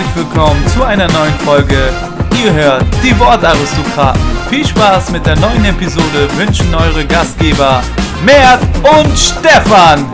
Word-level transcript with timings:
herzlich 0.00 0.24
willkommen 0.24 0.66
zu 0.68 0.82
einer 0.82 1.08
neuen 1.12 1.34
Folge. 1.40 1.92
Ihr 2.42 2.52
hört 2.54 2.84
die 3.02 3.18
Wortaristokraten. 3.18 4.20
Viel 4.48 4.66
Spaß 4.66 5.10
mit 5.10 5.26
der 5.26 5.36
neuen 5.36 5.64
Episode 5.64 6.28
wünschen 6.36 6.74
eure 6.74 7.04
Gastgeber 7.06 7.82
Mert 8.24 8.62
und 8.78 9.18
Stefan. 9.18 10.10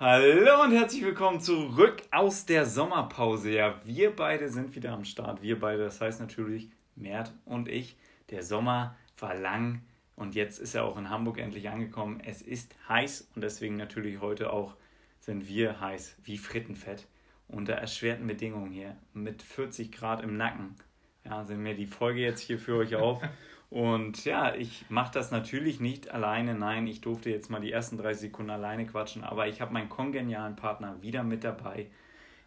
Hallo 0.00 0.62
und 0.64 0.72
herzlich 0.72 1.04
willkommen 1.04 1.40
zurück 1.40 2.02
aus 2.10 2.46
der 2.46 2.64
Sommerpause. 2.64 3.50
Ja, 3.50 3.74
wir 3.84 4.16
beide 4.16 4.48
sind 4.48 4.74
wieder 4.74 4.92
am 4.92 5.04
Start. 5.04 5.42
Wir 5.42 5.60
beide, 5.60 5.84
das 5.84 6.00
heißt 6.00 6.18
natürlich 6.20 6.70
Mert 6.96 7.32
und 7.44 7.68
ich. 7.68 7.96
Der 8.30 8.42
Sommer 8.42 8.96
war 9.18 9.34
lang 9.34 9.82
und 10.16 10.34
jetzt 10.34 10.58
ist 10.58 10.74
er 10.74 10.84
auch 10.84 10.96
in 10.96 11.10
Hamburg 11.10 11.38
endlich 11.38 11.68
angekommen. 11.68 12.20
Es 12.24 12.42
ist 12.42 12.74
heiß 12.88 13.30
und 13.34 13.42
deswegen 13.42 13.76
natürlich 13.76 14.20
heute 14.20 14.52
auch 14.52 14.76
sind 15.20 15.48
wir 15.48 15.80
heiß 15.80 16.16
wie 16.24 16.38
Frittenfett. 16.38 17.06
Unter 17.48 17.74
erschwerten 17.74 18.26
Bedingungen 18.26 18.70
hier 18.70 18.96
mit 19.12 19.42
40 19.42 19.92
Grad 19.92 20.22
im 20.22 20.36
Nacken. 20.36 20.74
Ja, 21.24 21.44
sind 21.44 21.64
wir 21.64 21.74
die 21.74 21.86
Folge 21.86 22.20
jetzt 22.20 22.40
hier 22.40 22.58
für 22.58 22.76
euch 22.76 22.96
auf. 22.96 23.22
Und 23.72 24.26
ja, 24.26 24.54
ich 24.54 24.84
mache 24.90 25.14
das 25.14 25.30
natürlich 25.30 25.80
nicht 25.80 26.10
alleine. 26.10 26.54
Nein, 26.54 26.86
ich 26.86 27.00
durfte 27.00 27.30
jetzt 27.30 27.48
mal 27.48 27.60
die 27.60 27.72
ersten 27.72 27.96
30 27.96 28.20
Sekunden 28.20 28.50
alleine 28.50 28.84
quatschen, 28.84 29.24
aber 29.24 29.48
ich 29.48 29.62
habe 29.62 29.72
meinen 29.72 29.88
kongenialen 29.88 30.56
Partner 30.56 31.00
wieder 31.00 31.22
mit 31.22 31.42
dabei. 31.42 31.86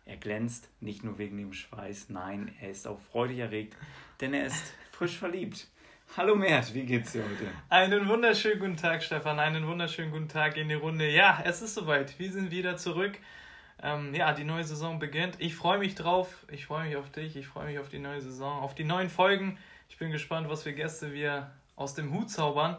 Er 0.06 0.18
glänzt 0.18 0.70
nicht 0.82 1.04
nur 1.04 1.18
wegen 1.18 1.38
dem 1.38 1.52
Schweiß, 1.52 2.09
nein, 2.09 2.54
er 2.62 2.70
ist 2.70 2.88
auch 2.88 3.00
freudig 3.00 3.40
erregt, 3.40 3.76
denn 4.20 4.34
er 4.34 4.46
ist 4.46 4.74
frisch 4.92 5.18
verliebt. 5.18 5.68
Hallo 6.16 6.36
Mert, 6.36 6.74
wie 6.74 6.86
geht's 6.86 7.12
dir 7.12 7.24
heute? 7.24 7.52
Einen 7.70 8.08
wunderschönen 8.08 8.60
guten 8.60 8.78
Tag, 8.78 9.04
Stefan. 9.04 9.40
Einen 9.40 9.68
wunderschönen 9.68 10.12
guten 10.12 10.30
Tag 10.30 10.56
in 10.56 10.70
die 10.70 10.76
Runde. 10.76 11.10
Ja, 11.10 11.42
es 11.44 11.62
ist 11.62 11.74
soweit. 11.74 12.18
Wir 12.20 12.32
sind 12.32 12.52
wieder 12.52 12.78
zurück. 12.78 13.18
Ähm, 13.84 14.16
ja, 14.16 14.32
die 14.32 14.46
neue 14.46 14.64
Saison 14.64 15.00
beginnt. 15.00 15.36
Ich 15.40 15.56
freue 15.56 15.80
mich 15.80 15.96
drauf. 15.96 16.46
Ich 16.50 16.68
freue 16.68 16.88
mich 16.88 16.96
auf 16.96 17.10
dich. 17.10 17.36
Ich 17.36 17.48
freue 17.48 17.68
mich 17.68 17.80
auf 17.80 17.90
die 17.90 18.00
neue 18.00 18.22
Saison, 18.22 18.62
auf 18.62 18.76
die 18.76 18.86
neuen 18.86 19.10
Folgen. 19.10 19.58
Ich 19.90 19.98
bin 19.98 20.12
gespannt, 20.12 20.50
was 20.50 20.64
für 20.64 20.74
Gäste 20.74 21.12
wir 21.12 21.52
aus 21.76 21.94
dem 21.94 22.14
Hut 22.14 22.30
zaubern. 22.30 22.78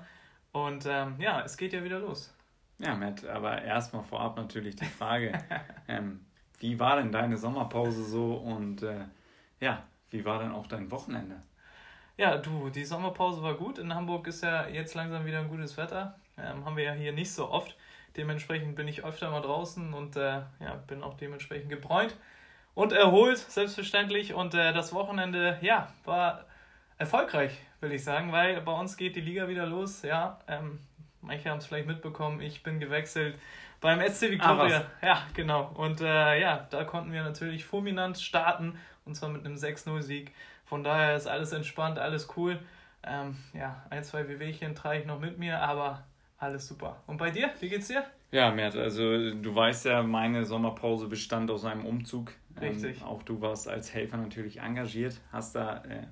Und 0.53 0.87
ähm, 0.87 1.17
ja, 1.19 1.43
es 1.43 1.59
geht 1.59 1.75
ja 1.75 1.85
wieder 1.85 1.99
los. 1.99 2.33
Ja, 2.79 2.95
Matt, 2.95 3.27
aber 3.27 3.61
erstmal 3.61 4.05
vorab 4.05 4.37
natürlich 4.37 4.77
die 4.77 4.87
Frage: 4.87 5.33
ähm, 5.89 6.25
Wie 6.59 6.79
war 6.79 6.97
denn 6.97 7.13
deine 7.13 7.37
Sommerpause 7.37 8.05
so 8.05 8.35
und 8.35 8.83
äh, 8.83 9.05
ja, 9.61 9.85
wie 10.11 10.25
war 10.25 10.39
denn 10.39 10.53
auch 10.53 10.67
dein 10.67 10.91
Wochenende? 10.91 11.43
Ja, 12.17 12.39
du, 12.39 12.71
die 12.71 12.85
Sommerpause 12.85 13.43
war 13.43 13.55
gut. 13.55 13.79
In 13.79 13.95
Hamburg 13.95 14.27
ist 14.27 14.43
ja 14.43 14.67
jetzt 14.69 14.95
langsam 14.95 15.27
wieder 15.27 15.41
ein 15.41 15.49
gutes 15.49 15.77
Wetter. 15.77 16.19
Ähm, 16.39 16.65
haben 16.65 16.77
wir 16.77 16.85
ja 16.85 16.93
hier 16.93 17.13
nicht 17.13 17.33
so 17.33 17.51
oft. 17.51 17.77
Dementsprechend 18.17 18.77
bin 18.77 18.89
ich 18.89 19.05
öfter 19.05 19.31
mal 19.31 19.43
draußen 19.43 19.93
und 19.93 20.17
äh, 20.17 20.41
ja, 20.61 20.75
bin 20.87 21.03
auch 21.03 21.15
dementsprechend 21.15 21.69
gebräunt 21.69 22.17
und 22.75 22.93
erholt, 22.93 23.37
selbstverständlich. 23.37 24.33
Und 24.33 24.55
äh, 24.55 24.73
das 24.73 24.95
Wochenende, 24.95 25.59
ja, 25.61 25.93
war 26.05 26.47
erfolgreich, 26.97 27.59
will 27.81 27.93
ich 27.93 28.03
sagen, 28.03 28.33
weil 28.33 28.63
bei 28.63 28.73
uns 28.73 28.97
geht 28.97 29.17
die 29.17 29.21
Liga 29.21 29.49
wieder 29.49 29.67
los. 29.67 30.03
Ja, 30.03 30.39
ähm, 30.49 30.79
manche 31.21 31.51
haben 31.51 31.59
es 31.59 31.67
vielleicht 31.67 31.87
mitbekommen, 31.87 32.41
ich 32.41 32.63
bin 32.63 32.81
gewechselt 32.81 33.39
beim 33.83 34.01
SC 34.01 34.31
Victoria. 34.31 34.87
Ah, 35.01 35.07
ja, 35.07 35.23
genau. 35.35 35.71
Und 35.75 36.01
äh, 36.01 36.41
ja, 36.41 36.67
da 36.71 36.85
konnten 36.85 37.13
wir 37.13 37.23
natürlich 37.23 37.67
fulminant 37.67 38.19
starten 38.19 38.79
und 39.07 39.15
zwar 39.15 39.31
mit 39.31 39.45
einem 39.47 39.57
6-0-Sieg. 39.57 40.33
Von 40.67 40.85
daher 40.85 41.17
ist 41.17 41.27
alles 41.27 41.53
entspannt, 41.53 41.99
alles 41.99 42.29
cool. 42.37 42.59
Ähm, 43.03 43.37
ja, 43.55 43.85
ein, 43.89 44.05
zwei 44.05 44.29
Wehwehchen 44.29 44.75
trage 44.75 45.01
ich 45.01 45.07
noch 45.07 45.21
mit 45.21 45.39
mir, 45.39 45.61
aber 45.61 46.05
alles 46.39 46.67
super. 46.67 47.03
Und 47.07 47.17
bei 47.17 47.31
dir, 47.31 47.51
wie 47.61 47.69
geht's 47.69 47.89
dir? 47.89 48.05
Ja, 48.33 48.51
Mert, 48.51 48.77
also 48.77 49.31
du 49.35 49.55
weißt 49.55 49.87
ja, 49.87 50.03
meine 50.03 50.45
Sommerpause 50.45 51.07
bestand 51.07 51.51
aus 51.51 51.65
einem 51.65 51.87
Umzug. 51.87 52.33
Richtig. 52.61 52.99
Ähm, 52.99 53.05
auch 53.05 53.23
du 53.23 53.41
warst 53.41 53.69
als 53.69 53.95
Helfer 53.95 54.17
natürlich 54.17 54.61
engagiert, 54.61 55.21
hast 55.31 55.55
da 55.55 55.85
äh, 55.85 56.07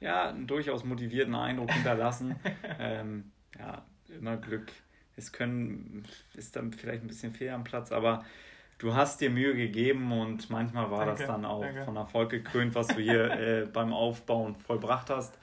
ja, 0.00 0.30
einen 0.30 0.46
durchaus 0.46 0.84
motivierten 0.84 1.34
Eindruck 1.34 1.70
hinterlassen. 1.70 2.36
ähm, 2.78 3.30
ja, 3.58 3.84
immer 4.08 4.36
Glück. 4.38 4.72
Es 5.16 5.32
können, 5.32 6.04
ist 6.34 6.56
dann 6.56 6.72
vielleicht 6.72 7.02
ein 7.02 7.08
bisschen 7.08 7.32
fehl 7.32 7.50
am 7.50 7.64
Platz, 7.64 7.92
aber 7.92 8.24
du 8.78 8.94
hast 8.94 9.20
dir 9.20 9.30
Mühe 9.30 9.54
gegeben 9.54 10.12
und 10.12 10.50
manchmal 10.50 10.90
war 10.90 11.06
danke, 11.06 11.18
das 11.18 11.26
dann 11.26 11.44
auch 11.44 11.62
danke. 11.62 11.84
von 11.84 11.96
Erfolg 11.96 12.30
gekrönt, 12.30 12.74
was 12.74 12.88
du 12.88 13.00
hier 13.00 13.30
äh, 13.30 13.66
beim 13.72 13.92
Aufbauen 13.92 14.54
vollbracht 14.56 15.10
hast. 15.10 15.38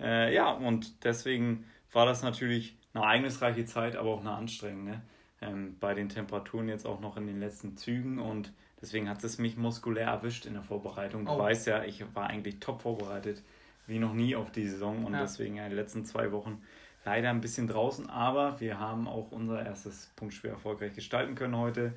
Äh, 0.00 0.34
ja, 0.34 0.50
und 0.50 1.04
deswegen 1.04 1.64
war 1.92 2.06
das 2.06 2.22
natürlich 2.22 2.76
eine 2.94 3.04
ereignisreiche 3.04 3.64
Zeit, 3.64 3.96
aber 3.96 4.10
auch 4.10 4.20
eine 4.20 4.32
anstrengende. 4.32 5.00
Ähm, 5.42 5.76
bei 5.80 5.94
den 5.94 6.08
Temperaturen 6.08 6.68
jetzt 6.68 6.86
auch 6.86 7.00
noch 7.00 7.16
in 7.16 7.26
den 7.26 7.40
letzten 7.40 7.76
Zügen 7.76 8.18
und 8.18 8.52
deswegen 8.80 9.08
hat 9.08 9.22
es 9.22 9.38
mich 9.38 9.56
muskulär 9.56 10.06
erwischt 10.06 10.46
in 10.46 10.54
der 10.54 10.62
Vorbereitung. 10.62 11.26
Du 11.26 11.32
oh. 11.32 11.38
weißt 11.38 11.66
ja, 11.66 11.84
ich 11.84 12.04
war 12.14 12.28
eigentlich 12.28 12.58
top 12.60 12.82
vorbereitet 12.82 13.42
wie 13.86 13.98
noch 13.98 14.14
nie 14.14 14.34
auf 14.34 14.50
die 14.50 14.66
Saison 14.66 15.04
und 15.04 15.12
ja. 15.12 15.20
deswegen 15.20 15.56
in 15.56 15.64
den 15.64 15.72
letzten 15.72 16.04
zwei 16.04 16.32
Wochen 16.32 16.62
leider 17.04 17.30
ein 17.30 17.40
bisschen 17.40 17.68
draußen, 17.68 18.10
aber 18.10 18.60
wir 18.60 18.80
haben 18.80 19.06
auch 19.06 19.30
unser 19.30 19.64
erstes 19.64 20.10
Punktspiel 20.16 20.50
erfolgreich 20.50 20.94
gestalten 20.94 21.36
können 21.36 21.56
heute 21.56 21.92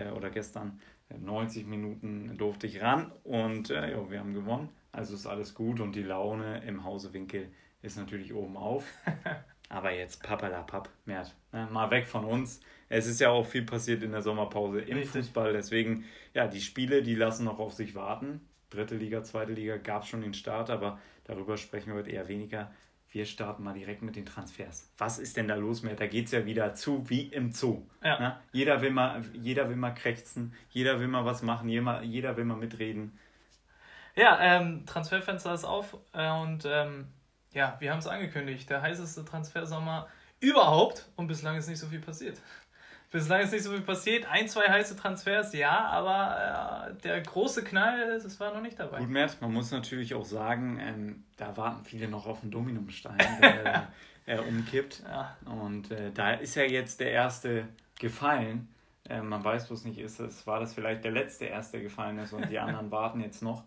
äh, 0.00 0.10
oder 0.10 0.30
gestern. 0.30 0.80
90 1.16 1.66
Minuten 1.66 2.36
durfte 2.38 2.66
ich 2.66 2.80
ran 2.80 3.12
und 3.24 3.70
äh, 3.70 3.92
ja, 3.92 4.10
wir 4.10 4.18
haben 4.20 4.34
gewonnen. 4.34 4.70
Also 4.90 5.14
ist 5.14 5.26
alles 5.26 5.54
gut 5.54 5.80
und 5.80 5.94
die 5.94 6.02
Laune 6.02 6.62
im 6.66 6.84
Hause 6.84 7.12
Winkel 7.12 7.50
ist 7.82 7.96
natürlich 7.96 8.32
oben 8.32 8.56
auf. 8.56 8.84
Aber 9.68 9.92
jetzt 9.92 10.22
papalapap, 10.22 10.88
Mert, 11.04 11.34
ne? 11.52 11.68
mal 11.70 11.90
weg 11.90 12.06
von 12.06 12.24
uns. 12.24 12.60
Es 12.88 13.06
ist 13.06 13.20
ja 13.20 13.30
auch 13.30 13.46
viel 13.46 13.64
passiert 13.64 14.02
in 14.02 14.12
der 14.12 14.22
Sommerpause 14.22 14.80
im 14.80 14.98
Richtig. 14.98 15.24
Fußball. 15.24 15.52
Deswegen, 15.52 16.04
ja, 16.32 16.46
die 16.46 16.60
Spiele, 16.60 17.02
die 17.02 17.14
lassen 17.14 17.44
noch 17.44 17.58
auf 17.58 17.72
sich 17.72 17.94
warten. 17.94 18.46
Dritte 18.70 18.96
Liga, 18.96 19.22
zweite 19.22 19.52
Liga 19.52 19.76
gab 19.76 20.02
es 20.02 20.08
schon 20.08 20.20
den 20.20 20.34
Start, 20.34 20.70
aber 20.70 20.98
darüber 21.24 21.56
sprechen 21.56 21.88
wir 21.88 21.94
heute 21.94 22.10
eher 22.10 22.28
weniger. 22.28 22.72
Wir 23.14 23.26
starten 23.26 23.62
mal 23.62 23.74
direkt 23.74 24.02
mit 24.02 24.16
den 24.16 24.26
Transfers. 24.26 24.90
Was 24.98 25.20
ist 25.20 25.36
denn 25.36 25.46
da 25.46 25.54
los 25.54 25.84
mit? 25.84 26.00
Da 26.00 26.08
geht 26.08 26.26
es 26.26 26.32
ja 26.32 26.46
wieder 26.46 26.74
zu 26.74 27.08
wie 27.08 27.28
im 27.28 27.52
Zoo. 27.52 27.86
Ja. 28.02 28.18
Ne? 28.18 28.36
Jeder, 28.50 28.82
will 28.82 28.90
mal, 28.90 29.22
jeder 29.34 29.68
will 29.68 29.76
mal 29.76 29.92
krächzen, 29.92 30.52
jeder 30.70 30.98
will 30.98 31.06
mal 31.06 31.24
was 31.24 31.40
machen, 31.40 31.68
jeder, 31.68 32.02
jeder 32.02 32.36
will 32.36 32.44
mal 32.44 32.56
mitreden. 32.56 33.16
Ja, 34.16 34.40
ähm, 34.40 34.84
Transferfenster 34.84 35.54
ist 35.54 35.62
auf 35.62 35.96
äh, 36.12 36.28
und 36.28 36.64
ähm, 36.66 37.06
ja, 37.52 37.76
wir 37.78 37.92
haben 37.92 38.00
es 38.00 38.08
angekündigt. 38.08 38.68
Der 38.68 38.82
heißeste 38.82 39.24
Transfersommer 39.24 40.08
überhaupt 40.40 41.08
und 41.14 41.28
bislang 41.28 41.56
ist 41.56 41.68
nicht 41.68 41.78
so 41.78 41.86
viel 41.86 42.00
passiert. 42.00 42.40
Bislang 43.14 43.42
ist 43.42 43.52
nicht 43.52 43.62
so 43.62 43.70
viel 43.70 43.80
passiert. 43.80 44.26
Ein, 44.28 44.48
zwei 44.48 44.68
heiße 44.68 44.96
Transfers, 44.96 45.52
ja, 45.52 45.86
aber 45.86 46.88
äh, 46.90 47.00
der 47.02 47.20
große 47.20 47.62
Knall, 47.62 48.18
das 48.20 48.40
war 48.40 48.52
noch 48.52 48.60
nicht 48.60 48.76
dabei. 48.76 48.98
Gut, 48.98 49.08
Mert, 49.08 49.40
man 49.40 49.52
muss 49.52 49.70
natürlich 49.70 50.14
auch 50.14 50.24
sagen, 50.24 50.80
ähm, 50.80 51.22
da 51.36 51.56
warten 51.56 51.84
viele 51.84 52.08
noch 52.08 52.26
auf 52.26 52.42
einen 52.42 52.50
Dominumstein, 52.50 53.16
der 53.40 53.86
äh, 54.26 54.38
umkippt. 54.40 55.04
Ja. 55.06 55.36
Und 55.44 55.92
äh, 55.92 56.10
da 56.12 56.32
ist 56.32 56.56
ja 56.56 56.64
jetzt 56.64 56.98
der 56.98 57.12
erste 57.12 57.68
gefallen. 58.00 58.66
Äh, 59.08 59.20
man 59.20 59.44
weiß 59.44 59.68
bloß 59.68 59.84
nicht, 59.84 59.98
ist 59.98 60.18
es, 60.18 60.44
war 60.48 60.58
das 60.58 60.74
vielleicht 60.74 61.04
der 61.04 61.12
letzte 61.12 61.44
erste 61.44 61.80
gefallen 61.80 62.18
ist 62.18 62.32
und 62.32 62.50
die 62.50 62.58
anderen 62.58 62.90
warten 62.90 63.20
jetzt 63.20 63.42
noch. 63.42 63.62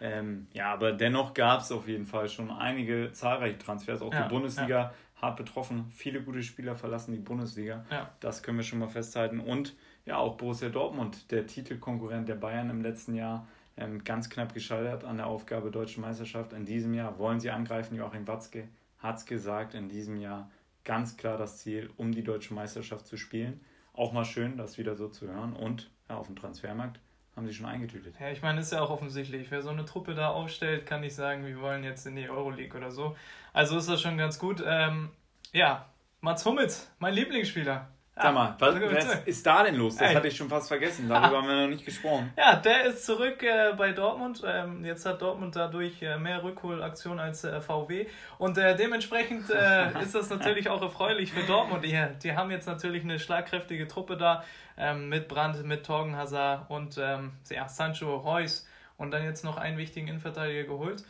Ähm, 0.00 0.46
ja, 0.52 0.72
aber 0.72 0.92
dennoch 0.92 1.34
gab 1.34 1.62
es 1.62 1.72
auf 1.72 1.88
jeden 1.88 2.06
Fall 2.06 2.28
schon 2.28 2.52
einige 2.52 3.10
zahlreiche 3.10 3.58
Transfers, 3.58 4.00
auch 4.00 4.12
ja, 4.12 4.22
die 4.22 4.28
Bundesliga. 4.28 4.78
Ja 4.78 4.92
hart 5.22 5.36
betroffen. 5.36 5.86
Viele 5.94 6.20
gute 6.20 6.42
Spieler 6.42 6.74
verlassen 6.74 7.12
die 7.12 7.20
Bundesliga. 7.20 7.86
Ja. 7.90 8.10
Das 8.20 8.42
können 8.42 8.58
wir 8.58 8.64
schon 8.64 8.80
mal 8.80 8.88
festhalten. 8.88 9.40
Und 9.40 9.74
ja, 10.04 10.16
auch 10.16 10.36
Borussia 10.36 10.68
Dortmund, 10.68 11.30
der 11.30 11.46
Titelkonkurrent 11.46 12.28
der 12.28 12.34
Bayern 12.34 12.68
im 12.68 12.82
letzten 12.82 13.14
Jahr, 13.14 13.46
ähm, 13.76 14.04
ganz 14.04 14.28
knapp 14.28 14.52
gescheitert 14.52 15.04
an 15.04 15.16
der 15.16 15.28
Aufgabe 15.28 15.70
Deutsche 15.70 16.00
Meisterschaft. 16.00 16.52
In 16.52 16.66
diesem 16.66 16.92
Jahr 16.92 17.18
wollen 17.18 17.40
sie 17.40 17.50
angreifen. 17.50 17.96
Joachim 17.96 18.26
Watzke 18.26 18.68
hat 18.98 19.18
es 19.18 19.24
gesagt, 19.24 19.74
in 19.74 19.88
diesem 19.88 20.16
Jahr 20.16 20.50
ganz 20.84 21.16
klar 21.16 21.38
das 21.38 21.58
Ziel, 21.58 21.88
um 21.96 22.12
die 22.12 22.24
Deutsche 22.24 22.52
Meisterschaft 22.52 23.06
zu 23.06 23.16
spielen. 23.16 23.60
Auch 23.94 24.12
mal 24.12 24.24
schön, 24.24 24.56
das 24.56 24.76
wieder 24.76 24.96
so 24.96 25.08
zu 25.08 25.28
hören. 25.28 25.52
Und 25.54 25.90
ja, 26.08 26.16
auf 26.16 26.26
dem 26.26 26.36
Transfermarkt 26.36 26.98
haben 27.36 27.46
sie 27.46 27.54
schon 27.54 27.66
eingetütet. 27.66 28.14
Ja, 28.20 28.30
ich 28.30 28.42
meine, 28.42 28.60
ist 28.60 28.72
ja 28.72 28.82
auch 28.82 28.90
offensichtlich. 28.90 29.50
Wer 29.50 29.62
so 29.62 29.70
eine 29.70 29.84
Truppe 29.84 30.14
da 30.14 30.28
aufstellt, 30.28 30.84
kann 30.84 31.00
nicht 31.00 31.14
sagen, 31.14 31.46
wir 31.46 31.60
wollen 31.60 31.84
jetzt 31.84 32.06
in 32.06 32.16
die 32.16 32.28
Euroleague 32.28 32.76
oder 32.76 32.90
so. 32.90 33.16
Also 33.52 33.78
ist 33.78 33.88
das 33.88 34.00
schon 34.00 34.18
ganz 34.18 34.38
gut. 34.38 34.62
Ähm, 34.66 35.10
ja, 35.52 35.86
Mats 36.20 36.44
Hummels, 36.44 36.90
mein 36.98 37.14
Lieblingsspieler. 37.14 37.88
Ja, 38.16 38.22
Sag 38.24 38.34
mal, 38.34 38.56
was, 38.58 38.74
was 38.74 39.14
ist 39.24 39.46
da 39.46 39.64
denn 39.64 39.76
los? 39.76 39.96
Das 39.96 40.10
Ey. 40.10 40.14
hatte 40.14 40.28
ich 40.28 40.36
schon 40.36 40.50
fast 40.50 40.68
vergessen. 40.68 41.08
Darüber 41.08 41.38
haben 41.38 41.48
wir 41.48 41.62
noch 41.62 41.68
nicht 41.68 41.84
gesprochen. 41.84 42.30
Ja, 42.36 42.56
der 42.56 42.84
ist 42.84 43.06
zurück 43.06 43.42
äh, 43.42 43.72
bei 43.74 43.92
Dortmund. 43.92 44.42
Ähm, 44.46 44.84
jetzt 44.84 45.06
hat 45.06 45.22
Dortmund 45.22 45.56
dadurch 45.56 46.02
äh, 46.02 46.18
mehr 46.18 46.42
Rückholaktion 46.44 47.18
als 47.18 47.44
äh, 47.44 47.62
VW. 47.62 48.06
Und 48.36 48.58
äh, 48.58 48.76
dementsprechend 48.76 49.48
äh, 49.48 49.98
ist 50.02 50.14
das 50.14 50.28
natürlich 50.28 50.68
auch 50.68 50.82
erfreulich 50.82 51.32
für 51.32 51.42
Dortmund. 51.44 51.84
Die, 51.86 51.98
die 52.22 52.36
haben 52.36 52.50
jetzt 52.50 52.66
natürlich 52.66 53.02
eine 53.02 53.18
schlagkräftige 53.18 53.88
Truppe 53.88 54.18
da 54.18 54.44
ähm, 54.76 55.08
mit 55.08 55.26
Brandt, 55.26 55.64
mit 55.64 55.86
Torgen 55.86 56.14
Hazard 56.14 56.70
und 56.70 56.98
ähm, 56.98 57.32
ja, 57.50 57.66
Sancho 57.66 58.14
Reus 58.14 58.68
und 58.98 59.10
dann 59.10 59.24
jetzt 59.24 59.42
noch 59.42 59.56
einen 59.56 59.78
wichtigen 59.78 60.08
Innenverteidiger 60.08 60.64
geholt. 60.64 61.02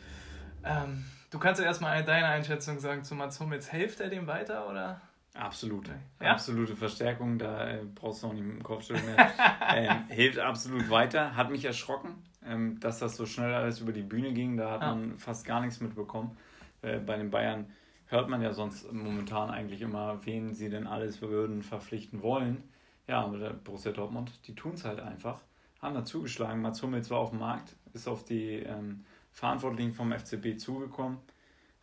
Ähm, 0.63 1.03
du 1.33 1.39
kannst 1.39 1.59
ja 1.59 1.65
erstmal 1.65 2.03
deine 2.03 2.27
Einschätzung 2.27 2.79
sagen 2.79 3.03
zu 3.03 3.15
Mats 3.15 3.39
Hummels. 3.39 3.69
Hilft 3.69 3.99
er 3.99 4.09
dem 4.09 4.27
weiter 4.27 4.69
oder? 4.69 5.01
Absolut. 5.33 5.89
Ja? 6.21 6.31
Absolute 6.31 6.75
Verstärkung, 6.75 7.39
da 7.39 7.67
äh, 7.67 7.79
brauchst 7.95 8.21
du 8.21 8.27
auch 8.27 8.33
nicht 8.33 8.43
mit 8.43 8.57
dem 8.57 8.63
Kopfschütteln 8.63 9.15
mehr. 9.15 9.31
ähm, 9.75 10.07
hilft 10.09 10.37
absolut 10.37 10.89
weiter. 10.91 11.35
Hat 11.35 11.49
mich 11.49 11.65
erschrocken, 11.65 12.23
ähm, 12.45 12.79
dass 12.79 12.99
das 12.99 13.15
so 13.15 13.25
schnell 13.25 13.51
alles 13.51 13.79
über 13.79 13.91
die 13.91 14.03
Bühne 14.03 14.33
ging. 14.33 14.57
Da 14.57 14.71
hat 14.71 14.81
ja. 14.81 14.93
man 14.93 15.17
fast 15.17 15.45
gar 15.45 15.61
nichts 15.61 15.81
mitbekommen. 15.81 16.37
Äh, 16.83 16.99
bei 16.99 17.17
den 17.17 17.31
Bayern 17.31 17.65
hört 18.05 18.29
man 18.29 18.43
ja 18.43 18.53
sonst 18.53 18.91
momentan 18.93 19.49
eigentlich 19.49 19.81
immer, 19.81 20.23
wen 20.25 20.53
sie 20.53 20.69
denn 20.69 20.85
alles 20.85 21.19
würden 21.23 21.63
verpflichten 21.63 22.21
wollen. 22.21 22.63
Ja, 23.07 23.23
aber 23.23 23.39
der 23.39 23.49
Borussia 23.49 23.91
Dortmund, 23.91 24.31
die 24.45 24.53
tun 24.53 24.73
es 24.73 24.85
halt 24.85 24.99
einfach. 24.99 25.41
Haben 25.81 25.95
da 25.95 26.05
zugeschlagen. 26.05 26.61
Mats 26.61 26.81
Hummels 26.83 27.09
war 27.09 27.17
auf 27.17 27.31
dem 27.31 27.39
Markt, 27.39 27.75
ist 27.93 28.07
auf 28.07 28.23
die 28.23 28.59
ähm, 28.59 29.03
Verantwortlichen 29.33 29.93
vom 29.93 30.13
FCB 30.13 30.57
zugekommen, 30.57 31.17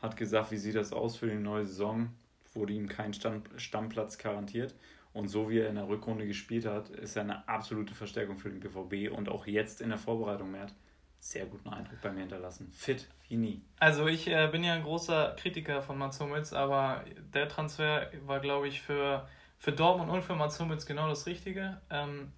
hat 0.00 0.16
gesagt, 0.16 0.50
wie 0.50 0.56
sieht 0.56 0.76
das 0.76 0.92
aus 0.92 1.16
für 1.16 1.26
die 1.26 1.34
neue 1.34 1.66
Saison 1.66 2.10
wurde 2.54 2.72
ihm 2.72 2.88
kein 2.88 3.12
Stamm, 3.14 3.42
Stammplatz 3.56 4.18
garantiert. 4.18 4.74
Und 5.12 5.28
so 5.28 5.50
wie 5.50 5.58
er 5.58 5.68
in 5.68 5.74
der 5.74 5.88
Rückrunde 5.88 6.26
gespielt 6.26 6.66
hat, 6.66 6.88
ist 6.90 7.16
er 7.16 7.22
eine 7.22 7.48
absolute 7.48 7.94
Verstärkung 7.94 8.38
für 8.38 8.50
den 8.50 8.60
BVB 8.60 9.12
und 9.12 9.28
auch 9.28 9.46
jetzt 9.46 9.80
in 9.80 9.88
der 9.88 9.98
Vorbereitung 9.98 10.52
mehr 10.52 10.68
sehr 11.18 11.46
guten 11.46 11.68
Eindruck 11.68 12.00
bei 12.00 12.12
mir 12.12 12.20
hinterlassen. 12.20 12.70
Fit 12.72 13.08
wie 13.28 13.36
nie. 13.36 13.62
Also 13.78 14.06
ich 14.06 14.28
äh, 14.28 14.48
bin 14.50 14.64
ja 14.64 14.74
ein 14.74 14.84
großer 14.84 15.34
Kritiker 15.36 15.82
von 15.82 15.98
Mats 15.98 16.20
Hummels, 16.20 16.52
aber 16.52 17.04
der 17.34 17.48
Transfer 17.48 18.10
war, 18.24 18.40
glaube 18.40 18.68
ich, 18.68 18.80
für, 18.80 19.28
für 19.58 19.72
Dortmund 19.72 20.10
und 20.10 20.22
für 20.22 20.34
Mats 20.34 20.58
Hummels 20.60 20.86
genau 20.86 21.08
das 21.08 21.26
Richtige. 21.26 21.80
Ähm, 21.90 22.32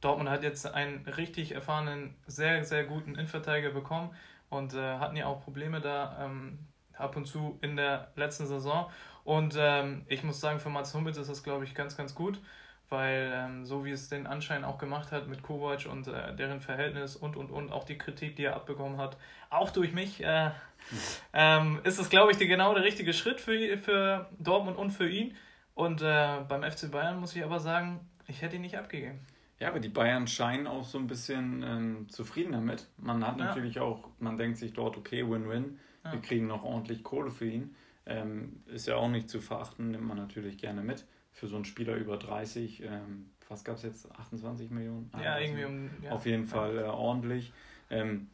Dortmund 0.00 0.30
hat 0.30 0.44
jetzt 0.44 0.66
einen 0.66 1.04
richtig 1.06 1.52
erfahrenen, 1.52 2.14
sehr, 2.26 2.62
sehr 2.64 2.84
guten 2.84 3.14
Innenverteidiger 3.14 3.70
bekommen 3.70 4.14
und 4.50 4.74
äh, 4.74 4.98
hatten 4.98 5.16
ja 5.16 5.26
auch 5.26 5.42
Probleme 5.42 5.80
da 5.80 6.24
ähm, 6.24 6.58
ab 6.94 7.16
und 7.16 7.26
zu 7.26 7.58
in 7.62 7.76
der 7.76 8.12
letzten 8.16 8.46
Saison. 8.46 8.90
Und 9.24 9.56
ähm, 9.58 10.04
ich 10.08 10.24
muss 10.24 10.40
sagen, 10.40 10.58
für 10.58 10.70
Mats 10.70 10.94
Hummels 10.94 11.18
ist 11.18 11.28
das, 11.28 11.42
glaube 11.42 11.64
ich, 11.64 11.74
ganz, 11.74 11.96
ganz 11.96 12.14
gut, 12.14 12.40
weil 12.88 13.30
ähm, 13.34 13.66
so 13.66 13.84
wie 13.84 13.90
es 13.90 14.08
den 14.08 14.26
Anschein 14.26 14.64
auch 14.64 14.78
gemacht 14.78 15.12
hat 15.12 15.28
mit 15.28 15.42
Kovac 15.42 15.86
und 15.86 16.08
äh, 16.08 16.34
deren 16.34 16.60
Verhältnis 16.60 17.14
und, 17.14 17.36
und, 17.36 17.50
und, 17.50 17.70
auch 17.70 17.84
die 17.84 17.98
Kritik, 17.98 18.36
die 18.36 18.44
er 18.44 18.56
abbekommen 18.56 18.98
hat, 18.98 19.16
auch 19.50 19.70
durch 19.70 19.92
mich, 19.92 20.24
äh, 20.24 20.50
ähm, 21.34 21.80
ist 21.84 21.98
es, 21.98 22.08
glaube 22.08 22.32
ich, 22.32 22.38
die, 22.38 22.46
genau 22.46 22.72
der 22.74 22.84
richtige 22.84 23.12
Schritt 23.12 23.40
für, 23.40 23.76
für 23.76 24.28
Dortmund 24.38 24.78
und 24.78 24.90
für 24.90 25.08
ihn. 25.08 25.36
Und 25.74 26.02
äh, 26.02 26.38
beim 26.48 26.62
FC 26.62 26.90
Bayern 26.90 27.20
muss 27.20 27.36
ich 27.36 27.44
aber 27.44 27.60
sagen, 27.60 28.00
ich 28.26 28.42
hätte 28.42 28.56
ihn 28.56 28.62
nicht 28.62 28.78
abgegeben. 28.78 29.20
Ja, 29.60 29.68
aber 29.68 29.80
die 29.80 29.88
Bayern 29.88 30.28
scheinen 30.28 30.66
auch 30.66 30.84
so 30.84 30.98
ein 30.98 31.08
bisschen 31.08 31.64
ähm, 31.64 32.08
zufrieden 32.08 32.52
damit. 32.52 32.86
Man 32.96 33.26
hat 33.26 33.38
ja. 33.38 33.46
natürlich 33.46 33.80
auch, 33.80 34.08
man 34.20 34.38
denkt 34.38 34.58
sich 34.58 34.72
dort, 34.72 34.96
okay, 34.96 35.28
Win-Win, 35.28 35.78
ja. 36.04 36.12
wir 36.12 36.20
kriegen 36.20 36.46
noch 36.46 36.62
ordentlich 36.62 37.02
Kohle 37.02 37.30
für 37.30 37.46
ihn. 37.46 37.74
Ähm, 38.06 38.62
ist 38.66 38.86
ja 38.86 38.96
auch 38.96 39.08
nicht 39.08 39.28
zu 39.28 39.40
verachten, 39.40 39.90
nimmt 39.90 40.04
man 40.04 40.16
natürlich 40.16 40.58
gerne 40.58 40.82
mit. 40.82 41.04
Für 41.32 41.48
so 41.48 41.56
einen 41.56 41.64
Spieler 41.64 41.94
über 41.96 42.16
30, 42.16 42.82
ähm, 42.84 43.30
was 43.48 43.64
gab 43.64 43.76
es 43.76 43.82
jetzt? 43.82 44.10
28 44.12 44.70
Millionen? 44.70 45.10
Ja, 45.22 45.34
also 45.34 45.44
irgendwie 45.44 45.64
um. 45.64 45.90
Ja. 46.02 46.12
Auf 46.12 46.26
jeden 46.26 46.46
Fall 46.46 46.78
äh, 46.78 46.82
ordentlich. 46.82 47.52
Ähm, 47.90 48.28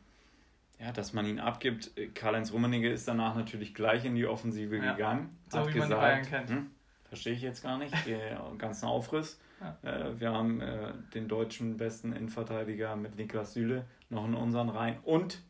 ja, 0.79 0.93
dass 0.93 1.13
man 1.13 1.25
ihn 1.27 1.39
abgibt. 1.39 1.93
Karl-Heinz 2.15 2.53
Rummenigge 2.53 2.91
ist 2.91 3.07
danach 3.07 3.35
natürlich 3.37 3.75
gleich 3.75 4.05
in 4.05 4.15
die 4.17 4.27
Offensive 4.27 4.81
gegangen. 4.81 5.31
So 5.49 5.67
wie 5.67 5.73
gesagt, 5.73 5.79
man 5.79 5.89
die 5.89 5.95
Bayern 5.95 6.23
kennt. 6.25 6.51
Hm, 6.51 6.71
verstehe 7.05 7.33
ich 7.33 7.43
jetzt 7.43 7.63
gar 7.63 7.79
nicht, 7.79 7.95
den 8.07 8.59
ganzen 8.59 8.87
Aufriss. 8.87 9.41
Ja. 9.65 9.91
Äh, 9.91 10.21
wir 10.21 10.33
haben 10.33 10.61
äh, 10.61 10.93
den 11.15 11.29
deutschen 11.29 11.77
besten 11.77 12.13
Innenverteidiger 12.13 12.97
mit 12.97 13.17
Niklas 13.17 13.55
Süle 13.55 13.87
noch 14.11 14.25
in 14.27 14.35
unseren 14.35 14.69
Reihen 14.69 14.99
und 15.03 15.43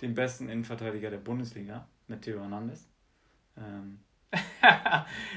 den 0.00 0.14
besten 0.14 0.48
Innenverteidiger 0.48 1.10
der 1.10 1.18
Bundesliga 1.18 1.86
mit 2.06 2.22
Theo 2.22 2.40
Hernandez. 2.40 2.88
Ähm. 3.58 4.00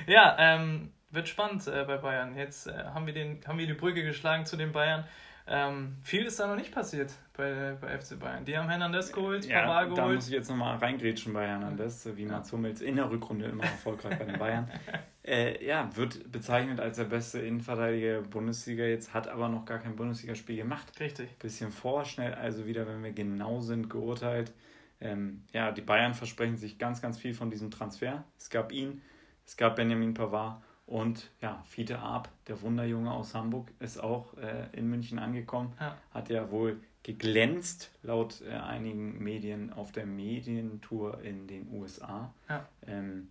ja, 0.07 0.35
ähm, 0.39 0.91
wird 1.09 1.27
spannend 1.27 1.67
äh, 1.67 1.83
bei 1.85 1.97
Bayern. 1.97 2.35
Jetzt 2.35 2.67
äh, 2.67 2.71
haben, 2.71 3.05
wir 3.05 3.13
den, 3.13 3.41
haben 3.47 3.57
wir 3.57 3.67
die 3.67 3.73
Brücke 3.73 4.03
geschlagen 4.03 4.45
zu 4.45 4.55
den 4.55 4.71
Bayern. 4.71 5.05
Ähm, 5.45 5.97
viel 6.01 6.25
ist 6.25 6.39
da 6.39 6.47
noch 6.47 6.55
nicht 6.55 6.71
passiert 6.71 7.11
bei, 7.33 7.75
bei 7.81 7.99
FC 7.99 8.17
Bayern. 8.17 8.45
Die 8.45 8.57
haben 8.57 8.69
Hernandez 8.69 9.11
geholt, 9.11 9.45
ja, 9.45 9.61
Pavard 9.61 9.89
geholt. 9.89 9.97
Da 9.97 10.07
muss 10.07 10.27
ich 10.27 10.33
jetzt 10.33 10.49
nochmal 10.49 10.77
reingrätschen 10.77 11.33
bei 11.33 11.47
Hernandez, 11.47 12.07
wie 12.15 12.25
Mats 12.25 12.51
Hummels 12.53 12.81
in 12.81 12.95
der 12.95 13.09
Rückrunde 13.09 13.45
immer 13.45 13.63
erfolgreich 13.63 14.17
bei 14.17 14.25
den 14.25 14.39
Bayern. 14.39 14.71
Äh, 15.25 15.65
ja, 15.65 15.95
wird 15.95 16.31
bezeichnet 16.31 16.81
als 16.81 16.97
der 16.97 17.05
beste 17.05 17.39
Innenverteidiger 17.39 18.21
der 18.21 18.27
Bundesliga 18.27 18.83
jetzt, 18.83 19.13
hat 19.13 19.29
aber 19.29 19.47
noch 19.47 19.65
gar 19.65 19.79
kein 19.79 19.95
Bundesligaspiel 19.95 20.57
gemacht. 20.57 20.99
Richtig. 20.99 21.37
Bisschen 21.39 21.71
vorschnell, 21.71 22.33
also 22.33 22.65
wieder, 22.65 22.85
wenn 22.87 23.03
wir 23.03 23.13
genau 23.13 23.61
sind, 23.61 23.89
geurteilt. 23.89 24.51
Ähm, 24.99 25.43
ja, 25.53 25.71
die 25.71 25.81
Bayern 25.81 26.13
versprechen 26.13 26.57
sich 26.57 26.77
ganz, 26.77 27.01
ganz 27.01 27.17
viel 27.17 27.33
von 27.33 27.49
diesem 27.49 27.71
Transfer. 27.71 28.25
Es 28.37 28.49
gab 28.49 28.71
ihn, 28.73 29.01
es 29.45 29.55
gab 29.55 29.77
Benjamin 29.77 30.13
Pavard 30.13 30.61
und 30.85 31.31
ja, 31.41 31.63
Fiete 31.67 31.99
Arp, 31.99 32.29
der 32.47 32.61
Wunderjunge 32.61 33.11
aus 33.11 33.33
Hamburg, 33.33 33.71
ist 33.79 33.99
auch 33.99 34.37
äh, 34.37 34.67
in 34.73 34.89
München 34.89 35.19
angekommen. 35.19 35.73
Ja. 35.79 35.97
Hat 36.11 36.29
ja 36.29 36.51
wohl 36.51 36.81
geglänzt, 37.03 37.91
laut 38.01 38.41
äh, 38.41 38.53
einigen 38.53 39.21
Medien, 39.23 39.71
auf 39.71 39.91
der 39.91 40.05
Medientour 40.05 41.21
in 41.21 41.47
den 41.47 41.69
USA. 41.71 42.33
Ja. 42.49 42.67
Ähm, 42.87 43.29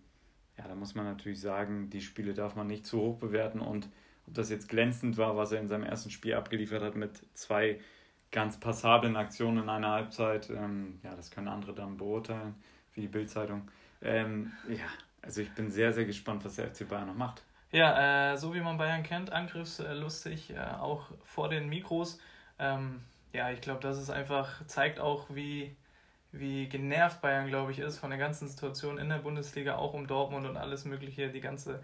ja, 0.57 0.67
da 0.67 0.75
muss 0.75 0.95
man 0.95 1.05
natürlich 1.05 1.41
sagen, 1.41 1.89
die 1.89 2.01
Spiele 2.01 2.33
darf 2.33 2.55
man 2.55 2.67
nicht 2.67 2.85
zu 2.85 2.99
hoch 2.99 3.17
bewerten 3.17 3.59
und 3.59 3.89
ob 4.27 4.33
das 4.35 4.49
jetzt 4.49 4.69
glänzend 4.69 5.17
war, 5.17 5.35
was 5.35 5.51
er 5.51 5.59
in 5.59 5.67
seinem 5.67 5.83
ersten 5.83 6.09
Spiel 6.09 6.33
abgeliefert 6.33 6.81
hat 6.81 6.95
mit 6.95 7.21
zwei 7.33 7.79
ganz 8.31 8.59
passablen 8.59 9.15
Aktionen 9.15 9.63
in 9.63 9.69
einer 9.69 9.91
Halbzeit. 9.91 10.49
Ähm, 10.49 10.99
ja, 11.03 11.15
das 11.15 11.31
können 11.31 11.47
andere 11.47 11.73
dann 11.73 11.97
beurteilen, 11.97 12.55
wie 12.93 13.01
die 13.01 13.07
Bildzeitung. 13.07 13.69
Ähm, 14.01 14.51
ja, 14.69 14.85
also 15.21 15.41
ich 15.41 15.53
bin 15.53 15.69
sehr, 15.71 15.93
sehr 15.93 16.05
gespannt, 16.05 16.45
was 16.45 16.55
der 16.55 16.67
FC 16.67 16.87
Bayern 16.87 17.07
noch 17.07 17.15
macht. 17.15 17.43
Ja, 17.71 18.33
äh, 18.33 18.37
so 18.37 18.53
wie 18.53 18.61
man 18.61 18.77
Bayern 18.77 19.03
kennt, 19.03 19.31
angriffslustig, 19.31 20.51
äh, 20.51 20.59
auch 20.59 21.07
vor 21.23 21.49
den 21.49 21.69
Mikros. 21.69 22.19
Ähm, 22.59 23.01
ja, 23.33 23.49
ich 23.51 23.61
glaube, 23.61 23.79
das 23.79 23.97
ist 23.97 24.09
einfach, 24.09 24.65
zeigt 24.67 24.99
auch, 24.99 25.27
wie, 25.33 25.75
wie 26.33 26.67
genervt 26.67 27.21
Bayern, 27.21 27.47
glaube 27.47 27.71
ich, 27.71 27.79
ist 27.79 27.99
von 27.99 28.09
der 28.09 28.19
ganzen 28.19 28.47
Situation 28.47 28.97
in 28.97 29.07
der 29.07 29.19
Bundesliga, 29.19 29.75
auch 29.75 29.93
um 29.93 30.07
Dortmund 30.07 30.47
und 30.47 30.57
alles 30.57 30.83
Mögliche, 30.83 31.29
die 31.29 31.39
ganze, 31.39 31.81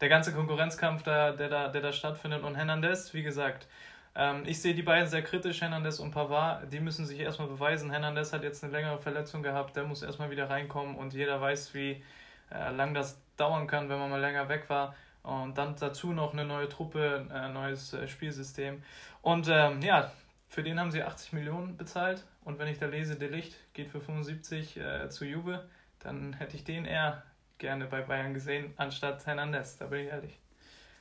der 0.00 0.08
ganze 0.08 0.32
Konkurrenzkampf, 0.32 1.04
da, 1.04 1.30
der, 1.30 1.48
da, 1.48 1.68
der 1.68 1.80
da 1.80 1.92
stattfindet. 1.92 2.42
Und 2.42 2.56
Hernandez, 2.56 3.14
wie 3.14 3.22
gesagt, 3.22 3.68
ähm, 4.16 4.42
ich 4.44 4.60
sehe 4.60 4.74
die 4.74 4.82
beiden 4.82 5.08
sehr 5.08 5.22
kritisch, 5.22 5.60
Hernandez 5.60 6.00
und 6.00 6.10
Pavard. 6.10 6.72
Die 6.72 6.80
müssen 6.80 7.06
sich 7.06 7.20
erstmal 7.20 7.48
beweisen. 7.48 7.90
Hernandez 7.90 8.32
hat 8.32 8.42
jetzt 8.42 8.64
eine 8.64 8.72
längere 8.72 8.98
Verletzung 8.98 9.42
gehabt, 9.42 9.76
der 9.76 9.84
muss 9.84 10.02
erstmal 10.02 10.30
wieder 10.30 10.50
reinkommen 10.50 10.96
und 10.96 11.14
jeder 11.14 11.40
weiß, 11.40 11.72
wie 11.74 12.02
äh, 12.50 12.72
lang 12.72 12.94
das 12.94 13.22
dauern 13.36 13.68
kann, 13.68 13.88
wenn 13.88 13.98
man 14.00 14.10
mal 14.10 14.20
länger 14.20 14.48
weg 14.48 14.68
war. 14.68 14.94
Und 15.22 15.56
dann 15.56 15.76
dazu 15.78 16.12
noch 16.12 16.32
eine 16.32 16.44
neue 16.44 16.68
Truppe, 16.68 17.26
ein 17.32 17.52
neues 17.52 17.94
äh, 17.94 18.08
Spielsystem. 18.08 18.82
Und 19.22 19.48
ähm, 19.48 19.80
ja, 19.80 20.10
für 20.52 20.62
den 20.62 20.78
haben 20.78 20.90
sie 20.90 21.02
80 21.02 21.32
Millionen 21.32 21.78
bezahlt. 21.78 22.24
Und 22.44 22.58
wenn 22.58 22.68
ich 22.68 22.78
da 22.78 22.84
lese, 22.84 23.16
De 23.16 23.30
Licht 23.30 23.54
geht 23.72 23.88
für 23.88 24.02
75 24.02 24.76
äh, 24.76 25.08
zu 25.08 25.24
Juve, 25.24 25.66
dann 25.98 26.34
hätte 26.34 26.56
ich 26.56 26.64
den 26.64 26.84
eher 26.84 27.22
gerne 27.56 27.86
bei 27.86 28.02
Bayern 28.02 28.34
gesehen, 28.34 28.74
anstatt 28.76 29.24
Hernandez, 29.24 29.78
da 29.78 29.86
bin 29.86 30.00
ich 30.00 30.08
ehrlich. 30.08 30.38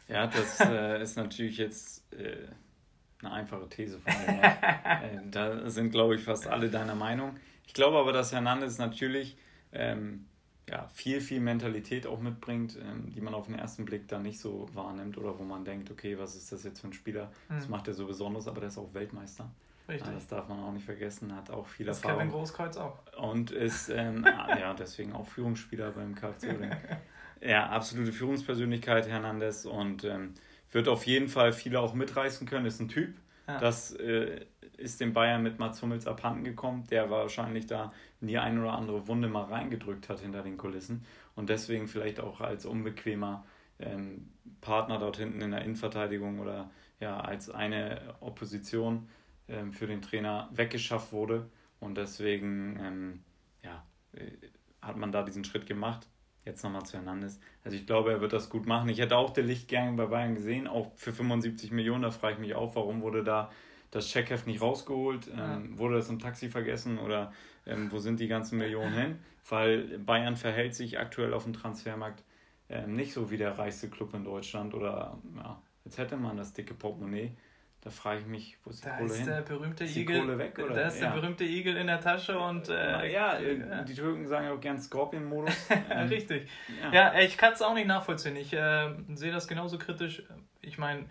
Ja, 0.07 0.27
das 0.27 0.59
äh, 0.61 1.01
ist 1.01 1.17
natürlich 1.17 1.57
jetzt 1.57 2.13
äh, 2.13 2.47
eine 3.19 3.33
einfache 3.33 3.67
These 3.67 3.99
von 3.99 4.13
mir. 4.13 4.41
äh, 4.41 5.19
da 5.29 5.69
sind, 5.69 5.91
glaube 5.91 6.15
ich, 6.15 6.23
fast 6.23 6.47
alle 6.47 6.69
deiner 6.69 6.95
Meinung. 6.95 7.35
Ich 7.67 7.73
glaube 7.73 7.97
aber, 7.97 8.13
dass 8.13 8.31
Hernandez 8.31 8.77
natürlich 8.77 9.35
ähm, 9.73 10.27
ja, 10.69 10.87
viel, 10.93 11.21
viel 11.21 11.39
Mentalität 11.39 12.07
auch 12.07 12.19
mitbringt, 12.19 12.77
ähm, 12.81 13.11
die 13.11 13.21
man 13.21 13.33
auf 13.33 13.47
den 13.47 13.55
ersten 13.55 13.85
Blick 13.85 14.07
da 14.07 14.19
nicht 14.19 14.39
so 14.39 14.69
wahrnimmt 14.73 15.17
oder 15.17 15.37
wo 15.37 15.43
man 15.43 15.65
denkt, 15.65 15.91
okay, 15.91 16.17
was 16.17 16.35
ist 16.35 16.51
das 16.51 16.63
jetzt 16.63 16.79
für 16.81 16.87
ein 16.87 16.93
Spieler? 16.93 17.31
Mhm. 17.49 17.55
Das 17.55 17.67
macht 17.67 17.87
er 17.87 17.93
so 17.93 18.05
besonders, 18.05 18.47
aber 18.47 18.61
der 18.61 18.69
ist 18.69 18.77
auch 18.77 18.93
Weltmeister. 18.93 19.49
Richtig. 19.89 20.13
Das 20.13 20.27
darf 20.27 20.47
man 20.47 20.59
auch 20.59 20.71
nicht 20.71 20.85
vergessen, 20.85 21.35
hat 21.35 21.49
auch 21.49 21.67
viel 21.67 21.85
das 21.85 21.97
Erfahrung. 21.97 22.19
Kevin 22.19 22.31
Großkreuz 22.31 22.77
auch. 22.77 22.99
Und 23.17 23.51
ist, 23.51 23.89
ähm, 23.89 24.25
ah, 24.25 24.57
ja, 24.57 24.73
deswegen 24.73 25.13
auch 25.13 25.27
Führungsspieler 25.27 25.91
beim 25.91 26.15
KFC. 26.15 26.55
ja, 27.41 27.67
absolute 27.67 28.13
Führungspersönlichkeit, 28.13 29.09
Hernandez 29.09 29.65
und 29.65 30.05
ähm, 30.05 30.33
wird 30.71 30.87
auf 30.87 31.05
jeden 31.05 31.27
Fall 31.27 31.51
viele 31.51 31.81
auch 31.81 31.93
mitreißen 31.93 32.47
können, 32.47 32.65
ist 32.65 32.79
ein 32.79 32.87
Typ. 32.87 33.15
Ja. 33.47 33.59
Das 33.59 33.93
äh, 33.93 34.45
ist 34.81 34.99
dem 34.99 35.13
Bayern 35.13 35.43
mit 35.43 35.59
Mats 35.59 35.81
Hummels 35.81 36.07
abhanden 36.07 36.43
gekommen, 36.43 36.83
der 36.89 37.09
wahrscheinlich 37.09 37.67
da 37.67 37.93
in 38.19 38.27
die 38.27 38.37
eine 38.37 38.61
oder 38.61 38.73
andere 38.73 39.07
Wunde 39.07 39.27
mal 39.27 39.43
reingedrückt 39.43 40.09
hat 40.09 40.19
hinter 40.19 40.41
den 40.41 40.57
Kulissen 40.57 41.05
und 41.35 41.49
deswegen 41.49 41.87
vielleicht 41.87 42.19
auch 42.19 42.41
als 42.41 42.65
unbequemer 42.65 43.45
ähm, 43.79 44.29
Partner 44.61 44.99
dort 44.99 45.17
hinten 45.17 45.41
in 45.41 45.51
der 45.51 45.61
Innenverteidigung 45.61 46.39
oder 46.39 46.69
ja 46.99 47.19
als 47.19 47.49
eine 47.49 48.15
Opposition 48.19 49.07
ähm, 49.47 49.73
für 49.73 49.87
den 49.87 50.01
Trainer 50.01 50.49
weggeschafft 50.53 51.11
wurde 51.11 51.49
und 51.79 51.97
deswegen 51.97 52.79
ähm, 52.79 53.23
ja, 53.63 53.83
äh, 54.13 54.31
hat 54.81 54.97
man 54.97 55.11
da 55.11 55.23
diesen 55.23 55.43
Schritt 55.43 55.65
gemacht. 55.65 56.07
Jetzt 56.45 56.63
nochmal 56.63 56.85
zu 56.85 56.97
Hernandez. 56.97 57.39
Also 57.63 57.77
ich 57.77 57.85
glaube, 57.85 58.11
er 58.11 58.21
wird 58.21 58.33
das 58.33 58.49
gut 58.49 58.65
machen. 58.65 58.89
Ich 58.89 58.99
hätte 58.99 59.15
auch 59.15 59.29
der 59.29 59.43
Licht 59.43 59.67
gerne 59.67 59.95
bei 59.95 60.07
Bayern 60.07 60.33
gesehen, 60.33 60.67
auch 60.67 60.91
für 60.95 61.11
75 61.11 61.71
Millionen. 61.71 62.01
Da 62.01 62.09
frage 62.09 62.35
ich 62.35 62.39
mich 62.39 62.55
auch, 62.55 62.75
warum 62.75 63.01
wurde 63.01 63.23
da 63.23 63.51
das 63.91 64.07
Checkheft 64.07 64.47
nicht 64.47 64.61
rausgeholt, 64.61 65.27
ähm, 65.27 65.71
ja. 65.73 65.77
wurde 65.77 65.95
das 65.95 66.09
im 66.09 66.19
Taxi 66.19 66.49
vergessen 66.49 66.97
oder 66.97 67.31
ähm, 67.65 67.91
wo 67.91 67.99
sind 67.99 68.19
die 68.19 68.27
ganzen 68.27 68.57
Millionen 68.57 68.93
hin? 68.93 69.19
Weil 69.47 69.99
Bayern 69.99 70.37
verhält 70.37 70.75
sich 70.75 70.99
aktuell 70.99 71.33
auf 71.33 71.43
dem 71.43 71.53
Transfermarkt 71.53 72.23
ähm, 72.69 72.95
nicht 72.95 73.13
so 73.13 73.29
wie 73.29 73.37
der 73.37 73.57
reichste 73.57 73.89
Club 73.89 74.13
in 74.13 74.23
Deutschland 74.23 74.73
oder 74.73 75.19
ja, 75.35 75.61
jetzt 75.83 75.97
hätte 75.97 76.15
man 76.15 76.37
das 76.37 76.53
dicke 76.53 76.73
Portemonnaie. 76.73 77.31
Da 77.83 77.89
frage 77.89 78.19
ich 78.19 78.27
mich, 78.27 78.57
wo 78.63 78.69
ist 78.69 78.83
die 78.83 78.89
da 78.89 78.97
Kohle 78.97 79.09
ist 79.09 79.17
hin? 79.17 79.25
Der 79.25 79.41
berühmte 79.41 79.83
ist 79.85 79.97
Igel, 79.97 80.19
Kohle 80.19 80.37
weg, 80.37 80.59
oder? 80.59 80.75
Da 80.75 80.81
ist 80.87 81.01
ja. 81.01 81.09
der 81.09 81.19
berühmte 81.19 81.43
Igel 81.43 81.77
in 81.77 81.87
der 81.87 81.99
Tasche 81.99 82.37
und. 82.37 82.69
Äh, 82.69 83.11
ja, 83.11 83.39
äh, 83.39 83.83
die 83.85 83.95
Türken 83.95 84.27
sagen 84.27 84.45
ja 84.45 84.53
auch 84.53 84.61
gern 84.61 84.79
Scorpion-Modus. 84.79 85.53
Ähm, 85.89 86.07
Richtig. 86.07 86.47
Ja, 86.83 86.93
ja 86.93 87.19
ich 87.21 87.37
kann 87.37 87.53
es 87.53 87.61
auch 87.61 87.73
nicht 87.73 87.87
nachvollziehen. 87.87 88.35
Ich 88.35 88.53
äh, 88.53 88.93
sehe 89.15 89.31
das 89.31 89.47
genauso 89.47 89.79
kritisch. 89.79 90.23
Ich 90.61 90.77
meine, 90.77 91.05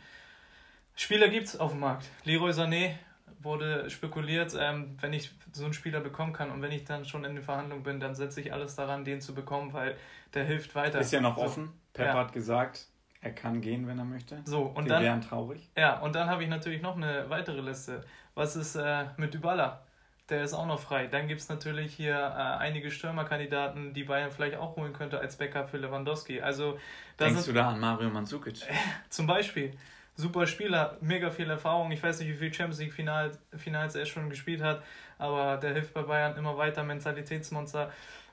Spieler 1.00 1.28
gibt 1.28 1.46
es 1.46 1.58
auf 1.58 1.70
dem 1.70 1.80
Markt. 1.80 2.06
Leroy 2.24 2.50
Sané 2.50 2.92
wurde 3.40 3.88
spekuliert, 3.88 4.54
ähm, 4.60 4.98
wenn 5.00 5.14
ich 5.14 5.30
so 5.50 5.64
einen 5.64 5.72
Spieler 5.72 6.00
bekommen 6.00 6.34
kann 6.34 6.50
und 6.50 6.60
wenn 6.60 6.72
ich 6.72 6.84
dann 6.84 7.06
schon 7.06 7.24
in 7.24 7.36
den 7.36 7.42
Verhandlungen 7.42 7.82
bin, 7.82 8.00
dann 8.00 8.14
setze 8.14 8.42
ich 8.42 8.52
alles 8.52 8.76
daran, 8.76 9.02
den 9.02 9.22
zu 9.22 9.34
bekommen, 9.34 9.72
weil 9.72 9.96
der 10.34 10.44
hilft 10.44 10.74
weiter. 10.74 11.00
Ist 11.00 11.10
ja 11.10 11.22
noch 11.22 11.38
so. 11.38 11.44
offen. 11.44 11.72
Pep 11.94 12.08
ja. 12.08 12.12
hat 12.12 12.34
gesagt, 12.34 12.86
er 13.22 13.32
kann 13.32 13.62
gehen, 13.62 13.86
wenn 13.88 13.98
er 13.98 14.04
möchte. 14.04 14.42
So, 14.44 14.64
und 14.64 14.84
Wir 14.84 14.92
dann. 14.92 15.02
wären 15.02 15.20
traurig. 15.22 15.70
Ja, 15.74 16.00
und 16.00 16.14
dann 16.14 16.28
habe 16.28 16.42
ich 16.42 16.50
natürlich 16.50 16.82
noch 16.82 16.96
eine 16.96 17.30
weitere 17.30 17.62
Liste. 17.62 18.04
Was 18.34 18.54
ist 18.54 18.76
äh, 18.76 19.06
mit 19.16 19.32
Dybala? 19.32 19.80
Der 20.28 20.44
ist 20.44 20.52
auch 20.52 20.66
noch 20.66 20.80
frei. 20.80 21.06
Dann 21.06 21.28
gibt 21.28 21.40
es 21.40 21.48
natürlich 21.48 21.94
hier 21.94 22.14
äh, 22.14 22.58
einige 22.58 22.90
Stürmerkandidaten, 22.90 23.94
die 23.94 24.04
Bayern 24.04 24.30
vielleicht 24.30 24.56
auch 24.56 24.76
holen 24.76 24.92
könnte 24.92 25.18
als 25.18 25.36
Backup 25.36 25.70
für 25.70 25.78
Lewandowski. 25.78 26.42
Also, 26.42 26.78
Denkst 27.18 27.46
du 27.46 27.54
da 27.54 27.70
an 27.70 27.80
Mario 27.80 28.10
Mandzukic? 28.10 28.66
zum 29.08 29.26
Beispiel. 29.26 29.72
Super 30.20 30.46
Spieler, 30.46 30.96
mega 31.00 31.30
viel 31.30 31.48
Erfahrung. 31.48 31.90
Ich 31.92 32.02
weiß 32.02 32.20
nicht, 32.20 32.28
wie 32.28 32.36
viel 32.36 32.52
Champions 32.52 32.80
League 32.80 32.92
Finals, 32.92 33.38
Finals 33.56 33.94
er 33.94 34.06
schon 34.06 34.28
gespielt 34.30 34.62
hat, 34.62 34.82
aber 35.18 35.56
der 35.56 35.72
hilft 35.72 35.94
bei 35.94 36.02
Bayern 36.02 36.36
immer 36.36 36.56
weiter. 36.56 36.84
Mentalitätsmonster. 36.84 37.90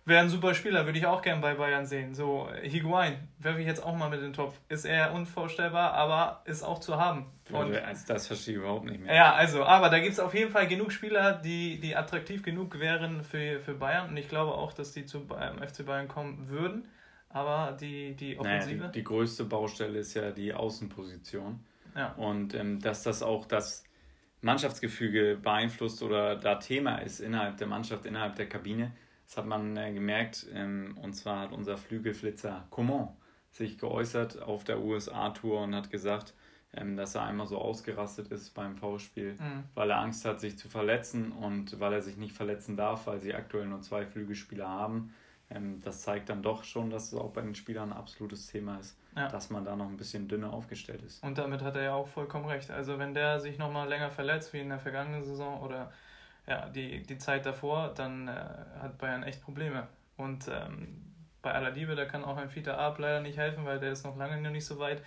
Wäre 0.07 0.21
ein 0.21 0.29
super 0.29 0.53
Spieler, 0.53 0.85
würde 0.85 0.97
ich 0.97 1.05
auch 1.05 1.21
gern 1.21 1.41
bei 1.41 1.55
Bayern 1.55 1.85
sehen. 1.85 2.15
So, 2.15 2.47
Higuain, 2.61 3.27
werfe 3.39 3.59
ich 3.59 3.67
jetzt 3.67 3.83
auch 3.83 3.93
mal 3.93 4.09
mit 4.09 4.19
in 4.19 4.27
den 4.27 4.33
Topf. 4.33 4.57
Ist 4.69 4.85
eher 4.85 5.13
unvorstellbar, 5.13 5.91
aber 5.95 6.43
ist 6.45 6.63
auch 6.63 6.79
zu 6.79 6.97
haben. 6.97 7.25
Und, 7.51 7.77
das 8.07 8.27
verstehe 8.27 8.53
ich 8.53 8.59
überhaupt 8.61 8.85
nicht 8.85 9.01
mehr. 9.01 9.13
Ja, 9.13 9.33
also, 9.33 9.65
aber 9.65 9.89
da 9.89 9.99
gibt 9.99 10.13
es 10.13 10.21
auf 10.21 10.33
jeden 10.33 10.49
Fall 10.49 10.65
genug 10.67 10.93
Spieler, 10.93 11.33
die, 11.33 11.81
die 11.81 11.93
attraktiv 11.93 12.41
genug 12.41 12.79
wären 12.79 13.21
für, 13.25 13.59
für 13.59 13.73
Bayern. 13.73 14.07
Und 14.07 14.15
ich 14.15 14.29
glaube 14.29 14.53
auch, 14.53 14.71
dass 14.71 14.93
die 14.93 15.05
zu 15.05 15.27
ähm, 15.41 15.61
FC 15.61 15.85
Bayern 15.85 16.07
kommen 16.07 16.47
würden. 16.47 16.87
Aber 17.29 17.75
die, 17.77 18.15
die 18.15 18.39
Offensive. 18.39 18.77
Naja, 18.77 18.87
die, 18.87 18.99
die, 18.99 19.03
größte 19.03 19.43
Baustelle 19.43 19.99
ist 19.99 20.13
ja 20.13 20.31
die 20.31 20.53
Außenposition. 20.53 21.59
Ja. 21.97 22.13
Und 22.13 22.53
ähm, 22.53 22.79
dass 22.79 23.03
das 23.03 23.23
auch 23.23 23.45
das 23.45 23.83
Mannschaftsgefüge 24.41 25.37
beeinflusst 25.41 26.01
oder 26.03 26.35
da 26.35 26.55
Thema 26.55 26.99
ist 26.99 27.19
innerhalb 27.19 27.57
der 27.57 27.67
Mannschaft, 27.67 28.05
innerhalb 28.05 28.35
der 28.35 28.47
Kabine 28.47 28.93
das 29.27 29.37
hat 29.37 29.45
man 29.45 29.75
äh, 29.75 29.93
gemerkt. 29.93 30.47
Ähm, 30.53 30.97
und 31.01 31.13
zwar 31.13 31.41
hat 31.41 31.51
unser 31.51 31.77
Flügelflitzer 31.77 32.65
Coman 32.69 33.09
sich 33.51 33.77
geäußert 33.77 34.41
auf 34.41 34.63
der 34.63 34.79
USA-Tour 34.79 35.61
und 35.61 35.75
hat 35.75 35.89
gesagt, 35.89 36.33
ähm, 36.73 36.95
dass 36.95 37.15
er 37.15 37.23
einmal 37.23 37.47
so 37.47 37.57
ausgerastet 37.57 38.29
ist 38.29 38.53
beim 38.53 38.77
V-Spiel, 38.77 39.33
mhm. 39.33 39.63
weil 39.73 39.89
er 39.89 39.99
Angst 39.99 40.25
hat, 40.25 40.39
sich 40.39 40.57
zu 40.57 40.69
verletzen 40.69 41.31
und 41.31 41.79
weil 41.79 41.93
er 41.93 42.01
sich 42.01 42.17
nicht 42.17 42.33
verletzen 42.33 42.77
darf, 42.77 43.07
weil 43.07 43.19
sie 43.19 43.33
aktuell 43.33 43.67
nur 43.67 43.81
zwei 43.81 44.05
Flügelspieler 44.05 44.67
haben. 44.67 45.13
Ähm, 45.49 45.81
das 45.81 46.01
zeigt 46.01 46.29
dann 46.29 46.41
doch 46.41 46.63
schon, 46.63 46.89
dass 46.89 47.13
es 47.13 47.19
auch 47.19 47.31
bei 47.31 47.41
den 47.41 47.55
Spielern 47.55 47.91
ein 47.91 47.97
absolutes 47.97 48.47
Thema 48.47 48.77
ist, 48.79 48.97
ja. 49.15 49.27
dass 49.29 49.49
man 49.49 49.63
da 49.63 49.75
noch 49.75 49.87
ein 49.87 49.97
bisschen 49.97 50.27
dünner 50.27 50.51
aufgestellt 50.51 51.01
ist. 51.03 51.23
Und 51.23 51.37
damit 51.37 51.61
hat 51.61 51.75
er 51.75 51.83
ja 51.83 51.93
auch 51.93 52.07
vollkommen 52.07 52.45
recht. 52.45 52.69
Also 52.69 52.99
wenn 52.99 53.13
der 53.13 53.39
sich 53.39 53.57
nochmal 53.57 53.87
länger 53.87 54.11
verletzt, 54.11 54.53
wie 54.53 54.59
in 54.59 54.69
der 54.69 54.79
vergangenen 54.79 55.23
Saison 55.23 55.61
oder 55.61 55.91
ja, 56.47 56.67
die, 56.69 57.03
die 57.03 57.17
Zeit 57.17 57.45
davor, 57.45 57.93
dann 57.95 58.27
äh, 58.27 58.31
hat 58.31 58.97
Bayern 58.97 59.23
echt 59.23 59.41
Probleme. 59.41 59.87
Und 60.17 60.47
ähm, 60.47 61.03
bei 61.41 61.53
aller 61.53 61.71
Liebe, 61.71 61.95
da 61.95 62.05
kann 62.05 62.25
auch 62.25 62.37
ein 62.37 62.53
Vita 62.53 62.75
Ab 62.75 62.99
leider 62.99 63.21
nicht 63.21 63.37
helfen, 63.37 63.65
weil 63.65 63.79
der 63.79 63.91
ist 63.91 64.03
noch 64.03 64.17
lange 64.17 64.41
noch 64.41 64.51
nicht 64.51 64.65
so 64.65 64.79
weit. 64.79 65.01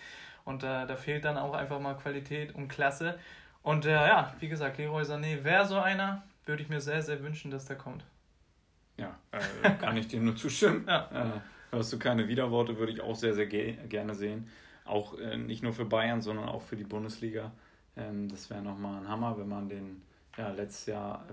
Und 0.44 0.62
äh, 0.62 0.86
da 0.86 0.96
fehlt 0.96 1.24
dann 1.24 1.36
auch 1.36 1.54
einfach 1.54 1.80
mal 1.80 1.94
Qualität 1.94 2.54
und 2.54 2.68
Klasse. 2.68 3.18
Und 3.62 3.84
äh, 3.84 3.90
ja, 3.90 4.34
wie 4.38 4.48
gesagt, 4.48 4.78
Leroy 4.78 5.02
Sané 5.02 5.44
wäre 5.44 5.66
so 5.66 5.78
einer, 5.78 6.22
würde 6.46 6.62
ich 6.62 6.68
mir 6.68 6.80
sehr, 6.80 7.02
sehr 7.02 7.22
wünschen, 7.22 7.50
dass 7.50 7.66
der 7.66 7.76
kommt. 7.76 8.04
Ja, 9.00 9.18
äh, 9.32 9.70
kann 9.80 9.96
ich 9.96 10.08
dir 10.08 10.20
nur 10.20 10.36
zustimmen. 10.36 10.84
ja. 10.88 11.36
Äh, 11.36 11.40
hörst 11.74 11.92
du 11.92 11.98
keine 11.98 12.28
Widerworte, 12.28 12.78
würde 12.78 12.92
ich 12.92 13.00
auch 13.00 13.16
sehr, 13.16 13.34
sehr 13.34 13.46
ge 13.46 13.76
gerne 13.88 14.14
sehen. 14.14 14.48
Auch 14.84 15.18
äh, 15.18 15.36
nicht 15.36 15.62
nur 15.62 15.72
für 15.72 15.84
Bayern, 15.84 16.20
sondern 16.20 16.48
auch 16.48 16.62
für 16.62 16.76
die 16.76 16.84
Bundesliga. 16.84 17.52
Ähm, 17.96 18.28
das 18.28 18.50
wäre 18.50 18.62
nochmal 18.62 19.00
ein 19.00 19.08
Hammer, 19.08 19.38
wenn 19.38 19.48
man 19.48 19.68
den 19.68 20.02
ja, 20.36 20.50
letztes 20.50 20.86
Jahr 20.86 21.24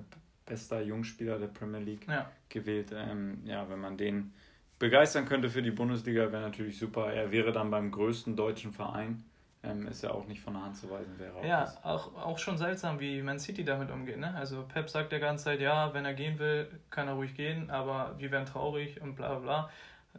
bester 0.46 0.82
Jungspieler 0.82 1.38
der 1.40 1.48
Premier 1.48 1.80
League 1.80 2.08
ja. 2.08 2.30
gewählt. 2.50 2.92
Ähm, 2.96 3.42
ja, 3.46 3.70
wenn 3.70 3.80
man 3.80 3.98
den 3.98 4.34
begeistern 4.80 5.26
könnte 5.26 5.50
für 5.50 5.62
die 5.62 5.72
Bundesliga, 5.72 6.32
wäre 6.32 6.42
natürlich 6.42 6.78
super. 6.78 7.12
Er 7.12 7.32
wäre 7.32 7.52
dann 7.52 7.70
beim 7.70 7.92
größten 7.92 8.36
deutschen 8.36 8.72
Verein. 8.72 9.24
Ähm, 9.70 9.88
ist 9.88 10.04
ja 10.04 10.12
auch 10.12 10.28
nicht 10.28 10.42
von 10.42 10.54
der 10.54 10.64
Hand 10.64 10.78
zu 10.78 10.90
weisen, 10.90 11.18
wäre 11.18 11.36
auch 11.36 11.44
Ja, 11.44 11.74
auch, 11.84 12.16
auch 12.16 12.38
schon 12.38 12.58
seltsam, 12.58 13.00
wie 13.00 13.22
Man 13.22 13.40
City 13.40 13.64
damit 13.64 13.92
umgeht. 13.92 14.18
Ne? 14.18 14.34
Also 14.36 14.64
Pep 14.64 14.90
sagt 14.90 15.12
der 15.12 15.20
ganze 15.20 15.46
Zeit, 15.46 15.62
ja, 15.62 15.94
wenn 15.94 16.06
er 16.06 16.14
gehen 16.14 16.40
will, 16.40 16.68
kann 16.90 17.08
er 17.08 17.16
ruhig 17.16 17.36
gehen, 17.36 17.70
aber 17.70 18.16
wir 18.18 18.32
wären 18.32 18.46
traurig 18.46 19.02
und 19.02 19.16
bla 19.16 19.36
bla 19.36 19.40
bla. 19.40 19.70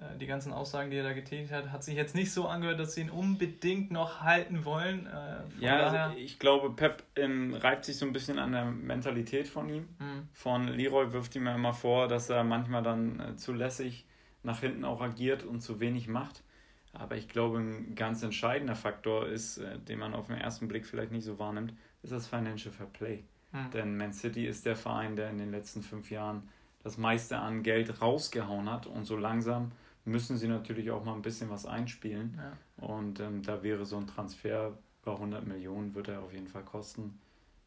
Äh, 0.00 0.18
die 0.18 0.26
ganzen 0.26 0.52
Aussagen, 0.52 0.90
die 0.90 0.96
er 0.96 1.04
da 1.04 1.12
getätigt 1.12 1.52
hat, 1.52 1.70
hat 1.70 1.82
sich 1.82 1.96
jetzt 1.96 2.14
nicht 2.14 2.32
so 2.32 2.46
angehört, 2.46 2.78
dass 2.78 2.94
sie 2.94 3.02
ihn 3.02 3.10
unbedingt 3.10 3.90
noch 3.90 4.20
halten 4.20 4.64
wollen. 4.64 5.06
Äh, 5.06 5.64
ja, 5.64 5.86
also 5.86 6.18
ich 6.18 6.38
glaube, 6.38 6.70
Pep 6.70 7.02
ähm, 7.16 7.54
reibt 7.54 7.84
sich 7.84 7.96
so 7.98 8.06
ein 8.06 8.12
bisschen 8.12 8.38
an 8.38 8.52
der 8.52 8.64
Mentalität 8.64 9.48
von 9.48 9.68
ihm. 9.68 9.88
Mhm. 9.98 10.28
Von 10.32 10.68
Leroy 10.68 11.12
wirft 11.12 11.34
ihm 11.36 11.46
ja 11.46 11.54
immer 11.54 11.72
vor, 11.72 12.08
dass 12.08 12.30
er 12.30 12.44
manchmal 12.44 12.82
dann 12.82 13.20
äh, 13.20 13.36
zu 13.36 13.52
lässig 13.52 14.06
nach 14.42 14.60
hinten 14.60 14.84
auch 14.84 15.00
agiert 15.00 15.42
und 15.42 15.60
zu 15.60 15.80
wenig 15.80 16.08
macht. 16.08 16.42
Aber 16.92 17.16
ich 17.16 17.28
glaube, 17.28 17.58
ein 17.58 17.94
ganz 17.94 18.22
entscheidender 18.22 18.74
Faktor 18.74 19.26
ist, 19.26 19.58
äh, 19.58 19.78
den 19.78 19.98
man 19.98 20.14
auf 20.14 20.28
den 20.28 20.36
ersten 20.36 20.68
Blick 20.68 20.86
vielleicht 20.86 21.12
nicht 21.12 21.24
so 21.24 21.38
wahrnimmt, 21.38 21.74
ist 22.02 22.12
das 22.12 22.26
Financial 22.26 22.72
Fair 22.72 22.86
Play. 22.86 23.24
Mhm. 23.52 23.70
Denn 23.72 23.96
Man 23.96 24.12
City 24.12 24.46
ist 24.46 24.66
der 24.66 24.76
Verein, 24.76 25.16
der 25.16 25.30
in 25.30 25.38
den 25.38 25.50
letzten 25.50 25.82
fünf 25.82 26.10
Jahren 26.10 26.48
das 26.82 26.96
meiste 26.96 27.38
an 27.38 27.62
Geld 27.62 28.00
rausgehauen 28.00 28.70
hat 28.70 28.86
und 28.86 29.04
so 29.04 29.16
langsam 29.16 29.72
müssen 30.04 30.36
sie 30.36 30.48
natürlich 30.48 30.90
auch 30.90 31.04
mal 31.04 31.14
ein 31.14 31.22
bisschen 31.22 31.50
was 31.50 31.66
einspielen. 31.66 32.38
Ja. 32.38 32.86
Und 32.86 33.20
ähm, 33.20 33.42
da 33.42 33.62
wäre 33.62 33.84
so 33.84 33.96
ein 33.96 34.06
Transfer 34.06 34.78
über 35.02 35.12
100 35.14 35.46
Millionen, 35.46 35.94
wird 35.94 36.08
er 36.08 36.22
auf 36.22 36.32
jeden 36.32 36.48
Fall 36.48 36.64
kosten, 36.64 37.18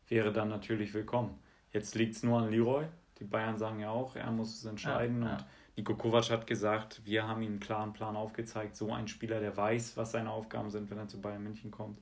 wäre 0.08 0.32
dann 0.32 0.50
natürlich 0.50 0.94
willkommen. 0.94 1.38
Jetzt 1.72 1.96
liegt 1.96 2.16
es 2.16 2.24
nur 2.24 2.40
an 2.40 2.50
Leroy. 2.50 2.86
Die 3.20 3.24
Bayern 3.24 3.58
sagen 3.58 3.80
ja 3.80 3.92
auch, 3.92 4.16
er 4.16 4.32
muss 4.32 4.58
es 4.58 4.66
entscheiden. 4.66 5.22
Ja, 5.22 5.28
ja. 5.28 5.34
Und 5.36 5.46
Nico 5.76 5.96
Kovac 5.96 6.30
hat 6.30 6.48
gesagt, 6.48 7.02
wir 7.06 7.28
haben 7.28 7.42
ihm 7.42 7.52
einen 7.52 7.60
klaren 7.60 7.94
Plan 7.94 8.16
aufgezeigt. 8.16 8.76
So 8.76 8.94
ein 8.94 9.08
Spieler, 9.08 9.40
der 9.40 9.56
weiß, 9.56 9.96
was 9.98 10.12
seine 10.12 10.32
Aufgaben 10.32 10.70
sind, 10.70 10.90
wenn 10.90 10.98
er 10.98 11.08
zu 11.08 11.22
Bayern 11.22 11.44
München 11.44 11.72
kommt. 11.72 12.00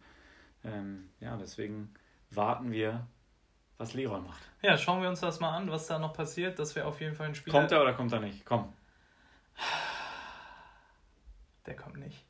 Ähm, 0.64 1.10
ja, 1.20 1.38
deswegen 1.38 1.94
warten 2.32 2.72
wir, 2.72 3.08
was 3.78 3.94
Leroy 3.94 4.22
macht. 4.22 4.42
Ja, 4.62 4.78
schauen 4.78 5.02
wir 5.02 5.10
uns 5.10 5.22
das 5.22 5.40
mal 5.40 5.56
an, 5.56 5.72
was 5.72 5.88
da 5.88 6.00
noch 6.00 6.14
passiert. 6.14 6.60
Das 6.60 6.76
wäre 6.76 6.88
auf 6.88 7.00
jeden 7.00 7.16
Fall 7.16 7.28
ein 7.28 7.36
Spieler. 7.36 7.58
Kommt 7.58 7.72
er 7.72 7.82
oder 7.82 7.94
kommt 7.94 8.12
er 8.12 8.20
nicht? 8.20 8.46
Komm. 8.46 8.74
Der 11.66 11.76
kommt 11.76 11.98
nicht. 11.98 12.26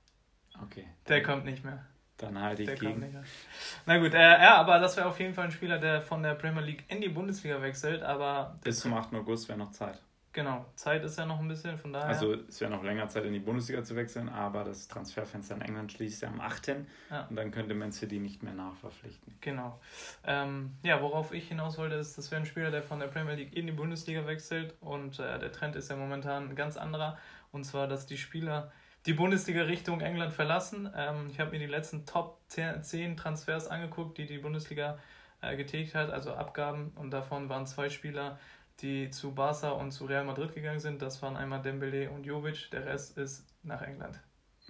Okay. 0.62 0.86
Der 1.08 1.24
kommt 1.24 1.46
nicht 1.46 1.64
mehr. 1.64 1.86
Dann 2.18 2.38
halte 2.38 2.64
ich 2.64 2.68
der 2.68 2.78
gegen. 2.78 3.26
Na 3.86 3.98
gut, 3.98 4.14
äh, 4.14 4.18
ja, 4.18 4.58
aber 4.58 4.80
das 4.80 4.98
wäre 4.98 5.08
auf 5.08 5.18
jeden 5.20 5.34
Fall 5.34 5.46
ein 5.46 5.52
Spieler, 5.52 5.80
der 5.80 6.02
von 6.02 6.22
der 6.22 6.36
Premier 6.36 6.62
League 6.62 6.84
in 6.90 7.00
die 7.00 7.08
Bundesliga 7.08 7.62
wechselt. 7.62 8.04
Aber 8.04 8.60
Bis 8.62 8.82
zum 8.82 8.94
8. 8.94 9.14
August 9.14 9.48
wäre 9.48 9.58
noch 9.58 9.72
Zeit. 9.72 10.02
Genau, 10.32 10.66
Zeit 10.76 11.04
ist 11.04 11.18
ja 11.18 11.26
noch 11.26 11.40
ein 11.40 11.48
bisschen, 11.48 11.78
von 11.78 11.92
daher. 11.92 12.08
Also 12.08 12.34
es 12.34 12.62
wäre 12.62 12.70
noch 12.70 12.84
länger 12.84 13.08
Zeit 13.10 13.26
in 13.26 13.34
die 13.34 13.40
Bundesliga 13.40 13.84
zu 13.84 13.96
wechseln, 13.96 14.30
aber 14.30 14.64
das 14.64 14.88
Transferfenster 14.88 15.56
in 15.56 15.62
England 15.62 15.92
schließt 15.92 16.22
ja 16.22 16.30
am 16.30 16.40
8. 16.40 16.68
Ja. 17.10 17.26
Und 17.30 17.36
dann 17.36 17.50
könnte 17.50 17.74
Man 17.74 17.92
City 17.92 18.20
nicht 18.20 18.44
mehr 18.44 18.54
nachverpflichten. 18.54 19.36
Genau. 19.42 19.80
Ähm, 20.24 20.74
ja, 20.84 21.02
worauf 21.02 21.34
ich 21.34 21.48
hinaus 21.48 21.80
wollte, 21.80 21.96
ist, 21.96 22.18
das 22.18 22.30
wäre 22.30 22.42
ein 22.42 22.46
Spieler, 22.46 22.70
der 22.70 22.84
von 22.84 23.00
der 23.00 23.08
Premier 23.08 23.34
League 23.34 23.56
in 23.56 23.66
die 23.66 23.72
Bundesliga 23.72 24.28
wechselt. 24.28 24.76
Und 24.82 25.18
äh, 25.20 25.40
der 25.40 25.52
Trend 25.52 25.76
ist 25.76 25.90
ja 25.90 25.96
momentan 25.96 26.50
ein 26.50 26.56
ganz 26.56 26.78
anderer. 26.78 27.18
Und 27.52 27.64
zwar, 27.64 27.88
dass 27.88 28.06
die 28.06 28.18
Spieler 28.18 28.72
die 29.08 29.14
Bundesliga 29.14 29.64
Richtung 29.64 30.02
England 30.02 30.34
verlassen. 30.34 30.92
Ähm, 30.96 31.28
ich 31.32 31.40
habe 31.40 31.52
mir 31.52 31.60
die 31.60 31.66
letzten 31.66 32.06
Top 32.06 32.40
10 32.50 33.18
Transfers 33.18 33.68
angeguckt, 33.68 34.18
die 34.20 34.28
die 34.28 34.38
Bundesliga 34.38 35.00
äh, 35.42 35.56
getätigt 35.56 35.96
hat, 35.96 36.12
also 36.12 36.34
Abgaben. 36.34 36.92
Und 36.96 37.12
davon 37.12 37.50
waren 37.50 37.66
zwei 37.66 37.90
Spieler, 37.90 38.38
die 38.82 39.10
zu 39.10 39.34
Barca 39.34 39.72
und 39.72 39.92
zu 39.92 40.06
Real 40.06 40.26
Madrid 40.26 40.54
gegangen 40.54 40.80
sind. 40.80 41.02
Das 41.02 41.22
waren 41.22 41.36
einmal 41.36 41.62
Dembele 41.62 42.10
und 42.10 42.26
Jovic. 42.26 42.70
Der 42.72 42.86
Rest 42.86 43.18
ist 43.18 43.46
nach 43.64 43.82
England. 43.82 44.20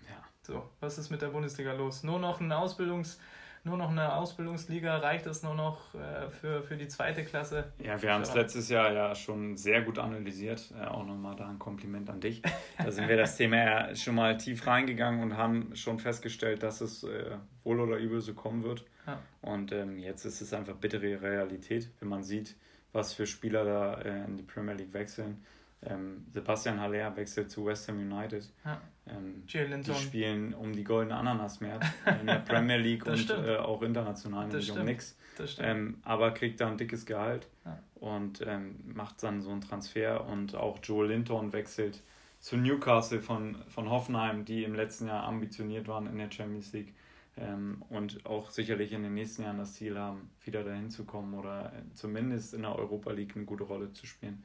Ja. 0.10 0.24
So, 0.42 0.70
was 0.80 0.98
ist 0.98 1.10
mit 1.10 1.22
der 1.22 1.30
Bundesliga 1.30 1.74
los? 1.74 2.04
Nur 2.04 2.20
noch 2.20 2.40
ein 2.40 2.52
Ausbildungs- 2.52 3.20
nur 3.64 3.78
noch 3.78 3.90
eine 3.90 4.14
Ausbildungsliga? 4.16 4.98
Reicht 4.98 5.26
es 5.26 5.44
nur 5.44 5.56
noch 5.56 5.94
äh, 5.94 6.30
für, 6.30 6.64
für 6.64 6.78
die 6.78 6.88
zweite 6.88 7.24
Klasse? 7.26 7.72
Ja, 7.84 8.02
wir 8.02 8.14
haben 8.14 8.22
es 8.22 8.34
letztes 8.34 8.70
Jahr 8.70 8.92
ja 8.94 9.14
schon 9.16 9.58
sehr 9.58 9.82
gut 9.82 10.00
analysiert. 10.00 10.74
Äh, 10.80 10.86
auch 10.86 11.06
nochmal 11.06 11.36
da 11.36 11.50
ein 11.50 11.60
Kompliment 11.60 12.10
an 12.10 12.22
dich. 12.22 12.42
Da 12.78 12.92
sind 12.92 13.08
wir 13.08 13.18
das 13.18 13.36
Thema 13.38 13.58
ja 13.58 13.96
schon 13.96 14.16
mal 14.16 14.38
tief 14.38 14.66
reingegangen 14.66 15.22
und 15.22 15.38
haben 15.38 15.76
schon 15.76 16.00
festgestellt, 16.00 16.64
dass 16.64 16.82
es 16.82 17.04
äh, 17.04 17.38
wohl 17.64 17.80
oder 17.80 17.98
übel 17.98 18.22
so 18.22 18.34
kommen 18.34 18.64
wird. 18.64 18.86
Ja. 19.06 19.20
Und 19.42 19.72
ähm, 19.72 20.00
jetzt 20.00 20.26
ist 20.26 20.42
es 20.42 20.54
einfach 20.54 20.76
bittere 20.76 21.22
Realität, 21.22 21.92
wenn 22.00 22.10
man 22.10 22.24
sieht, 22.24 22.56
was 22.94 23.14
für 23.14 23.28
Spieler 23.28 23.66
da 23.66 24.02
äh, 24.02 24.26
in 24.26 24.38
die 24.38 24.44
Premier 24.44 24.74
League 24.74 24.94
wechseln. 24.94 25.44
Ähm, 25.82 26.26
Sebastian 26.34 26.80
Haller 26.80 27.16
wechselt 27.16 27.50
zu 27.50 27.66
West 27.66 27.88
Ham 27.88 28.00
United. 28.00 28.52
Ja. 28.66 28.82
Ähm, 29.08 29.44
die 29.46 29.94
spielen 29.96 30.54
um 30.54 30.74
die 30.74 30.84
goldene 30.84 31.16
Ananas 31.16 31.62
mehr 31.62 31.80
in 32.20 32.28
der 32.28 32.40
Premier 32.40 32.78
League 32.78 33.06
und 33.06 33.30
äh, 33.30 33.58
auch 33.58 33.82
international, 33.82 34.48
nämlich 34.48 34.72
um 34.72 34.84
nichts. 34.84 35.18
Ähm, 35.60 36.00
aber 36.04 36.32
kriegt 36.32 36.60
da 36.60 36.68
ein 36.68 36.78
dickes 36.78 37.06
Gehalt 37.06 37.48
ja. 37.64 37.80
und 37.96 38.42
ähm, 38.46 38.76
macht 38.94 39.24
dann 39.24 39.42
so 39.42 39.52
einen 39.52 39.62
Transfer. 39.62 40.28
Und 40.28 40.54
auch 40.56 40.80
Joel 40.84 41.10
Linton 41.10 41.54
wechselt 41.54 42.02
zu 42.40 42.58
Newcastle 42.58 43.22
von, 43.22 43.58
von 43.70 43.90
Hoffenheim, 43.90 44.44
die 44.44 44.66
im 44.66 44.76
letzten 44.76 45.08
Jahr 45.08 45.24
ambitioniert 45.24 45.88
waren 45.88 46.08
in 46.08 46.18
der 46.18 46.30
Champions 46.30 46.74
League 46.74 46.94
ähm, 47.40 47.84
und 47.90 48.26
auch 48.26 48.50
sicherlich 48.50 48.92
in 48.92 49.04
den 49.04 49.14
nächsten 49.14 49.44
Jahren 49.44 49.58
das 49.58 49.74
Ziel 49.74 49.98
haben, 49.98 50.30
wieder 50.44 50.64
dahin 50.64 50.90
zu 50.90 51.06
kommen 51.06 51.34
oder 51.34 51.72
zumindest 51.94 52.54
in 52.54 52.64
der 52.64 52.76
Europa 52.76 53.12
League 53.12 53.36
eine 53.36 53.46
gute 53.46 53.64
Rolle 53.64 53.92
zu 53.94 54.06
spielen. 54.06 54.44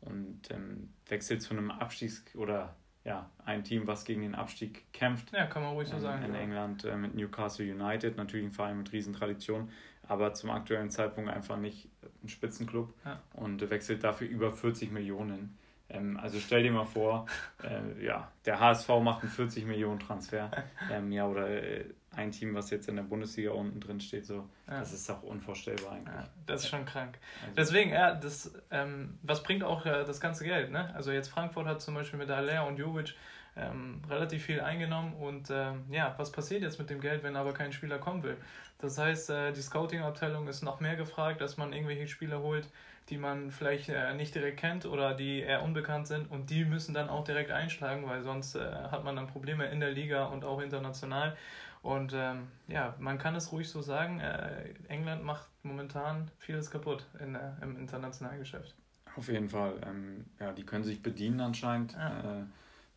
Und 0.00 0.50
ähm, 0.50 0.88
wechselt 1.08 1.42
zu 1.42 1.52
einem 1.52 1.70
Abstiegs- 1.70 2.34
oder 2.34 2.74
ja, 3.04 3.30
ein 3.44 3.64
Team, 3.64 3.86
was 3.86 4.04
gegen 4.04 4.22
den 4.22 4.34
Abstieg 4.34 4.92
kämpft. 4.92 5.32
Ja, 5.32 5.46
kann 5.46 5.62
man 5.62 5.72
ruhig 5.72 5.88
so 5.88 5.96
in, 5.96 6.02
sagen. 6.02 6.24
In 6.24 6.34
ja. 6.34 6.40
England 6.40 6.84
äh, 6.84 6.96
mit 6.96 7.14
Newcastle 7.14 7.64
United, 7.64 8.16
natürlich 8.16 8.46
ein 8.46 8.52
Verein 8.52 8.78
mit 8.78 8.92
Riesentradition, 8.92 9.70
aber 10.06 10.32
zum 10.34 10.50
aktuellen 10.50 10.90
Zeitpunkt 10.90 11.30
einfach 11.30 11.56
nicht 11.56 11.88
ein 12.22 12.28
Spitzenclub 12.28 12.94
ja. 13.04 13.20
und 13.34 13.68
wechselt 13.70 14.04
dafür 14.04 14.28
über 14.28 14.52
40 14.52 14.92
Millionen. 14.92 15.58
Ähm, 15.88 16.18
also 16.18 16.38
stell 16.38 16.62
dir 16.62 16.72
mal 16.72 16.84
vor, 16.84 17.26
äh, 17.62 18.04
ja, 18.04 18.30
der 18.44 18.60
HSV 18.60 18.88
macht 19.02 19.22
einen 19.22 19.32
40 19.32 19.66
Millionen 19.66 19.98
Transfer, 19.98 20.50
ähm, 20.90 21.10
ja, 21.12 21.26
oder 21.26 21.48
äh, 21.48 21.84
ein 22.16 22.32
Team, 22.32 22.54
was 22.54 22.70
jetzt 22.70 22.88
in 22.88 22.96
der 22.96 23.04
Bundesliga 23.04 23.52
unten 23.52 23.80
drin 23.80 24.00
steht, 24.00 24.26
so, 24.26 24.48
ja. 24.66 24.80
das 24.80 24.92
ist 24.92 25.08
auch 25.10 25.22
unvorstellbar 25.22 25.92
eigentlich. 25.92 26.14
Ja, 26.14 26.28
das 26.46 26.62
ist 26.62 26.68
schon 26.68 26.84
krank. 26.84 27.18
Also, 27.42 27.54
Deswegen, 27.56 27.90
ja, 27.90 28.14
das, 28.14 28.52
ähm, 28.70 29.18
was 29.22 29.42
bringt 29.42 29.62
auch 29.62 29.86
äh, 29.86 30.04
das 30.04 30.20
ganze 30.20 30.44
Geld, 30.44 30.70
ne? 30.70 30.92
Also 30.94 31.12
jetzt 31.12 31.28
Frankfurt 31.28 31.66
hat 31.66 31.80
zum 31.80 31.94
Beispiel 31.94 32.18
mit 32.18 32.30
Aller 32.30 32.66
und 32.66 32.78
Jovic 32.78 33.14
ähm, 33.56 34.02
relativ 34.08 34.44
viel 34.44 34.60
eingenommen 34.60 35.14
und 35.14 35.50
ähm, 35.50 35.84
ja, 35.90 36.14
was 36.16 36.32
passiert 36.32 36.62
jetzt 36.62 36.78
mit 36.78 36.90
dem 36.90 37.00
Geld, 37.00 37.22
wenn 37.22 37.36
aber 37.36 37.52
kein 37.52 37.72
Spieler 37.72 37.98
kommen 37.98 38.22
will? 38.22 38.36
Das 38.78 38.98
heißt, 38.98 39.30
äh, 39.30 39.52
die 39.52 39.62
Scouting-Abteilung 39.62 40.48
ist 40.48 40.62
noch 40.62 40.80
mehr 40.80 40.96
gefragt, 40.96 41.40
dass 41.40 41.56
man 41.56 41.72
irgendwelche 41.72 42.08
Spieler 42.08 42.40
holt, 42.40 42.68
die 43.08 43.18
man 43.18 43.50
vielleicht 43.50 43.88
äh, 43.88 44.14
nicht 44.14 44.34
direkt 44.34 44.58
kennt 44.58 44.86
oder 44.86 45.14
die 45.14 45.40
eher 45.40 45.62
unbekannt 45.62 46.06
sind 46.06 46.30
und 46.30 46.50
die 46.50 46.64
müssen 46.64 46.94
dann 46.94 47.08
auch 47.08 47.24
direkt 47.24 47.50
einschlagen, 47.50 48.06
weil 48.06 48.22
sonst 48.22 48.54
äh, 48.54 48.60
hat 48.90 49.04
man 49.04 49.16
dann 49.16 49.26
Probleme 49.26 49.66
in 49.66 49.80
der 49.80 49.90
Liga 49.90 50.24
und 50.24 50.44
auch 50.44 50.60
international. 50.60 51.36
Und 51.82 52.12
ähm, 52.14 52.48
ja, 52.68 52.94
man 52.98 53.18
kann 53.18 53.34
es 53.34 53.52
ruhig 53.52 53.68
so 53.68 53.80
sagen, 53.80 54.20
äh, 54.20 54.74
England 54.88 55.24
macht 55.24 55.48
momentan 55.62 56.30
vieles 56.38 56.70
kaputt 56.70 57.06
in, 57.18 57.34
äh, 57.34 57.52
im 57.62 57.76
internationalen 57.78 58.38
Geschäft. 58.38 58.74
Auf 59.16 59.28
jeden 59.28 59.48
Fall. 59.48 59.80
Ähm, 59.86 60.26
ja, 60.38 60.52
die 60.52 60.64
können 60.64 60.84
sich 60.84 61.02
bedienen 61.02 61.40
anscheinend. 61.40 61.92
Ja. 61.94 62.40
Äh, 62.40 62.44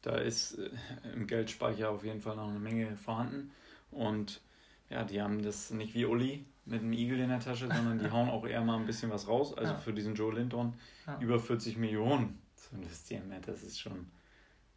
da 0.02 0.18
ist 0.18 0.60
äh, 0.60 0.70
im 1.14 1.28
Geldspeicher 1.28 1.90
auf 1.90 2.04
jeden 2.04 2.22
Fall 2.22 2.36
noch 2.36 2.50
eine 2.50 2.60
Menge 2.60 2.96
vorhanden. 2.98 3.52
Und 3.90 4.42
ja, 4.90 5.04
die 5.04 5.22
haben 5.22 5.42
das 5.42 5.72
nicht 5.72 5.96
wie 5.96 6.06
Uli 6.06 6.46
mit 6.66 6.82
einem 6.82 6.94
Igel 6.94 7.20
in 7.20 7.30
der 7.30 7.40
Tasche, 7.40 7.68
sondern 7.68 8.00
die 8.00 8.12
hauen 8.12 8.30
auch 8.30 8.46
eher 8.46 8.62
mal 8.62 8.78
ein 8.78 8.86
bisschen 8.86 9.10
was 9.12 9.28
raus. 9.28 9.58
Also 9.58 9.74
ja. 9.74 9.80
für 9.80 9.94
diesen 9.94 10.16
Joe 10.16 10.34
Linton 10.34 10.74
ja. 11.08 11.18
über 11.20 11.40
40 11.40 11.78
Millionen 11.78 12.42
zu 12.56 12.76
investieren, 12.76 13.34
das 13.46 13.64
ist 13.64 13.80
schon, 13.80 14.12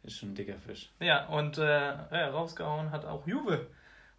ist 0.03 0.17
schon 0.17 0.31
ein 0.31 0.35
dicker 0.35 0.57
Fisch. 0.57 0.91
Ja, 0.99 1.27
und 1.27 1.57
äh, 1.57 1.65
rausgehauen 1.67 2.91
hat 2.91 3.05
auch 3.05 3.27
Juve. 3.27 3.67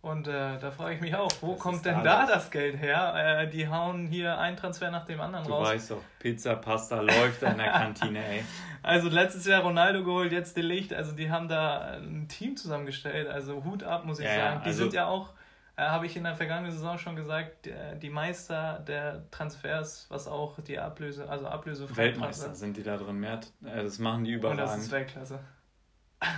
Und 0.01 0.29
äh, 0.29 0.59
da 0.59 0.71
frage 0.71 0.95
ich 0.95 1.01
mich 1.01 1.15
auch, 1.17 1.31
wo 1.41 1.53
das 1.53 1.61
kommt 1.61 1.85
denn 1.85 2.05
da 2.05 2.25
das 2.25 2.51
Geld 2.53 2.81
her? 2.81 3.15
Äh, 3.17 3.51
die 3.51 3.67
hauen 3.67 4.07
hier 4.07 4.39
einen 4.39 4.57
Transfer 4.57 4.93
nach 4.93 5.05
dem 5.05 5.21
anderen 5.21 5.45
du 5.45 5.53
raus. 5.53 5.69
Du 5.69 5.75
weißt 5.75 5.91
doch, 5.91 6.03
Pizza, 6.21 6.55
Pasta 6.55 7.01
läuft 7.01 7.43
in 7.43 7.57
der 7.57 7.73
Kantine, 7.73 8.25
ey. 8.25 8.45
Also 8.83 9.09
letztes 9.09 9.45
Jahr 9.45 9.63
Ronaldo 9.63 10.05
geholt, 10.05 10.31
jetzt 10.31 10.57
De 10.57 10.63
Licht. 10.63 10.95
Also 10.95 11.13
die 11.13 11.31
haben 11.31 11.49
da 11.49 11.99
ein 11.99 12.29
Team 12.29 12.57
zusammengestellt. 12.57 13.27
Also 13.27 13.65
Hut 13.65 13.83
ab, 13.83 14.05
muss 14.05 14.21
ich 14.21 14.25
ja, 14.25 14.37
sagen. 14.37 14.61
Die 14.63 14.69
also, 14.69 14.85
sind 14.85 14.93
ja 14.93 15.09
auch, 15.09 15.31
äh, 15.77 15.83
habe 15.83 16.07
ich 16.07 16.17
in 16.17 16.23
der 16.23 16.37
vergangenen 16.37 16.71
Saison 16.71 16.97
schon 16.97 17.17
gesagt, 17.17 17.69
die 18.01 18.09
Meister 18.09 18.85
der 18.87 19.29
Transfers, 19.33 20.07
was 20.11 20.29
auch 20.29 20.61
die 20.61 20.79
Ablöse, 20.79 21.29
also 21.29 21.49
Ablöse 21.49 21.95
Weltmeister 21.97 22.55
sind 22.55 22.77
die 22.77 22.85
da 22.85 22.97
drin 22.97 23.19
mehr. 23.19 23.41
Äh, 23.65 23.83
das 23.83 23.99
machen 23.99 24.25
die 24.25 24.31
überall. 24.31 24.53
Und 24.53 24.59
das 24.59 24.79
ist 24.79 24.93
Weltklasse. 24.93 25.41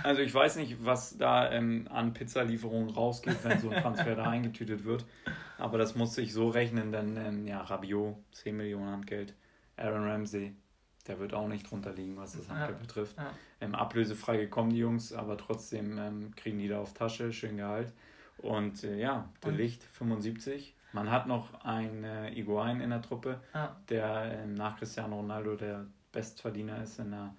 Also 0.03 0.21
ich 0.21 0.33
weiß 0.33 0.57
nicht, 0.57 0.85
was 0.85 1.17
da 1.17 1.51
ähm, 1.51 1.87
an 1.89 2.13
Pizzalieferungen 2.13 2.91
rausgeht, 2.91 3.43
wenn 3.43 3.59
so 3.59 3.69
ein 3.69 3.81
Transfer 3.81 4.15
da 4.15 4.29
eingetütet 4.29 4.85
wird. 4.85 5.05
Aber 5.57 5.77
das 5.77 5.95
muss 5.95 6.13
sich 6.13 6.33
so 6.33 6.49
rechnen, 6.49 6.91
denn 6.91 7.17
ähm, 7.17 7.47
ja, 7.47 7.61
Rabiot, 7.61 8.15
10 8.33 8.55
Millionen 8.55 8.89
Handgeld, 8.89 9.33
Aaron 9.77 10.07
Ramsey, 10.07 10.55
der 11.07 11.19
wird 11.19 11.33
auch 11.33 11.47
nicht 11.47 11.69
drunter 11.69 11.93
liegen, 11.93 12.17
was 12.17 12.37
das 12.37 12.49
Handgeld 12.49 12.77
ja, 12.77 12.85
betrifft. 12.85 13.17
Ja. 13.17 13.31
Ähm, 13.59 13.75
ablösefrei 13.75 14.37
gekommen 14.37 14.69
die 14.69 14.77
Jungs, 14.77 15.13
aber 15.13 15.37
trotzdem 15.37 15.97
ähm, 15.97 16.35
kriegen 16.35 16.59
die 16.59 16.67
da 16.67 16.79
auf 16.79 16.93
Tasche, 16.93 17.33
schön 17.33 17.57
Gehalt. 17.57 17.91
Und 18.37 18.83
äh, 18.83 18.97
ja, 18.97 19.29
der 19.43 19.51
Licht 19.51 19.83
75. 19.83 20.75
Man 20.93 21.09
hat 21.09 21.27
noch 21.27 21.63
einen 21.63 22.03
äh, 22.03 22.31
Iguain 22.33 22.81
in 22.81 22.89
der 22.89 23.01
Truppe, 23.01 23.39
ja. 23.53 23.75
der 23.89 24.41
ähm, 24.43 24.53
nach 24.55 24.77
Cristiano 24.77 25.15
Ronaldo 25.15 25.55
der 25.55 25.85
Bestverdiener 26.11 26.83
ist 26.83 26.99
in 26.99 27.11
der 27.11 27.33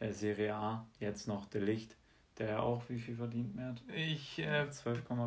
äh, 0.00 0.12
Serie 0.12 0.54
A, 0.54 0.86
jetzt 1.00 1.28
noch 1.28 1.46
De 1.46 1.60
Licht, 1.60 1.96
der 2.38 2.62
auch 2.62 2.82
wie 2.88 2.98
viel 2.98 3.16
verdient, 3.16 3.54
Mert? 3.54 3.82
Ich 3.94 4.38
äh, 4.38 4.66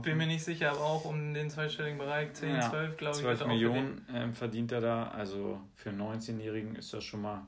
bin 0.01 0.17
mir 0.17 0.27
nicht 0.27 0.43
sicher, 0.43 0.71
aber 0.71 0.81
auch 0.81 1.05
um 1.05 1.33
den 1.33 1.49
zweistelligen 1.49 1.97
Bereich, 1.97 2.33
10, 2.33 2.55
ja, 2.55 2.69
12, 2.69 2.97
glaube 2.97 3.17
ich. 3.17 3.23
12 3.23 3.45
Millionen 3.47 4.05
verdient. 4.05 4.37
verdient 4.37 4.71
er 4.71 4.81
da, 4.81 5.07
also 5.09 5.59
für 5.75 5.89
einen 5.89 6.01
19-Jährigen 6.01 6.75
ist 6.75 6.93
das 6.93 7.03
schon 7.03 7.21
mal 7.21 7.45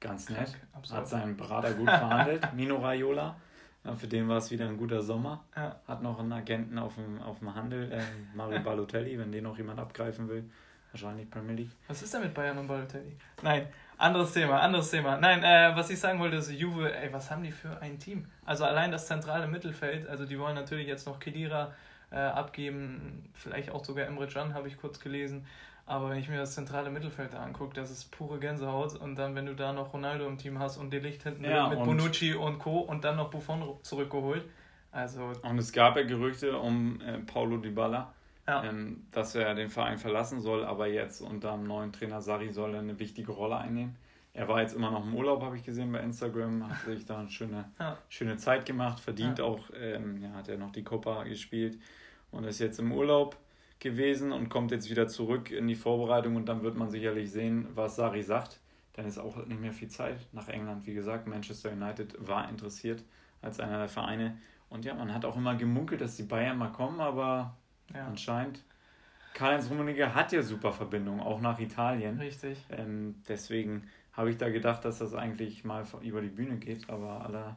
ganz 0.00 0.28
nett. 0.30 0.56
Krank, 0.72 0.90
Hat 0.90 1.08
seinen 1.08 1.36
Berater 1.36 1.74
gut 1.74 1.88
verhandelt, 1.88 2.54
Mino 2.54 2.76
Raiola. 2.76 3.36
Ja, 3.84 3.94
für 3.94 4.08
den 4.08 4.28
war 4.28 4.36
es 4.36 4.50
wieder 4.50 4.68
ein 4.68 4.76
guter 4.76 5.00
Sommer. 5.02 5.44
Ja. 5.56 5.80
Hat 5.86 6.02
noch 6.02 6.18
einen 6.18 6.32
Agenten 6.32 6.78
auf 6.78 6.96
dem, 6.96 7.20
auf 7.22 7.38
dem 7.38 7.54
Handel, 7.54 7.90
äh, 7.92 8.02
Mario 8.34 8.60
Balotelli, 8.64 9.18
wenn 9.18 9.32
den 9.32 9.44
noch 9.44 9.56
jemand 9.56 9.78
abgreifen 9.78 10.28
will. 10.28 10.50
Wahrscheinlich 10.92 11.30
Premier 11.30 11.54
League. 11.54 11.70
Was 11.88 12.02
ist 12.02 12.12
denn 12.12 12.22
mit 12.22 12.34
Bayern 12.34 12.58
und 12.58 12.66
Balotelli? 12.66 13.16
Nein, 13.42 13.68
anderes 14.00 14.32
Thema, 14.32 14.60
anderes 14.60 14.90
Thema. 14.90 15.16
Nein, 15.18 15.42
äh, 15.42 15.76
was 15.76 15.90
ich 15.90 15.98
sagen 15.98 16.18
wollte, 16.18 16.36
ist 16.36 16.50
Juve, 16.50 16.94
ey, 16.94 17.12
was 17.12 17.30
haben 17.30 17.42
die 17.42 17.52
für 17.52 17.80
ein 17.80 17.98
Team? 17.98 18.26
Also 18.44 18.64
allein 18.64 18.90
das 18.90 19.06
zentrale 19.06 19.46
Mittelfeld, 19.46 20.08
also 20.08 20.24
die 20.24 20.38
wollen 20.38 20.54
natürlich 20.54 20.86
jetzt 20.86 21.06
noch 21.06 21.18
Kedira 21.18 21.72
äh, 22.10 22.16
abgeben, 22.16 23.30
vielleicht 23.34 23.70
auch 23.70 23.84
sogar 23.84 24.06
Emre 24.06 24.26
Can, 24.26 24.54
habe 24.54 24.68
ich 24.68 24.76
kurz 24.76 25.00
gelesen. 25.00 25.46
Aber 25.86 26.10
wenn 26.10 26.18
ich 26.18 26.28
mir 26.28 26.38
das 26.38 26.54
zentrale 26.54 26.88
Mittelfeld 26.88 27.34
da 27.34 27.42
angucke, 27.42 27.74
das 27.74 27.90
ist 27.90 28.12
pure 28.12 28.38
Gänsehaut. 28.38 28.94
Und 28.94 29.16
dann, 29.16 29.34
wenn 29.34 29.46
du 29.46 29.56
da 29.56 29.72
noch 29.72 29.92
Ronaldo 29.92 30.26
im 30.26 30.38
Team 30.38 30.58
hast 30.60 30.76
und 30.76 30.92
die 30.92 31.00
Licht 31.00 31.24
hinten 31.24 31.44
ja, 31.44 31.68
mit 31.68 31.82
Bonucci 31.82 32.34
und 32.34 32.60
Co. 32.60 32.78
und 32.78 33.02
dann 33.02 33.16
noch 33.16 33.30
Buffon 33.30 33.64
zurückgeholt. 33.82 34.44
Also 34.92 35.32
und 35.42 35.58
es 35.58 35.72
gab 35.72 35.96
ja 35.96 36.04
Gerüchte 36.04 36.56
um 36.56 37.00
äh, 37.00 37.18
Paulo 37.18 37.56
Dybala 37.56 38.12
ja. 38.50 38.64
ähm, 38.64 39.06
dass 39.12 39.34
er 39.34 39.54
den 39.54 39.70
Verein 39.70 39.98
verlassen 39.98 40.40
soll, 40.40 40.64
aber 40.64 40.88
jetzt 40.88 41.20
unter 41.20 41.52
dem 41.52 41.64
neuen 41.66 41.92
Trainer 41.92 42.20
Sari 42.20 42.52
soll 42.52 42.74
er 42.74 42.80
eine 42.80 42.98
wichtige 42.98 43.32
Rolle 43.32 43.56
einnehmen. 43.56 43.96
Er 44.32 44.48
war 44.48 44.60
jetzt 44.60 44.74
immer 44.74 44.90
noch 44.90 45.04
im 45.04 45.14
Urlaub, 45.14 45.42
habe 45.42 45.56
ich 45.56 45.64
gesehen 45.64 45.92
bei 45.92 46.00
Instagram, 46.00 46.68
hat 46.68 46.80
sich 46.86 47.06
da 47.06 47.20
eine 47.20 47.30
schöne, 47.30 47.70
ja. 47.78 47.96
schöne 48.08 48.36
Zeit 48.36 48.66
gemacht, 48.66 49.00
verdient 49.00 49.38
ja. 49.38 49.44
auch, 49.44 49.70
ähm, 49.80 50.20
ja, 50.20 50.32
hat 50.32 50.48
er 50.48 50.58
noch 50.58 50.72
die 50.72 50.82
Copa 50.82 51.22
gespielt 51.24 51.78
und 52.32 52.44
ist 52.44 52.58
jetzt 52.58 52.80
im 52.80 52.92
Urlaub 52.92 53.36
gewesen 53.78 54.32
und 54.32 54.48
kommt 54.48 54.72
jetzt 54.72 54.90
wieder 54.90 55.06
zurück 55.06 55.50
in 55.50 55.66
die 55.68 55.74
Vorbereitung 55.74 56.36
und 56.36 56.48
dann 56.48 56.62
wird 56.62 56.76
man 56.76 56.90
sicherlich 56.90 57.30
sehen, 57.30 57.68
was 57.74 57.96
Sari 57.96 58.22
sagt. 58.22 58.60
Dann 58.94 59.06
ist 59.06 59.18
auch 59.18 59.36
nicht 59.46 59.60
mehr 59.60 59.72
viel 59.72 59.88
Zeit 59.88 60.18
nach 60.32 60.48
England. 60.48 60.86
Wie 60.86 60.94
gesagt, 60.94 61.28
Manchester 61.28 61.70
United 61.70 62.14
war 62.18 62.48
interessiert 62.48 63.04
als 63.40 63.60
einer 63.60 63.78
der 63.78 63.88
Vereine. 63.88 64.36
Und 64.68 64.84
ja, 64.84 64.94
man 64.94 65.14
hat 65.14 65.24
auch 65.24 65.36
immer 65.36 65.54
gemunkelt, 65.54 66.00
dass 66.00 66.16
die 66.16 66.24
Bayern 66.24 66.58
mal 66.58 66.72
kommen, 66.72 67.00
aber 67.00 67.56
ja. 67.94 68.06
Anscheinend. 68.06 68.62
Karl-Heinz 69.34 69.70
Rummenigge 69.70 70.14
hat 70.14 70.32
ja 70.32 70.42
super 70.42 70.72
Verbindungen, 70.72 71.20
auch 71.20 71.40
nach 71.40 71.58
Italien. 71.58 72.18
Richtig. 72.18 72.58
Ähm, 72.70 73.22
deswegen 73.28 73.88
habe 74.12 74.30
ich 74.30 74.36
da 74.36 74.50
gedacht, 74.50 74.84
dass 74.84 74.98
das 74.98 75.14
eigentlich 75.14 75.64
mal 75.64 75.84
über 76.02 76.20
die 76.20 76.28
Bühne 76.28 76.56
geht, 76.56 76.90
aber 76.90 77.24
aller 77.24 77.56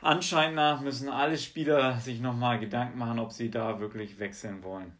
Anschein 0.00 0.54
nach 0.54 0.80
müssen 0.80 1.08
alle 1.08 1.38
Spieler 1.38 1.98
sich 2.00 2.20
nochmal 2.20 2.58
Gedanken 2.58 2.98
machen, 2.98 3.18
ob 3.18 3.32
sie 3.32 3.50
da 3.50 3.78
wirklich 3.78 4.18
wechseln 4.18 4.62
wollen. 4.62 4.96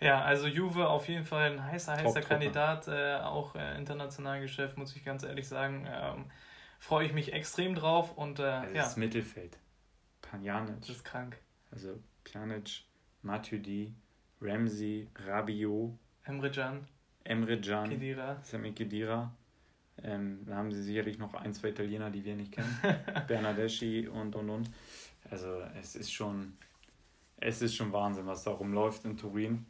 Ja, 0.00 0.22
also 0.22 0.46
Juve 0.46 0.88
auf 0.88 1.08
jeden 1.08 1.24
Fall 1.24 1.52
ein 1.52 1.64
heißer, 1.64 1.96
heißer 1.96 2.20
Kandidat, 2.22 2.86
äh, 2.86 3.16
auch 3.16 3.56
äh, 3.56 3.76
internationalen 3.76 4.42
Geschäft, 4.42 4.78
muss 4.78 4.94
ich 4.94 5.04
ganz 5.04 5.24
ehrlich 5.24 5.48
sagen. 5.48 5.86
Ähm, 5.90 6.26
Freue 6.80 7.04
ich 7.04 7.12
mich 7.12 7.32
extrem 7.32 7.74
drauf 7.74 8.16
und 8.16 8.38
äh, 8.38 8.44
also 8.44 8.74
ja. 8.74 8.82
Das 8.82 8.96
Mittelfeld. 8.96 9.58
Pjanic. 10.22 10.80
Das 10.80 10.90
ist 10.90 11.04
krank. 11.04 11.36
Also 11.72 11.98
Pjanic, 12.22 12.84
Matuidi, 13.22 13.92
Ramsey, 14.40 15.08
Rabiot, 15.26 15.92
Emre 16.24 16.50
Can, 16.50 16.86
Emre 17.24 17.60
Can, 17.60 17.90
Kedira. 17.90 18.38
Sami 18.42 18.72
Kedira. 18.72 19.32
Ähm, 20.02 20.44
da 20.46 20.56
haben 20.56 20.70
sie 20.70 20.82
sicherlich 20.82 21.18
noch 21.18 21.34
ein, 21.34 21.52
zwei 21.52 21.70
Italiener, 21.70 22.10
die 22.10 22.24
wir 22.24 22.36
nicht 22.36 22.52
kennen. 22.52 22.78
Bernadeschi 23.26 24.06
und 24.06 24.36
und 24.36 24.50
und. 24.50 24.70
Also 25.30 25.60
es 25.80 25.96
ist 25.96 26.12
schon, 26.12 26.56
es 27.38 27.62
ist 27.62 27.74
schon 27.74 27.92
Wahnsinn, 27.92 28.26
was 28.26 28.44
da 28.44 28.52
rumläuft 28.52 29.04
in 29.04 29.16
Turin. 29.16 29.66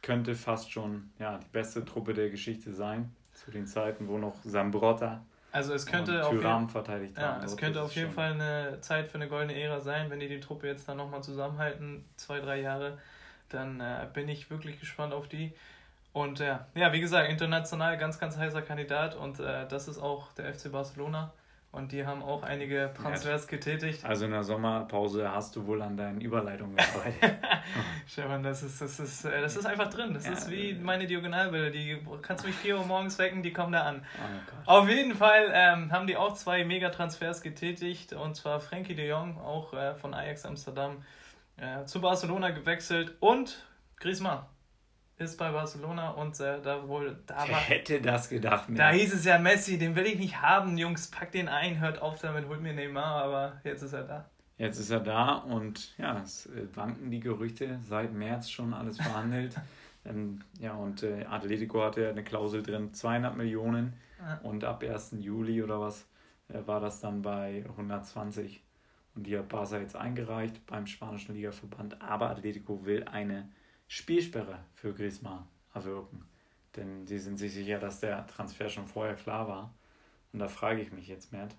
Könnte 0.00 0.34
fast 0.34 0.70
schon 0.70 1.10
ja, 1.18 1.38
die 1.38 1.48
beste 1.50 1.84
Truppe 1.84 2.14
der 2.14 2.30
Geschichte 2.30 2.72
sein. 2.72 3.14
Zu 3.32 3.50
den 3.50 3.66
Zeiten, 3.66 4.06
wo 4.06 4.16
noch 4.16 4.36
Sambrotta 4.44 5.24
also 5.54 5.72
es 5.72 5.86
könnte 5.86 6.26
auf 6.26 6.32
jeden, 6.32 6.68
verteidigt 6.68 7.16
ja. 7.16 7.40
Es 7.44 7.56
könnte 7.56 7.80
auf 7.80 7.94
jeden 7.94 8.10
Fall 8.10 8.32
eine 8.32 8.80
Zeit 8.80 9.08
für 9.08 9.14
eine 9.14 9.28
goldene 9.28 9.54
Ära 9.54 9.80
sein, 9.80 10.10
wenn 10.10 10.18
die 10.18 10.26
die 10.26 10.40
Truppe 10.40 10.66
jetzt 10.66 10.88
dann 10.88 10.96
nochmal 10.96 11.22
zusammenhalten, 11.22 12.04
zwei, 12.16 12.40
drei 12.40 12.60
Jahre, 12.60 12.98
dann 13.50 13.78
äh, 13.80 14.08
bin 14.12 14.28
ich 14.28 14.50
wirklich 14.50 14.80
gespannt 14.80 15.12
auf 15.12 15.28
die. 15.28 15.52
Und 16.12 16.40
äh, 16.40 16.58
ja, 16.74 16.92
wie 16.92 17.00
gesagt, 17.00 17.30
international 17.30 17.96
ganz, 17.98 18.18
ganz 18.18 18.36
heißer 18.36 18.62
Kandidat 18.62 19.14
und 19.14 19.38
äh, 19.38 19.68
das 19.68 19.86
ist 19.86 19.98
auch 19.98 20.32
der 20.32 20.52
FC 20.52 20.72
Barcelona. 20.72 21.32
Und 21.74 21.90
die 21.90 22.06
haben 22.06 22.22
auch 22.22 22.44
einige 22.44 22.92
Transfers 22.94 23.48
getätigt. 23.48 24.04
Also 24.04 24.26
in 24.26 24.30
der 24.30 24.44
Sommerpause 24.44 25.30
hast 25.32 25.56
du 25.56 25.66
wohl 25.66 25.82
an 25.82 25.96
deinen 25.96 26.20
Überleitungen 26.20 26.76
gearbeitet. 26.76 27.38
Stefan, 28.06 28.44
das 28.44 28.62
ist, 28.62 28.80
das, 28.80 29.00
ist, 29.00 29.24
äh, 29.24 29.40
das 29.40 29.56
ist 29.56 29.66
einfach 29.66 29.90
drin. 29.90 30.14
Das 30.14 30.24
ja, 30.24 30.32
ist 30.32 30.48
wie 30.50 30.74
meine 30.74 31.06
Diagonalbilder. 31.06 31.70
Die 31.70 31.98
kannst 32.22 32.44
du 32.44 32.48
mich 32.48 32.56
4 32.56 32.78
Uhr 32.78 32.86
morgens 32.86 33.18
wecken, 33.18 33.42
die 33.42 33.52
kommen 33.52 33.72
da 33.72 33.82
an. 33.82 34.04
Oh 34.66 34.70
Auf 34.70 34.88
jeden 34.88 35.16
Fall 35.16 35.50
ähm, 35.52 35.90
haben 35.90 36.06
die 36.06 36.16
auch 36.16 36.34
zwei 36.34 36.64
Megatransfers 36.64 37.42
getätigt. 37.42 38.12
Und 38.12 38.36
zwar 38.36 38.60
Frankie 38.60 38.94
de 38.94 39.08
Jong, 39.08 39.38
auch 39.38 39.74
äh, 39.74 39.94
von 39.96 40.14
Ajax 40.14 40.46
Amsterdam, 40.46 41.02
äh, 41.56 41.84
zu 41.86 42.00
Barcelona 42.00 42.50
gewechselt. 42.50 43.14
Und 43.18 43.64
Griezmann 43.98 44.44
ist 45.16 45.38
bei 45.38 45.50
Barcelona 45.50 46.10
und 46.10 46.38
äh, 46.40 46.60
da 46.60 46.86
wohl 46.88 47.16
da 47.26 47.44
Wer 47.46 47.56
hätte 47.56 48.00
das 48.00 48.28
gedacht? 48.28 48.68
Mehr? 48.68 48.78
Da 48.78 48.90
hieß 48.90 49.14
es 49.14 49.24
ja 49.24 49.38
Messi, 49.38 49.78
den 49.78 49.94
will 49.94 50.06
ich 50.06 50.18
nicht 50.18 50.42
haben, 50.42 50.76
Jungs, 50.76 51.10
pack 51.10 51.32
den 51.32 51.48
ein, 51.48 51.80
hört 51.80 52.02
auf 52.02 52.20
damit, 52.20 52.48
holt 52.48 52.60
mir 52.60 52.72
Neymar, 52.72 53.22
aber 53.22 53.60
jetzt 53.64 53.82
ist 53.82 53.92
er 53.92 54.02
da. 54.02 54.28
Jetzt 54.58 54.78
ist 54.78 54.90
er 54.90 55.00
da 55.00 55.34
und 55.34 55.96
ja, 55.98 56.20
es 56.22 56.46
äh, 56.46 56.66
wanken 56.74 57.10
die 57.10 57.20
Gerüchte 57.20 57.78
seit 57.88 58.12
März 58.12 58.50
schon 58.50 58.74
alles 58.74 58.96
verhandelt. 58.96 59.54
ähm, 60.04 60.40
ja, 60.58 60.74
und 60.74 61.02
äh, 61.02 61.24
Atletico 61.24 61.82
hatte 61.82 62.02
ja 62.02 62.10
eine 62.10 62.24
Klausel 62.24 62.62
drin, 62.62 62.92
200 62.92 63.36
Millionen 63.36 63.94
ja. 64.18 64.38
und 64.42 64.64
ab 64.64 64.82
1. 64.82 65.16
Juli 65.20 65.62
oder 65.62 65.80
was 65.80 66.06
äh, 66.48 66.58
war 66.66 66.80
das 66.80 67.00
dann 67.00 67.22
bei 67.22 67.64
120 67.68 68.62
und 69.14 69.26
die 69.26 69.38
hat 69.38 69.48
Barca 69.48 69.78
jetzt 69.78 69.96
eingereicht 69.96 70.66
beim 70.66 70.86
spanischen 70.86 71.34
Ligaverband, 71.34 72.02
aber 72.02 72.30
Atletico 72.30 72.84
will 72.84 73.04
eine 73.04 73.48
Spielsperre 73.88 74.58
für 74.74 74.92
Griezmann 74.92 75.46
erwirken. 75.74 76.24
Denn 76.76 77.06
sie 77.06 77.18
sind 77.18 77.38
sich 77.38 77.54
sicher, 77.54 77.78
dass 77.78 78.00
der 78.00 78.26
Transfer 78.26 78.68
schon 78.68 78.86
vorher 78.86 79.14
klar 79.14 79.48
war. 79.48 79.74
Und 80.32 80.40
da 80.40 80.48
frage 80.48 80.80
ich 80.80 80.92
mich 80.92 81.06
jetzt, 81.06 81.32
Mert, 81.32 81.54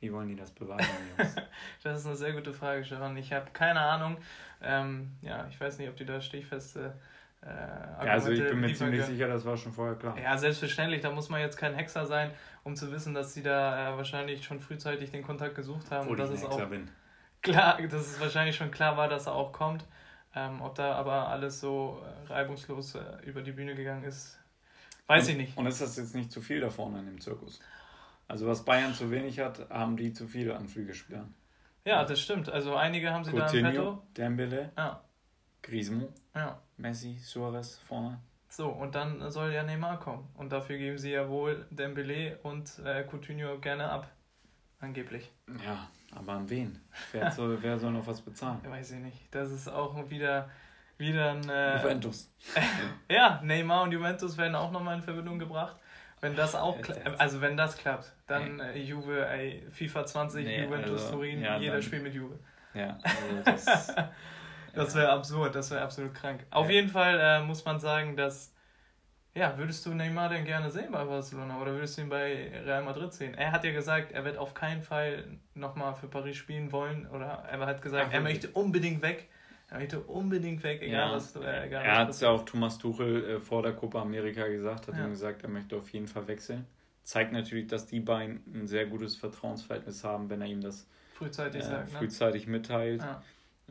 wie 0.00 0.12
wollen 0.12 0.28
die 0.28 0.36
das 0.36 0.52
beweisen, 0.52 0.88
Jungs? 1.16 1.34
das 1.82 2.00
ist 2.00 2.06
eine 2.06 2.16
sehr 2.16 2.32
gute 2.32 2.52
Frage, 2.52 2.84
Stefan. 2.84 3.16
Ich 3.16 3.32
habe 3.32 3.50
keine 3.52 3.80
Ahnung. 3.80 4.18
Ähm, 4.62 5.12
ja, 5.22 5.46
ich 5.48 5.60
weiß 5.60 5.78
nicht, 5.78 5.88
ob 5.88 5.96
die 5.96 6.04
da 6.04 6.20
stichfeste. 6.20 6.94
Äh, 7.42 7.46
ja, 7.48 8.12
also 8.12 8.30
ich 8.30 8.40
bin 8.40 8.60
mir 8.60 8.72
ziemlich 8.72 9.04
sicher, 9.04 9.28
das 9.28 9.44
war 9.44 9.56
schon 9.56 9.72
vorher 9.72 9.96
klar. 9.96 10.16
Ja, 10.18 10.36
selbstverständlich. 10.38 11.00
Da 11.00 11.10
muss 11.10 11.28
man 11.28 11.40
jetzt 11.40 11.56
kein 11.56 11.74
Hexer 11.74 12.06
sein, 12.06 12.30
um 12.62 12.76
zu 12.76 12.90
wissen, 12.92 13.14
dass 13.14 13.34
sie 13.34 13.42
da 13.42 13.94
äh, 13.94 13.96
wahrscheinlich 13.96 14.44
schon 14.44 14.60
frühzeitig 14.60 15.10
den 15.10 15.22
Kontakt 15.22 15.54
gesucht 15.54 15.90
haben. 15.90 16.02
Obwohl 16.08 16.20
und 16.20 16.30
dass 16.30 16.30
ich 16.30 16.44
ein 16.44 16.50
Hexer 16.50 16.64
auch 16.64 16.70
bin. 16.70 16.90
Klar, 17.42 17.82
dass 17.82 18.12
es 18.12 18.20
wahrscheinlich 18.20 18.56
schon 18.56 18.70
klar 18.70 18.96
war, 18.96 19.08
dass 19.08 19.26
er 19.26 19.34
auch 19.34 19.52
kommt. 19.52 19.84
Ähm, 20.36 20.60
ob 20.60 20.74
da 20.74 20.94
aber 20.94 21.28
alles 21.28 21.60
so 21.60 22.02
äh, 22.02 22.32
reibungslos 22.32 22.96
äh, 22.96 23.02
über 23.22 23.42
die 23.42 23.52
Bühne 23.52 23.74
gegangen 23.74 24.04
ist, 24.04 24.38
weiß 25.06 25.26
und, 25.26 25.30
ich 25.30 25.36
nicht. 25.36 25.56
Und 25.56 25.66
ist 25.66 25.80
das 25.80 25.96
jetzt 25.96 26.14
nicht 26.14 26.32
zu 26.32 26.40
viel 26.40 26.60
da 26.60 26.70
vorne 26.70 26.98
in 26.98 27.06
dem 27.06 27.20
Zirkus? 27.20 27.60
Also 28.26 28.46
was 28.46 28.64
Bayern 28.64 28.94
zu 28.94 29.10
wenig 29.10 29.38
hat, 29.38 29.68
haben 29.70 29.96
die 29.96 30.12
zu 30.12 30.26
viel 30.26 30.50
an 30.50 30.66
Flügelspielern. 30.66 31.34
Ja, 31.84 32.04
das 32.04 32.20
stimmt. 32.20 32.48
Also 32.48 32.74
einige 32.74 33.12
haben 33.12 33.24
sie 33.24 33.30
Coutinho, 33.30 33.50
da 33.50 33.58
im 33.58 33.74
Petto. 33.74 34.02
Dembele, 34.16 34.72
ja. 34.76 35.04
Griezmann, 35.62 36.08
ja. 36.34 36.58
Messi, 36.78 37.18
Suarez 37.18 37.78
vorne. 37.86 38.18
So, 38.48 38.68
und 38.68 38.94
dann 38.94 39.30
soll 39.30 39.52
ja 39.52 39.62
Neymar 39.62 39.98
kommen. 39.98 40.28
Und 40.34 40.52
dafür 40.52 40.78
geben 40.78 40.96
sie 40.96 41.10
ja 41.10 41.28
wohl 41.28 41.66
Dembele 41.70 42.38
und 42.42 42.78
äh, 42.84 43.04
Coutinho 43.04 43.58
gerne 43.58 43.90
ab. 43.90 44.08
Angeblich. 44.84 45.30
Ja, 45.64 45.88
aber 46.14 46.32
an 46.32 46.50
wen? 46.50 46.78
Wer 47.12 47.30
soll, 47.30 47.56
wer 47.62 47.78
soll 47.78 47.92
noch 47.92 48.06
was 48.06 48.20
bezahlen? 48.20 48.60
Weiß 48.68 48.90
ich 48.90 48.98
nicht. 48.98 49.34
Das 49.34 49.50
ist 49.50 49.66
auch 49.66 50.10
wieder, 50.10 50.50
wieder 50.98 51.32
ein. 51.32 51.48
Äh, 51.48 51.78
Juventus. 51.78 52.30
ja, 53.10 53.40
Neymar 53.42 53.84
und 53.84 53.92
Juventus 53.92 54.36
werden 54.36 54.54
auch 54.54 54.70
nochmal 54.70 54.96
in 54.96 55.02
Verbindung 55.02 55.38
gebracht. 55.38 55.76
Wenn 56.20 56.36
das 56.36 56.54
auch 56.54 56.80
klappt, 56.80 57.18
also 57.18 57.40
wenn 57.40 57.56
das 57.56 57.78
klappt, 57.78 58.12
dann 58.26 58.60
äh, 58.60 58.78
Juve, 58.78 59.26
ey, 59.26 59.66
FIFA 59.70 60.06
20, 60.06 60.44
nee, 60.44 60.64
Juventus 60.64 61.02
also, 61.02 61.16
Turin, 61.16 61.40
ja, 61.40 61.58
jeder 61.58 61.80
spielt 61.80 62.02
mit 62.02 62.14
Juve. 62.14 62.38
Ja, 62.74 62.98
also 63.02 63.42
das. 63.44 63.94
das 64.74 64.94
wäre 64.94 65.10
absurd, 65.10 65.54
das 65.54 65.70
wäre 65.70 65.82
absolut 65.82 66.14
krank. 66.14 66.44
Auf 66.50 66.68
jeden 66.68 66.88
Fall 66.88 67.18
äh, 67.20 67.42
muss 67.42 67.64
man 67.64 67.80
sagen, 67.80 68.16
dass 68.16 68.53
ja, 69.34 69.58
würdest 69.58 69.84
du 69.84 69.92
Neymar 69.92 70.28
denn 70.28 70.44
gerne 70.44 70.70
sehen 70.70 70.92
bei 70.92 71.04
Barcelona 71.04 71.60
oder 71.60 71.72
würdest 71.72 71.98
du 71.98 72.02
ihn 72.02 72.08
bei 72.08 72.52
Real 72.64 72.84
Madrid 72.84 73.12
sehen? 73.12 73.34
Er 73.34 73.50
hat 73.50 73.64
ja 73.64 73.72
gesagt, 73.72 74.12
er 74.12 74.24
wird 74.24 74.36
auf 74.36 74.54
keinen 74.54 74.82
Fall 74.82 75.24
nochmal 75.54 75.94
für 75.94 76.06
Paris 76.06 76.36
spielen 76.36 76.70
wollen 76.70 77.08
oder 77.08 77.26
er 77.50 77.58
hat 77.66 77.82
gesagt, 77.82 78.06
Ach, 78.08 78.14
er 78.14 78.20
möchte 78.20 78.48
unbedingt 78.50 79.02
weg. 79.02 79.28
Er 79.70 79.78
möchte 79.78 80.00
unbedingt 80.00 80.62
weg, 80.62 80.82
egal 80.82 81.08
ja, 81.08 81.14
was. 81.16 81.34
Äh, 81.34 81.66
egal 81.66 81.84
er 81.84 81.98
hat 81.98 82.10
es 82.10 82.20
ja 82.20 82.28
auch 82.28 82.44
Thomas 82.44 82.78
Tuchel 82.78 83.24
äh, 83.24 83.40
vor 83.40 83.62
der 83.62 83.72
Copa 83.72 84.02
America 84.02 84.46
gesagt, 84.46 84.86
hat 84.86 84.94
ja. 84.94 85.04
ihm 85.04 85.10
gesagt, 85.10 85.42
er 85.42 85.48
möchte 85.48 85.76
auf 85.76 85.88
jeden 85.90 86.06
Fall 86.06 86.28
wechseln. 86.28 86.66
Zeigt 87.02 87.32
natürlich, 87.32 87.66
dass 87.66 87.86
die 87.86 88.00
beiden 88.00 88.40
ein 88.54 88.68
sehr 88.68 88.86
gutes 88.86 89.16
Vertrauensverhältnis 89.16 90.04
haben, 90.04 90.30
wenn 90.30 90.42
er 90.42 90.46
ihm 90.46 90.60
das 90.60 90.86
frühzeitig, 91.14 91.62
äh, 91.62 91.64
sagt, 91.64 91.92
ne? 91.92 91.98
frühzeitig 91.98 92.46
mitteilt. 92.46 93.02
Ja. 93.02 93.22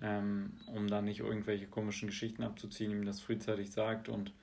Ähm, 0.02 0.58
um 0.66 0.88
da 0.88 1.02
nicht 1.02 1.20
irgendwelche 1.20 1.68
komischen 1.68 2.10
Geschichten 2.10 2.44
abzuziehen, 2.44 2.92
ihm 2.92 3.06
das 3.06 3.22
frühzeitig 3.22 3.72
sagt 3.72 4.10
und 4.10 4.34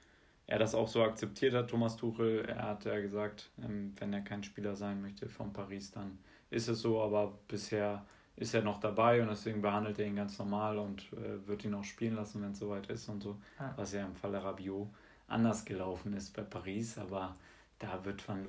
er 0.50 0.58
das 0.58 0.74
auch 0.74 0.88
so 0.88 1.04
akzeptiert 1.04 1.54
hat, 1.54 1.70
Thomas 1.70 1.96
Tuchel. 1.96 2.44
Er 2.44 2.64
hat 2.64 2.84
ja 2.84 2.98
gesagt, 3.00 3.50
ähm, 3.62 3.94
wenn 3.98 4.12
er 4.12 4.20
kein 4.20 4.42
Spieler 4.42 4.74
sein 4.74 5.00
möchte 5.00 5.28
von 5.28 5.52
Paris, 5.52 5.92
dann 5.92 6.18
ist 6.50 6.66
es 6.66 6.82
so, 6.82 7.00
aber 7.00 7.38
bisher 7.46 8.04
ist 8.34 8.52
er 8.52 8.62
noch 8.62 8.80
dabei 8.80 9.22
und 9.22 9.28
deswegen 9.28 9.62
behandelt 9.62 10.00
er 10.00 10.06
ihn 10.06 10.16
ganz 10.16 10.36
normal 10.40 10.78
und 10.78 11.12
äh, 11.12 11.46
wird 11.46 11.64
ihn 11.64 11.74
auch 11.74 11.84
spielen 11.84 12.16
lassen, 12.16 12.42
wenn 12.42 12.50
es 12.50 12.58
soweit 12.58 12.88
ist 12.88 13.08
und 13.08 13.22
so. 13.22 13.38
Ja. 13.60 13.72
Was 13.76 13.92
ja 13.92 14.04
im 14.04 14.16
Falle 14.16 14.42
Rabiot 14.42 14.88
anders 15.28 15.64
gelaufen 15.64 16.14
ist 16.14 16.34
bei 16.34 16.42
Paris, 16.42 16.98
aber 16.98 17.36
da 17.78 18.04
wird 18.04 18.26
man 18.26 18.48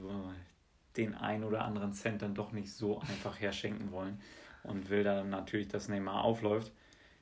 den 0.98 1.14
ein 1.14 1.44
oder 1.44 1.64
anderen 1.64 1.94
Cent 1.94 2.24
dann 2.24 2.34
doch 2.34 2.52
nicht 2.52 2.74
so 2.74 3.00
einfach 3.02 3.40
herschenken 3.40 3.92
wollen 3.92 4.20
und 4.64 4.90
will 4.90 5.04
dann 5.04 5.30
natürlich, 5.30 5.68
dass 5.68 5.88
Neymar 5.88 6.24
aufläuft. 6.24 6.72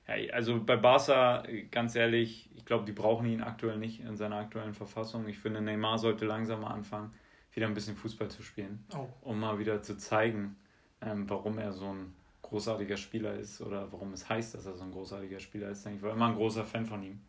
Ja, 0.09 0.33
also 0.33 0.63
bei 0.63 0.75
Barca, 0.75 1.43
ganz 1.71 1.95
ehrlich, 1.95 2.49
ich 2.55 2.65
glaube, 2.65 2.85
die 2.85 2.91
brauchen 2.91 3.27
ihn 3.27 3.41
aktuell 3.41 3.77
nicht 3.77 3.99
in 4.01 4.15
seiner 4.15 4.37
aktuellen 4.37 4.73
Verfassung. 4.73 5.27
Ich 5.27 5.39
finde, 5.39 5.61
Neymar 5.61 5.97
sollte 5.97 6.25
langsam 6.25 6.61
mal 6.61 6.71
anfangen, 6.71 7.13
wieder 7.53 7.67
ein 7.67 7.73
bisschen 7.73 7.95
Fußball 7.95 8.29
zu 8.29 8.43
spielen, 8.43 8.83
oh. 8.95 9.07
um 9.21 9.39
mal 9.39 9.59
wieder 9.59 9.81
zu 9.81 9.97
zeigen, 9.97 10.55
ähm, 11.01 11.29
warum 11.29 11.57
er 11.57 11.73
so 11.73 11.93
ein 11.93 12.13
großartiger 12.41 12.97
Spieler 12.97 13.35
ist 13.35 13.61
oder 13.61 13.91
warum 13.91 14.13
es 14.13 14.27
heißt, 14.27 14.55
dass 14.55 14.65
er 14.65 14.75
so 14.75 14.83
ein 14.83 14.91
großartiger 14.91 15.39
Spieler 15.39 15.69
ist. 15.69 15.85
Ich 15.85 16.01
war 16.01 16.13
immer 16.13 16.27
ein 16.27 16.35
großer 16.35 16.65
Fan 16.65 16.85
von 16.85 17.03
ihm. 17.03 17.21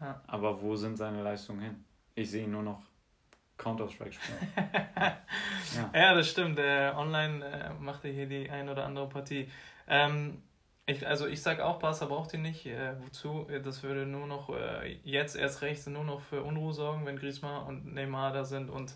Ja. 0.00 0.20
Aber 0.26 0.62
wo 0.62 0.76
sind 0.76 0.96
seine 0.96 1.22
Leistungen 1.22 1.60
hin? 1.60 1.84
Ich 2.14 2.30
sehe 2.30 2.44
ihn 2.44 2.52
nur 2.52 2.62
noch 2.62 2.82
Counter-Strike 3.56 4.12
spielen. 4.12 4.38
ja. 4.96 5.90
ja. 5.92 6.14
das 6.14 6.30
stimmt. 6.30 6.58
Äh, 6.60 6.92
online 6.94 7.44
äh, 7.44 7.70
macht 7.80 8.04
er 8.04 8.12
hier 8.12 8.26
die 8.26 8.48
ein 8.48 8.68
oder 8.68 8.84
andere 8.84 9.08
Partie. 9.08 9.50
Ähm, 9.88 10.42
ich, 10.88 11.06
also 11.06 11.26
ich 11.26 11.42
sage 11.42 11.64
auch, 11.64 11.78
Barca 11.78 12.06
braucht 12.06 12.34
ihn 12.34 12.42
nicht. 12.42 12.66
Äh, 12.66 12.94
wozu? 13.00 13.46
Das 13.62 13.82
würde 13.82 14.06
nur 14.06 14.26
noch 14.26 14.50
äh, 14.50 14.98
jetzt 15.04 15.36
erst 15.36 15.62
recht 15.62 15.86
nur 15.86 16.04
noch 16.04 16.20
für 16.20 16.42
Unruhe 16.42 16.72
sorgen, 16.72 17.06
wenn 17.06 17.16
Griezmann 17.16 17.66
und 17.66 17.94
Neymar 17.94 18.32
da 18.32 18.44
sind 18.44 18.70
und 18.70 18.94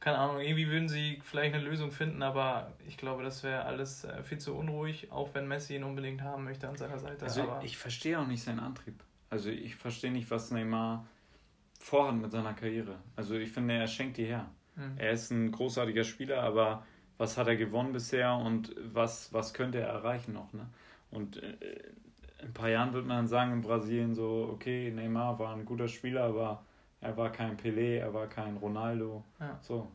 keine 0.00 0.18
Ahnung, 0.18 0.40
irgendwie 0.40 0.68
würden 0.68 0.88
sie 0.88 1.20
vielleicht 1.24 1.54
eine 1.54 1.64
Lösung 1.64 1.90
finden, 1.90 2.22
aber 2.22 2.72
ich 2.86 2.96
glaube, 2.96 3.24
das 3.24 3.42
wäre 3.42 3.64
alles 3.64 4.04
äh, 4.04 4.22
viel 4.22 4.38
zu 4.38 4.54
unruhig, 4.54 5.10
auch 5.10 5.34
wenn 5.34 5.48
Messi 5.48 5.74
ihn 5.74 5.82
unbedingt 5.82 6.22
haben 6.22 6.44
möchte 6.44 6.68
an 6.68 6.76
seiner 6.76 6.98
Seite. 6.98 7.24
Also 7.24 7.42
aber 7.42 7.64
ich 7.64 7.76
verstehe 7.76 8.18
auch 8.18 8.26
nicht 8.26 8.42
seinen 8.42 8.60
Antrieb. 8.60 9.02
Also 9.28 9.50
ich 9.50 9.74
verstehe 9.74 10.12
nicht, 10.12 10.30
was 10.30 10.50
Neymar 10.52 11.04
vorhat 11.80 12.14
mit 12.14 12.30
seiner 12.30 12.54
Karriere. 12.54 12.96
Also 13.16 13.34
ich 13.34 13.50
finde, 13.50 13.74
er 13.74 13.88
schenkt 13.88 14.16
die 14.16 14.24
her. 14.24 14.48
Mhm. 14.76 14.94
Er 14.96 15.10
ist 15.10 15.30
ein 15.30 15.50
großartiger 15.50 16.04
Spieler, 16.04 16.42
aber 16.42 16.86
was 17.18 17.36
hat 17.36 17.48
er 17.48 17.56
gewonnen 17.56 17.92
bisher 17.92 18.34
und 18.34 18.74
was, 18.78 19.32
was 19.32 19.52
könnte 19.52 19.80
er 19.80 19.88
erreichen 19.88 20.32
noch? 20.32 20.52
Ne? 20.52 20.68
Und 21.10 21.42
äh, 21.42 21.56
in 22.40 22.48
ein 22.48 22.54
paar 22.54 22.68
Jahren 22.68 22.92
wird 22.92 23.06
man 23.06 23.26
sagen 23.26 23.52
in 23.52 23.62
Brasilien 23.62 24.14
so, 24.14 24.50
okay, 24.52 24.90
Neymar 24.90 25.38
war 25.38 25.54
ein 25.54 25.64
guter 25.64 25.88
Spieler, 25.88 26.24
aber 26.24 26.62
er 27.00 27.16
war 27.16 27.30
kein 27.30 27.56
Pelé, 27.56 27.98
er 27.98 28.12
war 28.14 28.26
kein 28.26 28.56
Ronaldo. 28.56 29.24
Ja. 29.40 29.58
So. 29.60 29.90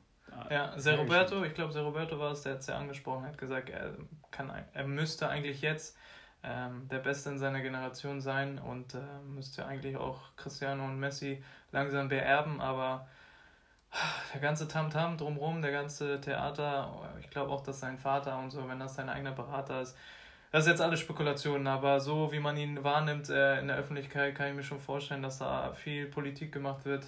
Ja, 0.50 0.78
Ser 0.80 0.98
Roberto, 0.98 1.44
ich 1.44 1.54
glaube, 1.54 1.74
Ser 1.74 1.84
Roberto 1.84 2.18
war 2.18 2.32
es, 2.32 2.42
der 2.42 2.54
hat 2.54 2.60
es 2.62 2.68
ja 2.68 2.78
angesprochen, 2.78 3.26
hat 3.26 3.38
gesagt, 3.38 3.70
er, 3.70 3.96
kann, 4.32 4.52
er 4.74 4.88
müsste 4.88 5.30
eigentlich 5.30 5.62
jetzt 5.62 5.96
ähm, 6.44 6.88
der 6.90 7.00
Beste 7.00 7.30
in 7.30 7.38
seiner 7.38 7.62
Generation 7.62 8.20
sein 8.20 8.58
und 8.58 8.96
äh, 8.96 9.00
müsste 9.28 9.66
eigentlich 9.66 9.96
auch 9.96 10.36
Cristiano 10.36 10.86
und 10.86 11.00
Messi 11.00 11.44
langsam 11.72 12.10
beerben, 12.10 12.62
aber 12.62 13.08
der 14.34 14.42
ganze 14.42 14.68
Tamtam 14.68 15.14
-Tam 15.14 15.18
drumherum, 15.18 15.62
der 15.62 15.72
ganze 15.72 16.20
Theater, 16.20 17.14
ich 17.20 17.30
glaube 17.30 17.52
auch, 17.52 17.62
dass 17.62 17.80
sein 17.80 17.98
Vater 18.00 18.38
und 18.40 18.50
so, 18.50 18.68
wenn 18.68 18.80
das 18.80 18.96
sein 18.96 19.10
eigener 19.10 19.34
Berater 19.34 19.82
ist, 19.82 19.96
das 20.54 20.66
ist 20.66 20.70
jetzt 20.70 20.82
alles 20.82 21.00
Spekulationen, 21.00 21.66
aber 21.66 22.00
so 22.00 22.32
wie 22.32 22.40
man 22.40 22.56
ihn 22.58 22.84
wahrnimmt 22.84 23.28
äh, 23.28 23.60
in 23.60 23.70
der 23.70 23.78
Öffentlichkeit, 23.78 24.36
kann 24.36 24.50
ich 24.50 24.54
mir 24.54 24.62
schon 24.62 24.80
vorstellen, 24.80 25.24
dass 25.24 25.40
da 25.40 25.74
viel 25.74 26.06
Politik 26.06 26.52
gemacht 26.52 26.86
wird, 26.86 27.08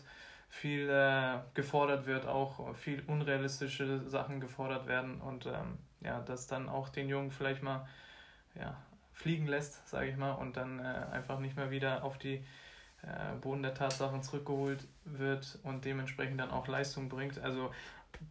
viel 0.49 0.89
äh, 0.89 1.37
gefordert 1.53 2.07
wird, 2.07 2.25
auch 2.25 2.75
viel 2.75 3.03
unrealistische 3.05 4.09
Sachen 4.09 4.39
gefordert 4.39 4.87
werden 4.87 5.21
und 5.21 5.45
ähm, 5.45 5.77
ja, 6.01 6.21
dass 6.21 6.47
dann 6.47 6.67
auch 6.67 6.89
den 6.89 7.07
Jungen 7.07 7.29
vielleicht 7.29 7.61
mal 7.61 7.87
ja, 8.55 8.75
fliegen 9.13 9.45
lässt, 9.45 9.87
sage 9.87 10.09
ich 10.09 10.17
mal, 10.17 10.31
und 10.31 10.57
dann 10.57 10.79
äh, 10.79 11.05
einfach 11.13 11.37
nicht 11.37 11.55
mehr 11.55 11.69
wieder 11.69 12.03
auf 12.03 12.17
die 12.17 12.43
äh, 13.03 13.35
Boden 13.41 13.61
der 13.61 13.75
Tatsachen 13.75 14.23
zurückgeholt 14.23 14.87
wird 15.03 15.59
und 15.61 15.85
dementsprechend 15.85 16.39
dann 16.39 16.49
auch 16.49 16.67
Leistung 16.67 17.09
bringt. 17.09 17.37
Also 17.37 17.69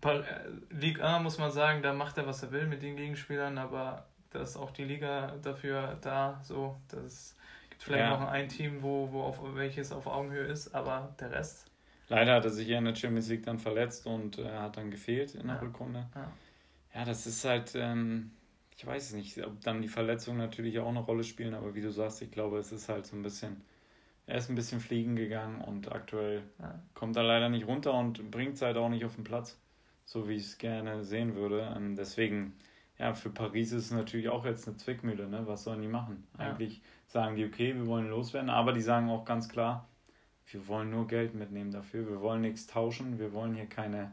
äh, 0.02 0.22
Liga 0.70 1.14
1 1.14 1.22
muss 1.22 1.38
man 1.38 1.52
sagen, 1.52 1.82
da 1.82 1.92
macht 1.92 2.18
er, 2.18 2.26
was 2.26 2.42
er 2.42 2.50
will 2.50 2.66
mit 2.66 2.82
den 2.82 2.96
Gegenspielern, 2.96 3.58
aber 3.58 4.08
da 4.34 4.42
ist 4.42 4.56
auch 4.56 4.70
die 4.70 4.84
Liga 4.84 5.36
dafür 5.42 5.98
da, 6.00 6.40
so, 6.42 6.76
das 6.88 7.36
gibt 7.70 7.82
vielleicht 7.82 8.04
ja. 8.04 8.10
noch 8.10 8.28
ein 8.28 8.48
Team, 8.48 8.82
wo, 8.82 9.10
wo 9.10 9.22
auf, 9.22 9.40
welches 9.54 9.92
auf 9.92 10.06
Augenhöhe 10.06 10.46
ist, 10.46 10.74
aber 10.74 11.14
der 11.20 11.32
Rest. 11.32 11.70
Leider 12.08 12.34
hat 12.34 12.44
er 12.44 12.50
sich 12.50 12.68
ja 12.68 12.78
in 12.78 12.84
der 12.84 12.94
Champions 12.94 13.28
League 13.28 13.44
dann 13.44 13.58
verletzt 13.58 14.06
und 14.06 14.38
äh, 14.38 14.50
hat 14.50 14.76
dann 14.76 14.90
gefehlt 14.90 15.34
in 15.34 15.46
der 15.46 15.56
ja. 15.56 15.62
Rückrunde. 15.62 16.06
Ja. 16.14 16.32
ja, 16.94 17.04
das 17.04 17.26
ist 17.26 17.44
halt, 17.44 17.72
ähm, 17.74 18.32
ich 18.76 18.86
weiß 18.86 19.14
nicht, 19.14 19.42
ob 19.44 19.60
dann 19.62 19.80
die 19.80 19.88
Verletzungen 19.88 20.38
natürlich 20.38 20.78
auch 20.78 20.88
eine 20.88 21.00
Rolle 21.00 21.24
spielen, 21.24 21.54
aber 21.54 21.74
wie 21.74 21.80
du 21.80 21.90
sagst, 21.90 22.20
ich 22.20 22.30
glaube, 22.30 22.58
es 22.58 22.72
ist 22.72 22.88
halt 22.88 23.06
so 23.06 23.16
ein 23.16 23.22
bisschen 23.22 23.62
er 24.26 24.38
ist 24.38 24.48
ein 24.48 24.54
bisschen 24.54 24.80
fliegen 24.80 25.16
gegangen 25.16 25.60
und 25.60 25.92
aktuell 25.92 26.42
ja. 26.58 26.80
kommt 26.94 27.16
er 27.16 27.24
leider 27.24 27.48
nicht 27.48 27.66
runter 27.66 27.92
und 27.92 28.30
bringt 28.30 28.54
es 28.54 28.62
halt 28.62 28.76
auch 28.76 28.88
nicht 28.88 29.04
auf 29.04 29.16
den 29.16 29.24
Platz, 29.24 29.58
so 30.04 30.28
wie 30.28 30.34
ich 30.34 30.44
es 30.44 30.58
gerne 30.58 31.04
sehen 31.04 31.34
würde. 31.34 31.74
Ähm, 31.76 31.94
deswegen, 31.94 32.54
ja, 32.98 33.14
für 33.14 33.30
Paris 33.30 33.72
ist 33.72 33.86
es 33.86 33.90
natürlich 33.90 34.28
auch 34.28 34.44
jetzt 34.44 34.68
eine 34.68 34.76
Zwickmühle, 34.76 35.28
ne? 35.28 35.46
Was 35.46 35.64
sollen 35.64 35.82
die 35.82 35.88
machen? 35.88 36.26
Ja. 36.38 36.46
Eigentlich 36.46 36.80
sagen 37.06 37.36
die, 37.36 37.44
okay, 37.44 37.74
wir 37.74 37.86
wollen 37.86 38.08
loswerden, 38.08 38.50
aber 38.50 38.72
die 38.72 38.82
sagen 38.82 39.10
auch 39.10 39.24
ganz 39.24 39.48
klar, 39.48 39.88
wir 40.46 40.68
wollen 40.68 40.90
nur 40.90 41.06
Geld 41.06 41.34
mitnehmen 41.34 41.70
dafür, 41.70 42.08
wir 42.08 42.20
wollen 42.20 42.42
nichts 42.42 42.66
tauschen, 42.66 43.18
wir 43.18 43.32
wollen 43.32 43.54
hier 43.54 43.66
keine 43.66 44.12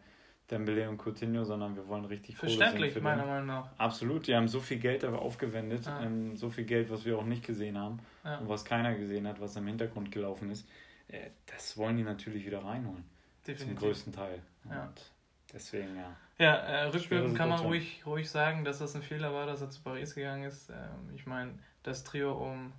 Dembele 0.49 0.89
und 0.89 0.97
Coutinho, 0.97 1.43
sondern 1.43 1.75
wir 1.75 1.87
wollen 1.87 2.05
richtig 2.05 2.35
Verständlich, 2.35 2.93
Kohle 2.93 3.03
meiner 3.03 3.25
Meinung 3.25 3.47
nach. 3.47 3.69
Absolut, 3.77 4.27
die 4.27 4.35
haben 4.35 4.47
so 4.47 4.59
viel 4.59 4.79
Geld 4.79 5.03
dafür 5.03 5.19
aufgewendet, 5.19 5.87
ah. 5.87 6.03
ähm, 6.03 6.35
so 6.35 6.49
viel 6.49 6.65
Geld, 6.65 6.89
was 6.89 7.05
wir 7.05 7.17
auch 7.17 7.25
nicht 7.25 7.45
gesehen 7.45 7.77
haben 7.77 7.99
ja. 8.23 8.37
und 8.39 8.49
was 8.49 8.65
keiner 8.65 8.95
gesehen 8.95 9.27
hat, 9.27 9.39
was 9.39 9.55
im 9.55 9.67
Hintergrund 9.67 10.11
gelaufen 10.11 10.51
ist. 10.51 10.67
Äh, 11.07 11.29
das 11.45 11.77
wollen 11.77 11.97
die 11.97 12.03
natürlich 12.03 12.45
wieder 12.45 12.63
reinholen. 12.63 13.03
Definitiv. 13.47 13.79
Zum 13.79 13.87
größten 13.87 14.13
Teil. 14.13 14.41
Ja. 14.69 14.83
Und 14.83 15.11
deswegen, 15.53 15.95
ja. 15.95 16.15
Ja, 16.41 16.55
äh, 16.55 16.83
rückwirkend 16.85 17.37
kann 17.37 17.49
man 17.49 17.59
ruhig, 17.59 18.01
ruhig 18.05 18.29
sagen, 18.29 18.63
dass 18.65 18.79
das 18.79 18.95
ein 18.95 19.03
Fehler 19.03 19.31
war, 19.33 19.45
dass 19.45 19.61
er 19.61 19.69
zu 19.69 19.81
Paris 19.81 20.15
gegangen 20.15 20.43
ist. 20.43 20.69
Ähm, 20.69 21.15
ich 21.15 21.27
meine, 21.27 21.53
das 21.83 22.03
Trio 22.03 22.33
um 22.33 22.73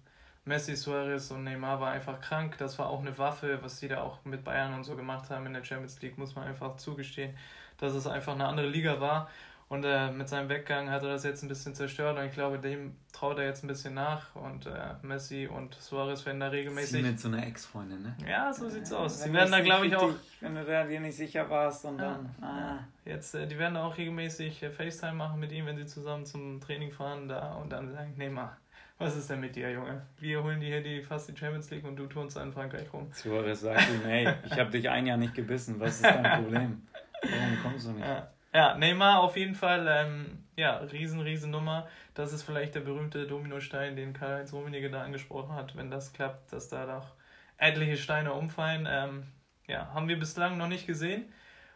Messi, 0.45 0.75
Suarez 0.75 1.31
und 1.31 1.45
Neymar 1.45 1.81
war 1.81 1.93
einfach 1.93 2.21
krank. 2.21 2.59
Das 2.59 2.79
war 2.79 2.89
auch 2.89 3.01
eine 3.01 3.17
Waffe, 3.19 3.61
was 3.63 3.79
sie 3.79 3.87
da 3.87 4.03
auch 4.03 4.25
mit 4.25 4.43
Bayern 4.43 4.75
und 4.75 4.83
so 4.83 4.97
gemacht 4.97 5.31
haben 5.31 5.47
in 5.47 5.53
der 5.53 5.63
Champions 5.63 6.03
League, 6.03 6.19
muss 6.19 6.35
man 6.35 6.49
einfach 6.49 6.77
zugestehen 6.77 7.35
dass 7.83 7.95
es 7.95 8.07
einfach 8.07 8.35
eine 8.35 8.47
andere 8.47 8.69
Liga 8.69 9.01
war. 9.01 9.29
Und 9.73 9.85
äh, 9.85 10.11
mit 10.11 10.29
seinem 10.29 10.51
Weggang 10.51 10.91
hat 10.91 11.03
er 11.03 11.09
das 11.09 11.25
jetzt 11.25 11.43
ein 11.43 11.49
bisschen 11.49 11.75
zerstört 11.75 12.19
und 12.19 12.27
ich 12.27 12.33
glaube, 12.33 12.59
dem 12.59 12.95
traut 13.11 13.39
er 13.39 13.47
jetzt 13.47 13.65
ein 13.65 13.69
bisschen 13.69 13.95
nach. 13.95 14.37
Und 14.37 14.67
äh, 14.67 14.71
Messi 15.01 15.49
und 15.51 15.75
Suarez 15.77 16.27
werden 16.27 16.41
da 16.41 16.49
regelmäßig. 16.49 16.91
Sie 16.91 17.03
mit 17.03 17.19
so 17.19 17.29
einer 17.29 17.47
Ex-Freundin, 17.47 18.03
ne? 18.03 18.15
Ja, 18.29 18.53
so 18.53 18.69
sieht's 18.69 18.93
aus. 18.93 19.23
Sie 19.23 19.33
werden 19.33 19.51
da, 19.51 19.61
glaube 19.61 19.87
ich, 19.87 19.97
auch. 19.97 20.13
Wenn 20.41 20.57
du 20.57 20.65
da 20.67 20.85
dir 20.85 21.01
nicht 21.01 21.17
sicher 21.17 21.49
warst 21.49 21.87
und 21.87 21.99
ja, 21.99 22.05
dann. 22.05 22.47
Ah. 22.47 22.81
Jetzt, 23.07 23.35
äh, 23.35 23.47
die 23.47 23.59
werden 23.59 23.73
da 23.73 23.87
auch 23.87 23.97
regelmäßig 23.97 24.63
äh, 24.63 24.71
FaceTime 24.71 25.15
machen 25.15 25.41
mit 25.41 25.51
ihm, 25.53 25.65
wenn 25.65 25.79
sie 25.79 25.87
zusammen 25.87 26.27
zum 26.27 26.61
Training 26.61 26.93
fahren 26.93 27.27
da 27.27 27.55
und 27.55 27.73
dann 27.73 27.91
sagen: 27.91 28.13
Nee, 28.19 28.29
mal, 28.29 28.55
was 28.99 29.17
ist 29.17 29.31
denn 29.31 29.41
mit 29.41 29.57
dir, 29.57 29.73
Junge? 29.73 30.03
Wir 30.19 30.43
holen 30.43 30.61
dir 30.61 30.67
hier 30.67 30.83
die, 30.83 31.01
fast 31.01 31.31
die 31.31 31.35
Champions 31.35 31.71
League 31.71 31.85
und 31.87 31.97
du 31.97 32.07
turnst 32.09 32.37
in 32.37 32.53
Frankreich 32.53 32.93
rum. 32.93 33.09
Suarez 33.11 33.63
sagt 33.63 33.89
ihm: 33.89 34.03
Hey, 34.05 34.35
ich 34.45 34.59
habe 34.59 34.71
dich 34.71 34.91
ein 34.91 35.07
Jahr 35.07 35.17
nicht 35.17 35.35
gebissen, 35.35 35.81
was 35.81 35.95
ist 35.95 36.05
dein 36.05 36.43
Problem? 36.43 36.87
Warum 37.23 37.63
kommst 37.63 37.87
du 37.87 37.93
nicht? 37.93 38.07
Ja. 38.07 38.29
Ja, 38.55 38.77
Neymar 38.77 39.21
auf 39.21 39.37
jeden 39.37 39.55
Fall, 39.55 39.87
ähm, 39.89 40.45
ja, 40.57 40.77
riesen, 40.79 41.21
riesen 41.21 41.51
Nummer. 41.51 41.89
Das 42.15 42.33
ist 42.33 42.43
vielleicht 42.43 42.75
der 42.75 42.81
berühmte 42.81 43.27
Dominostein, 43.27 43.97
den 43.97 44.13
Karl-Heinz 44.13 44.53
Rummenigge 44.53 44.91
da 44.91 45.03
angesprochen 45.03 45.55
hat, 45.55 45.75
wenn 45.77 45.91
das 45.91 46.13
klappt, 46.13 46.53
dass 46.53 46.69
da 46.69 46.85
doch 46.85 47.15
etliche 47.57 47.97
Steine 47.97 48.35
umfallen. 48.35 48.87
Ähm, 48.91 49.27
ja, 49.67 49.93
haben 49.95 50.09
wir 50.09 50.19
bislang 50.19 50.59
noch 50.59 50.69
nicht 50.69 50.87
gesehen. 50.87 51.33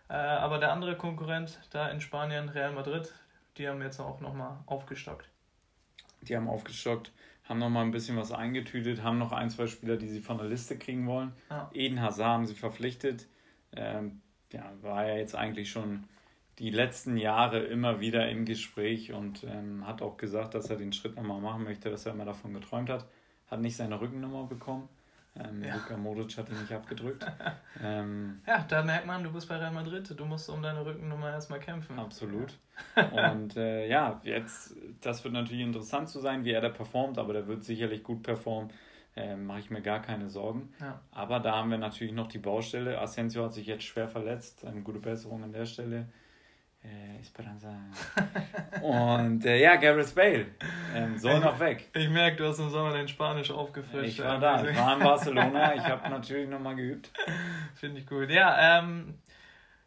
Äh, 0.08 0.14
aber 0.14 0.58
der 0.58 0.72
andere 0.72 0.96
Konkurrent 0.96 1.58
da 1.70 1.88
in 1.88 2.00
Spanien, 2.00 2.48
Real 2.50 2.72
Madrid, 2.72 3.12
die 3.56 3.68
haben 3.68 3.80
jetzt 3.80 3.98
auch 3.98 4.20
nochmal 4.20 4.58
aufgestockt. 4.66 5.28
Die 6.22 6.36
haben 6.36 6.48
aufgestockt, 6.48 7.10
haben 7.44 7.58
nochmal 7.58 7.84
ein 7.84 7.90
bisschen 7.90 8.16
was 8.16 8.32
eingetütet, 8.32 9.02
haben 9.02 9.18
noch 9.18 9.32
ein, 9.32 9.48
zwei 9.48 9.66
Spieler, 9.66 9.96
die 9.96 10.08
sie 10.08 10.20
von 10.20 10.38
der 10.38 10.46
Liste 10.46 10.78
kriegen 10.78 11.06
wollen. 11.06 11.32
Ja. 11.50 11.70
Eden 11.72 12.02
Hazard 12.02 12.28
haben 12.28 12.46
sie 12.46 12.54
verpflichtet. 12.54 13.26
Ähm, 13.74 14.20
ja, 14.52 14.72
war 14.82 15.06
ja 15.06 15.16
jetzt 15.16 15.34
eigentlich 15.34 15.70
schon 15.70 16.04
die 16.58 16.70
letzten 16.70 17.16
Jahre 17.16 17.60
immer 17.60 18.00
wieder 18.00 18.28
im 18.28 18.44
Gespräch 18.44 19.12
und 19.12 19.44
ähm, 19.44 19.86
hat 19.86 20.02
auch 20.02 20.16
gesagt, 20.16 20.54
dass 20.54 20.70
er 20.70 20.76
den 20.76 20.92
Schritt 20.92 21.16
nochmal 21.16 21.40
machen 21.40 21.64
möchte, 21.64 21.90
dass 21.90 22.06
er 22.06 22.12
immer 22.12 22.24
davon 22.24 22.54
geträumt 22.54 22.88
hat. 22.88 23.06
Hat 23.50 23.60
nicht 23.60 23.76
seine 23.76 24.00
Rückennummer 24.00 24.44
bekommen. 24.44 24.88
Ähm, 25.38 25.62
ja. 25.62 25.74
Luka 25.74 25.96
Modric 25.98 26.36
hat 26.38 26.48
ihn 26.48 26.60
nicht 26.60 26.72
abgedrückt. 26.72 27.26
ähm, 27.82 28.40
ja, 28.46 28.64
da 28.66 28.82
merkt 28.82 29.06
man, 29.06 29.22
du 29.22 29.30
bist 29.30 29.48
bei 29.48 29.56
Real 29.56 29.70
Madrid, 29.70 30.12
du 30.18 30.24
musst 30.24 30.48
um 30.48 30.62
deine 30.62 30.84
Rückennummer 30.84 31.30
erstmal 31.30 31.60
kämpfen. 31.60 31.98
Absolut. 31.98 32.54
und 33.34 33.56
äh, 33.56 33.86
ja, 33.86 34.20
jetzt, 34.24 34.74
das 35.02 35.22
wird 35.24 35.34
natürlich 35.34 35.62
interessant 35.62 36.08
zu 36.08 36.20
sein, 36.20 36.44
wie 36.44 36.52
er 36.52 36.62
da 36.62 36.70
performt, 36.70 37.18
aber 37.18 37.34
der 37.34 37.46
wird 37.46 37.64
sicherlich 37.64 38.02
gut 38.02 38.22
performen 38.22 38.70
äh, 39.16 39.34
mache 39.34 39.60
ich 39.60 39.70
mir 39.70 39.80
gar 39.80 40.02
keine 40.02 40.28
Sorgen. 40.28 40.68
Ja. 40.78 41.00
Aber 41.10 41.40
da 41.40 41.56
haben 41.56 41.70
wir 41.70 41.78
natürlich 41.78 42.12
noch 42.12 42.28
die 42.28 42.38
Baustelle. 42.38 43.00
Asensio 43.00 43.44
hat 43.44 43.54
sich 43.54 43.66
jetzt 43.66 43.84
schwer 43.84 44.08
verletzt. 44.08 44.64
Eine 44.64 44.82
gute 44.82 44.98
Besserung 44.98 45.42
an 45.42 45.52
der 45.52 45.64
Stelle. 45.64 46.06
Äh, 46.82 47.20
Esperanza. 47.20 47.74
Und 48.82 49.44
äh, 49.44 49.60
ja, 49.60 49.76
Gareth 49.76 50.14
Bale 50.14 50.46
ähm, 50.94 51.18
soll 51.18 51.40
noch 51.40 51.58
weg. 51.58 51.88
Ich 51.94 52.08
merke, 52.08 52.36
du 52.36 52.46
hast 52.46 52.58
im 52.58 52.70
Sommer 52.70 52.92
dein 52.92 53.08
Spanisch 53.08 53.50
aufgefrischt. 53.50 54.18
Ich 54.18 54.24
war 54.24 54.38
da, 54.38 54.62
ich 54.64 54.76
war 54.76 54.96
in 54.96 55.02
Barcelona. 55.04 55.74
Ich 55.74 55.84
habe 55.84 56.08
natürlich 56.08 56.48
nochmal 56.48 56.76
geübt. 56.76 57.10
Finde 57.74 58.00
ich 58.00 58.06
gut. 58.06 58.30
Ja, 58.30 58.78
ähm, 58.78 59.18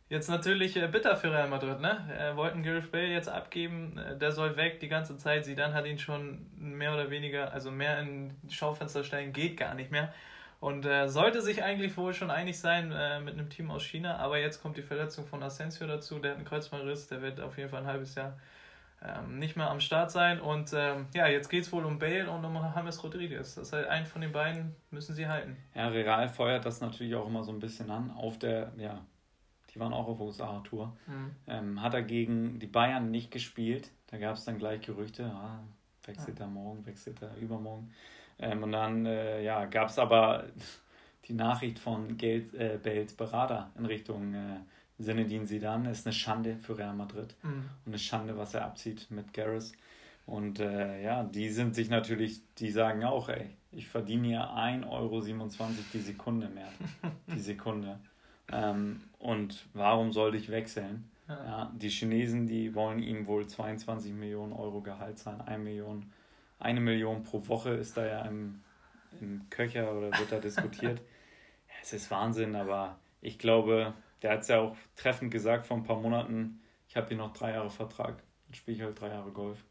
Jetzt 0.09 0.27
natürlich 0.27 0.75
äh, 0.75 0.87
bitter 0.87 1.15
für 1.15 1.31
Real 1.31 1.47
Madrid, 1.47 1.79
ne? 1.81 2.33
Wollten 2.33 2.63
Gareth 2.63 2.91
Bale 2.91 3.09
jetzt 3.09 3.29
abgeben, 3.29 3.95
äh, 3.99 4.17
der 4.17 4.31
soll 4.31 4.57
weg 4.57 4.79
die 4.79 4.87
ganze 4.87 5.17
Zeit. 5.17 5.45
Sie 5.45 5.53
dann 5.53 5.75
hat 5.75 5.85
ihn 5.85 5.99
schon 5.99 6.47
mehr 6.57 6.93
oder 6.93 7.11
weniger, 7.11 7.53
also 7.53 7.69
mehr 7.69 7.99
in 7.99 8.35
Schaufenster 8.49 9.03
stellen, 9.03 9.33
geht 9.33 9.55
gar 9.57 9.75
nicht 9.75 9.91
mehr. 9.91 10.11
Und 10.59 10.85
äh, 10.85 11.07
sollte 11.07 11.41
sich 11.41 11.63
eigentlich 11.63 11.95
wohl 11.95 12.13
schon 12.13 12.29
einig 12.29 12.59
sein 12.59 12.91
äh, 12.91 13.21
mit 13.21 13.35
einem 13.35 13.49
Team 13.49 13.71
aus 13.71 13.83
China, 13.83 14.17
aber 14.17 14.39
jetzt 14.39 14.61
kommt 14.61 14.75
die 14.75 14.81
Verletzung 14.81 15.25
von 15.25 15.41
Asensio 15.41 15.87
dazu, 15.87 16.19
der 16.19 16.31
hat 16.31 16.37
einen 16.37 16.47
Kreuzbandriss, 16.47 17.07
der 17.07 17.21
wird 17.21 17.39
auf 17.39 17.57
jeden 17.57 17.69
Fall 17.69 17.81
ein 17.81 17.87
halbes 17.87 18.15
Jahr 18.15 18.37
ähm, 19.01 19.39
nicht 19.39 19.55
mehr 19.55 19.69
am 19.69 19.79
Start 19.79 20.11
sein. 20.11 20.41
Und 20.41 20.73
ähm, 20.73 21.07
ja, 21.13 21.27
jetzt 21.27 21.49
geht 21.49 21.63
es 21.63 21.71
wohl 21.71 21.85
um 21.85 21.99
Bale 21.99 22.29
und 22.29 22.43
um 22.43 22.55
James 22.55 23.01
Rodriguez. 23.03 23.55
Das 23.55 23.71
heißt, 23.71 23.87
einen 23.87 24.05
von 24.05 24.21
den 24.21 24.31
beiden 24.31 24.75
müssen 24.91 25.15
sie 25.15 25.27
halten. 25.27 25.57
Ja, 25.73 25.87
Real 25.87 26.27
feuert 26.27 26.65
das 26.65 26.81
natürlich 26.81 27.15
auch 27.15 27.27
immer 27.27 27.43
so 27.43 27.51
ein 27.51 27.59
bisschen 27.59 27.89
an 27.89 28.11
auf 28.11 28.37
der, 28.37 28.73
ja, 28.77 28.99
die 29.73 29.79
waren 29.79 29.93
auch 29.93 30.07
auf 30.07 30.19
USA-Tour, 30.19 30.97
mhm. 31.07 31.35
ähm, 31.47 31.81
hat 31.81 31.93
er 31.93 32.01
gegen 32.01 32.59
die 32.59 32.67
Bayern 32.67 33.11
nicht 33.11 33.31
gespielt. 33.31 33.91
Da 34.07 34.17
gab 34.17 34.35
es 34.35 34.43
dann 34.43 34.57
gleich 34.57 34.81
Gerüchte, 34.81 35.25
ah, 35.25 35.63
wechselt 36.03 36.39
er 36.39 36.47
morgen, 36.47 36.85
wechselt 36.85 37.21
er 37.21 37.35
übermorgen. 37.37 37.93
Ähm, 38.39 38.63
und 38.63 38.71
dann 38.71 39.05
äh, 39.05 39.43
ja, 39.43 39.65
gab 39.65 39.89
es 39.89 39.99
aber 39.99 40.45
die 41.27 41.33
Nachricht 41.33 41.79
von 41.79 42.17
Geld, 42.17 42.53
äh, 42.53 42.79
Bales 42.81 43.13
Berater 43.13 43.69
in 43.77 43.85
Richtung 43.85 44.33
äh, 44.33 45.03
Zinedine 45.03 45.45
Zidane. 45.45 45.91
Ist 45.91 46.05
eine 46.05 46.13
Schande 46.13 46.57
für 46.57 46.77
Real 46.77 46.95
Madrid 46.95 47.35
mhm. 47.43 47.69
und 47.85 47.91
eine 47.91 47.99
Schande, 47.99 48.37
was 48.37 48.53
er 48.53 48.65
abzieht 48.65 49.09
mit 49.11 49.33
Gareth. 49.33 49.71
Und 50.25 50.59
äh, 50.59 51.01
ja, 51.01 51.23
die 51.23 51.49
sind 51.49 51.73
sich 51.73 51.89
natürlich, 51.89 52.41
die 52.59 52.69
sagen 52.69 53.03
auch, 53.03 53.29
ey, 53.29 53.49
ich 53.71 53.87
verdiene 53.87 54.27
ja 54.29 54.55
1,27 54.55 54.89
Euro 54.89 55.21
die 55.93 55.99
Sekunde 55.99 56.49
mehr. 56.49 56.69
Die 57.33 57.39
Sekunde. 57.39 57.99
Ähm, 58.51 59.01
und 59.19 59.65
warum 59.73 60.11
sollte 60.11 60.37
ich 60.37 60.49
wechseln? 60.49 61.09
Ja. 61.27 61.71
die 61.75 61.89
Chinesen, 61.89 62.47
die 62.47 62.73
wollen 62.73 62.97
ihm 62.97 63.27
wohl 63.27 63.45
22 63.45 64.13
Millionen 64.13 64.51
Euro 64.51 64.81
Gehalt 64.81 65.19
zahlen. 65.19 65.41
Eine 65.41 65.63
Million, 65.63 66.11
eine 66.59 66.79
Million 66.79 67.23
pro 67.23 67.47
Woche 67.47 67.71
ist 67.71 67.97
da 67.97 68.05
ja 68.05 68.21
im, 68.25 68.61
im 69.19 69.49
Köcher 69.49 69.91
oder 69.91 70.17
wird 70.17 70.31
da 70.31 70.39
diskutiert. 70.39 70.99
ja, 71.67 71.73
es 71.81 71.93
ist 71.93 72.11
Wahnsinn, 72.11 72.55
aber 72.55 72.99
ich 73.21 73.39
glaube, 73.39 73.93
der 74.21 74.31
hat 74.31 74.41
es 74.41 74.49
ja 74.49 74.59
auch 74.59 74.75
treffend 74.95 75.31
gesagt 75.31 75.65
vor 75.65 75.77
ein 75.77 75.83
paar 75.83 75.99
Monaten, 75.99 76.61
ich 76.87 76.97
habe 76.97 77.07
hier 77.07 77.17
noch 77.17 77.33
drei 77.33 77.53
Jahre 77.53 77.69
Vertrag, 77.69 78.21
dann 78.45 78.53
spiele 78.53 78.77
ich 78.77 78.83
halt 78.83 78.99
drei 78.99 79.09
Jahre 79.09 79.31
Golf. 79.31 79.63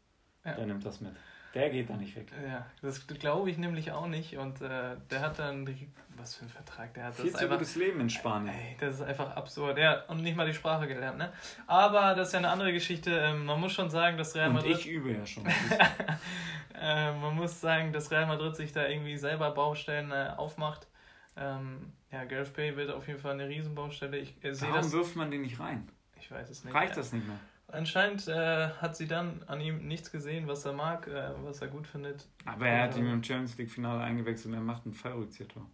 Ja. 0.45 0.53
Der 0.53 0.65
nimmt 0.65 0.85
das 0.85 1.01
mit. 1.01 1.13
Der 1.55 1.69
geht 1.71 1.89
da 1.89 1.95
nicht 1.95 2.15
weg. 2.15 2.31
Ja, 2.45 2.65
das 2.81 3.07
glaube 3.07 3.49
ich 3.49 3.57
nämlich 3.57 3.91
auch 3.91 4.05
nicht. 4.05 4.37
Und 4.37 4.61
äh, 4.61 4.95
der 5.09 5.21
hat 5.21 5.39
dann, 5.39 5.67
was 6.15 6.35
für 6.35 6.45
ein 6.45 6.49
Vertrag, 6.49 6.93
der 6.93 7.05
hat 7.05 7.15
Viel 7.15 7.31
das 7.31 7.41
zu 7.41 7.49
gutes 7.49 7.75
Leben 7.75 7.99
in 8.01 8.09
Spanien. 8.09 8.53
Ey, 8.53 8.77
das 8.79 8.95
ist 8.95 9.01
einfach 9.01 9.35
absurd. 9.35 9.79
Ja, 9.79 10.03
und 10.07 10.21
nicht 10.21 10.37
mal 10.37 10.45
die 10.45 10.53
Sprache 10.53 10.87
gelernt, 10.87 11.17
ne? 11.17 11.33
Aber 11.65 12.13
das 12.13 12.27
ist 12.27 12.33
ja 12.33 12.39
eine 12.39 12.49
andere 12.49 12.71
Geschichte. 12.71 13.11
Ähm, 13.11 13.45
man 13.45 13.59
muss 13.59 13.73
schon 13.73 13.89
sagen, 13.89 14.17
dass 14.17 14.35
Real 14.35 14.51
Madrid... 14.51 14.73
Und 14.73 14.79
ich 14.79 14.87
übe 14.87 15.11
ja 15.11 15.25
schon. 15.25 15.45
äh, 16.79 17.13
man 17.13 17.35
muss 17.35 17.59
sagen, 17.59 17.91
dass 17.93 18.11
Real 18.11 18.27
Madrid 18.27 18.55
sich 18.55 18.71
da 18.71 18.87
irgendwie 18.87 19.17
selber 19.17 19.49
Baustellen 19.51 20.11
äh, 20.11 20.33
aufmacht. 20.37 20.87
Ähm, 21.35 21.93
ja, 22.11 22.25
Gareth 22.25 22.53
Bale 22.55 22.75
wird 22.75 22.91
auf 22.91 23.07
jeden 23.07 23.19
Fall 23.19 23.33
eine 23.33 23.47
Riesenbaustelle. 23.47 24.17
Ich 24.17 24.35
äh, 24.43 24.59
Warum 24.61 24.75
das, 24.75 24.91
wirft 24.91 25.15
man 25.15 25.31
den 25.31 25.41
nicht 25.41 25.59
rein? 25.59 25.87
Ich 26.19 26.29
weiß 26.29 26.49
es 26.49 26.63
nicht. 26.63 26.73
Reicht 26.75 26.95
das 26.95 27.11
nicht 27.11 27.25
mehr? 27.25 27.39
Anscheinend 27.71 28.27
äh, 28.27 28.69
hat 28.69 28.95
sie 28.95 29.07
dann 29.07 29.43
an 29.45 29.61
ihm 29.61 29.87
nichts 29.87 30.11
gesehen, 30.11 30.47
was 30.47 30.65
er 30.65 30.73
mag, 30.73 31.07
äh, 31.07 31.31
was 31.43 31.61
er 31.61 31.67
gut 31.67 31.87
findet. 31.87 32.27
Aber 32.45 32.67
er 32.67 32.83
hat 32.83 32.97
ihn 32.97 33.05
im 33.05 33.23
Champions 33.23 33.57
League-Finale 33.57 34.01
eingewechselt 34.01 34.47
und 34.47 34.53
er 34.55 34.61
macht 34.61 34.85
ein 34.85 34.93
Fallrückzieher-Tor. 34.93 35.65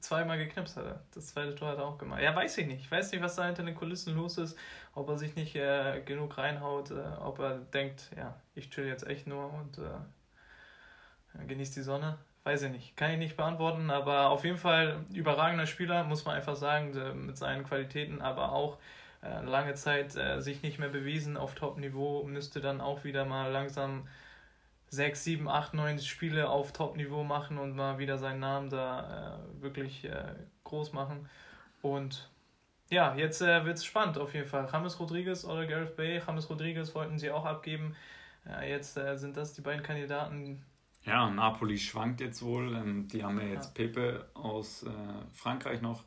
Zweimal 0.00 0.38
geknipst 0.38 0.76
hat 0.76 0.86
er. 0.86 1.02
Das 1.14 1.28
zweite 1.28 1.54
Tor 1.54 1.68
hat 1.68 1.78
er 1.78 1.84
auch 1.84 1.98
gemacht. 1.98 2.22
Ja, 2.22 2.34
weiß 2.34 2.56
ich 2.58 2.66
nicht. 2.66 2.80
Ich 2.80 2.90
weiß 2.90 3.12
nicht, 3.12 3.22
was 3.22 3.36
da 3.36 3.44
hinter 3.44 3.64
den 3.64 3.74
Kulissen 3.74 4.16
los 4.16 4.38
ist. 4.38 4.56
Ob 4.94 5.08
er 5.10 5.18
sich 5.18 5.36
nicht 5.36 5.54
äh, 5.54 6.00
genug 6.00 6.38
reinhaut, 6.38 6.90
äh, 6.90 7.02
ob 7.20 7.38
er 7.38 7.58
denkt, 7.58 8.10
ja, 8.16 8.34
ich 8.54 8.70
chill 8.70 8.86
jetzt 8.86 9.06
echt 9.06 9.26
nur 9.26 9.52
und 9.52 9.78
äh, 9.78 11.44
genieße 11.46 11.74
die 11.74 11.82
Sonne. 11.82 12.16
Weiß 12.44 12.62
ich 12.62 12.72
nicht. 12.72 12.96
Kann 12.96 13.10
ich 13.10 13.18
nicht 13.18 13.36
beantworten, 13.36 13.90
aber 13.90 14.30
auf 14.30 14.44
jeden 14.44 14.56
Fall 14.56 15.04
überragender 15.12 15.66
Spieler, 15.66 16.04
muss 16.04 16.24
man 16.24 16.34
einfach 16.34 16.56
sagen, 16.56 17.26
mit 17.26 17.36
seinen 17.36 17.64
Qualitäten, 17.64 18.22
aber 18.22 18.52
auch 18.52 18.78
äh, 18.78 18.80
lange 19.22 19.74
Zeit 19.74 20.16
äh, 20.16 20.40
sich 20.40 20.62
nicht 20.62 20.78
mehr 20.78 20.88
bewiesen 20.88 21.36
auf 21.36 21.54
Top-Niveau, 21.54 22.24
müsste 22.24 22.60
dann 22.60 22.80
auch 22.80 23.04
wieder 23.04 23.24
mal 23.24 23.50
langsam 23.50 24.08
6, 24.88 25.24
7, 25.24 25.48
8, 25.48 25.74
9 25.74 25.98
Spiele 26.00 26.50
auf 26.50 26.72
Top-Niveau 26.72 27.22
machen 27.24 27.58
und 27.58 27.74
mal 27.74 27.98
wieder 27.98 28.18
seinen 28.18 28.40
Namen 28.40 28.68
da 28.68 29.38
äh, 29.38 29.62
wirklich 29.62 30.04
äh, 30.04 30.34
groß 30.64 30.92
machen. 30.92 31.28
Und 31.80 32.30
ja, 32.90 33.14
jetzt 33.14 33.40
äh, 33.40 33.64
wird 33.64 33.78
es 33.78 33.84
spannend 33.84 34.18
auf 34.18 34.34
jeden 34.34 34.48
Fall. 34.48 34.68
James 34.70 34.98
Rodriguez 35.00 35.44
oder 35.44 35.66
Gareth 35.66 35.96
Bay. 35.96 36.20
James 36.26 36.50
Rodriguez 36.50 36.94
wollten 36.94 37.18
sie 37.18 37.30
auch 37.30 37.46
abgeben. 37.46 37.96
Äh, 38.44 38.70
jetzt 38.70 38.98
äh, 38.98 39.16
sind 39.16 39.36
das 39.36 39.54
die 39.54 39.62
beiden 39.62 39.82
Kandidaten. 39.82 40.62
Ja, 41.04 41.30
Napoli 41.30 41.78
schwankt 41.78 42.20
jetzt 42.20 42.42
wohl. 42.42 42.76
Ähm, 42.76 43.08
die 43.08 43.24
haben 43.24 43.40
ja 43.40 43.46
jetzt. 43.46 43.74
Pepe 43.74 44.26
aus 44.34 44.84
Frankreich 45.32 45.80
noch 45.80 46.04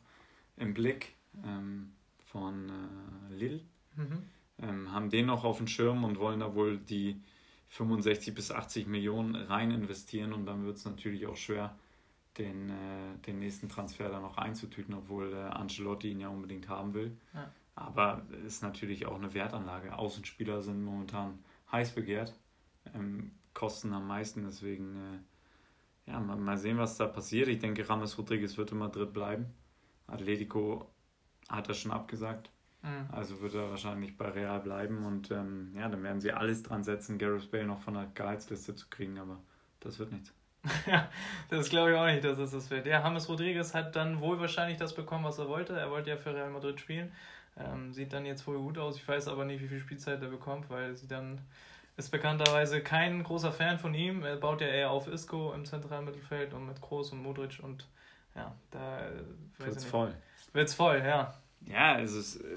im 0.56 0.74
Blick. 0.74 1.14
Ähm, 1.44 1.95
von 2.36 2.68
äh, 2.68 3.34
Lille, 3.34 3.60
mhm. 3.96 4.22
ähm, 4.58 4.92
haben 4.92 5.08
den 5.08 5.24
noch 5.24 5.44
auf 5.44 5.56
dem 5.56 5.66
Schirm 5.66 6.04
und 6.04 6.18
wollen 6.18 6.40
da 6.40 6.54
wohl 6.54 6.76
die 6.76 7.22
65 7.70 8.34
bis 8.34 8.50
80 8.50 8.86
Millionen 8.86 9.34
rein 9.34 9.70
investieren 9.70 10.34
und 10.34 10.44
dann 10.44 10.66
wird 10.66 10.76
es 10.76 10.84
natürlich 10.84 11.26
auch 11.26 11.36
schwer, 11.36 11.74
den, 12.36 12.68
äh, 12.68 13.18
den 13.26 13.38
nächsten 13.38 13.70
Transfer 13.70 14.10
da 14.10 14.20
noch 14.20 14.36
einzutüten, 14.36 14.94
obwohl 14.94 15.32
äh, 15.32 15.36
Ancelotti 15.36 16.10
ihn 16.10 16.20
ja 16.20 16.28
unbedingt 16.28 16.68
haben 16.68 16.92
will. 16.92 17.16
Ja. 17.32 17.50
Aber 17.74 18.26
ist 18.46 18.62
natürlich 18.62 19.06
auch 19.06 19.16
eine 19.16 19.32
Wertanlage. 19.32 19.96
Außenspieler 19.96 20.60
sind 20.60 20.82
momentan 20.82 21.38
heiß 21.72 21.94
begehrt, 21.94 22.38
ähm, 22.94 23.32
kosten 23.54 23.94
am 23.94 24.06
meisten, 24.06 24.44
deswegen 24.44 24.96
äh, 24.96 26.10
ja, 26.10 26.20
mal, 26.20 26.36
mal 26.36 26.58
sehen, 26.58 26.76
was 26.76 26.98
da 26.98 27.06
passiert. 27.06 27.48
Ich 27.48 27.60
denke, 27.60 27.88
Rames 27.88 28.18
Rodriguez 28.18 28.58
wird 28.58 28.72
in 28.72 28.78
Madrid 28.78 29.14
bleiben. 29.14 29.46
Atletico 30.06 30.90
hat 31.48 31.68
er 31.68 31.74
schon 31.74 31.92
abgesagt. 31.92 32.50
Mhm. 32.82 33.08
Also 33.12 33.40
wird 33.40 33.54
er 33.54 33.70
wahrscheinlich 33.70 34.16
bei 34.16 34.28
Real 34.28 34.60
bleiben 34.60 35.04
und 35.04 35.30
ähm, 35.30 35.72
ja, 35.74 35.88
dann 35.88 36.02
werden 36.02 36.20
sie 36.20 36.32
alles 36.32 36.62
dran 36.62 36.84
setzen, 36.84 37.18
Gareth 37.18 37.50
Bale 37.50 37.66
noch 37.66 37.80
von 37.80 37.94
der 37.94 38.08
Gehaltsliste 38.14 38.74
zu 38.74 38.86
kriegen, 38.88 39.18
aber 39.18 39.38
das 39.80 39.98
wird 39.98 40.12
nichts. 40.12 40.32
ja, 40.86 41.08
das 41.48 41.68
glaube 41.68 41.92
ich 41.92 41.96
auch 41.96 42.06
nicht, 42.06 42.24
dass 42.24 42.38
es 42.38 42.50
das 42.50 42.70
wird. 42.70 42.86
Ja, 42.86 43.02
James 43.02 43.28
Rodriguez 43.28 43.74
hat 43.74 43.94
dann 43.94 44.20
wohl 44.20 44.40
wahrscheinlich 44.40 44.78
das 44.78 44.94
bekommen, 44.94 45.24
was 45.24 45.38
er 45.38 45.48
wollte. 45.48 45.78
Er 45.78 45.90
wollte 45.90 46.10
ja 46.10 46.16
für 46.16 46.34
Real 46.34 46.50
Madrid 46.50 46.80
spielen. 46.80 47.12
Ähm, 47.58 47.92
sieht 47.92 48.12
dann 48.12 48.26
jetzt 48.26 48.46
wohl 48.46 48.58
gut 48.58 48.76
aus. 48.76 48.96
Ich 48.96 49.06
weiß 49.06 49.28
aber 49.28 49.44
nicht, 49.44 49.62
wie 49.62 49.68
viel 49.68 49.80
Spielzeit 49.80 50.20
er 50.20 50.28
bekommt, 50.28 50.68
weil 50.68 50.94
sie 50.94 51.08
dann 51.08 51.40
ist 51.96 52.10
bekannterweise 52.10 52.82
kein 52.82 53.22
großer 53.22 53.52
Fan 53.52 53.78
von 53.78 53.94
ihm. 53.94 54.22
Er 54.22 54.36
baut 54.36 54.60
ja 54.60 54.66
eher 54.66 54.90
auf 54.90 55.08
Isco 55.08 55.52
im 55.54 55.64
zentralen 55.64 56.04
Mittelfeld 56.04 56.52
und 56.52 56.66
mit 56.66 56.80
Kroos 56.82 57.12
und 57.12 57.22
Modric 57.22 57.60
und 57.62 57.86
ja, 58.34 58.54
da 58.70 59.08
äh, 59.08 59.22
wird's 59.58 59.84
voll. 59.84 60.14
Wird's 60.56 60.72
voll, 60.72 61.02
ja. 61.04 61.34
Ja, 61.66 62.00
es 62.00 62.14
ist. 62.14 62.36
Äh, 62.36 62.56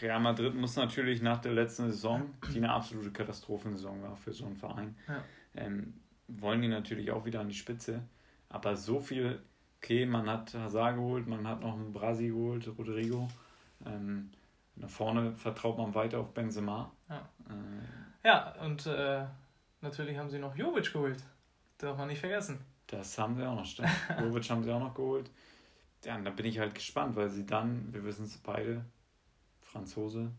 Real 0.00 0.20
Madrid 0.20 0.54
muss 0.54 0.76
natürlich 0.76 1.22
nach 1.22 1.38
der 1.38 1.52
letzten 1.52 1.90
Saison, 1.90 2.34
die 2.52 2.58
eine 2.58 2.70
absolute 2.70 3.10
Katastrophensaison 3.10 4.02
war 4.02 4.16
für 4.16 4.32
so 4.32 4.46
einen 4.46 4.56
Verein, 4.56 4.96
ja. 5.06 5.22
ähm, 5.54 5.94
wollen 6.28 6.62
die 6.62 6.68
natürlich 6.68 7.10
auch 7.10 7.24
wieder 7.24 7.40
an 7.40 7.48
die 7.48 7.54
Spitze. 7.54 8.02
Aber 8.48 8.76
so 8.76 9.00
viel, 9.00 9.40
okay, 9.78 10.06
man 10.06 10.28
hat 10.28 10.54
Hazard 10.54 10.96
geholt, 10.96 11.26
man 11.26 11.46
hat 11.46 11.60
noch 11.60 11.74
einen 11.74 11.92
Brasi 11.92 12.28
geholt, 12.28 12.68
Rodrigo. 12.78 13.28
Ähm, 13.86 14.30
nach 14.76 14.90
vorne 14.90 15.36
vertraut 15.36 15.78
man 15.78 15.94
weiter 15.94 16.20
auf 16.20 16.34
Benzema. 16.34 16.90
Ja, 17.08 17.28
äh, 17.48 18.28
ja 18.28 18.54
und 18.64 18.86
äh, 18.86 19.24
natürlich 19.80 20.16
haben 20.16 20.30
sie 20.30 20.38
noch 20.38 20.56
Jovic 20.56 20.92
geholt. 20.92 21.22
Darf 21.78 21.96
man 21.96 22.08
nicht 22.08 22.20
vergessen. 22.20 22.58
Das 22.86 23.18
haben 23.18 23.36
sie 23.36 23.44
auch 23.46 23.56
noch, 23.56 23.66
stimmt. 23.66 23.88
Jovic 24.20 24.48
haben 24.50 24.62
sie 24.62 24.72
auch 24.72 24.80
noch 24.80 24.94
geholt 24.94 25.30
ja, 26.04 26.18
da 26.18 26.30
bin 26.30 26.46
ich 26.46 26.58
halt 26.58 26.74
gespannt, 26.74 27.16
weil 27.16 27.30
sie 27.30 27.46
dann, 27.46 27.92
wir 27.92 28.04
wissen 28.04 28.24
es 28.24 28.38
beide, 28.38 28.84
Franzose, 29.60 30.30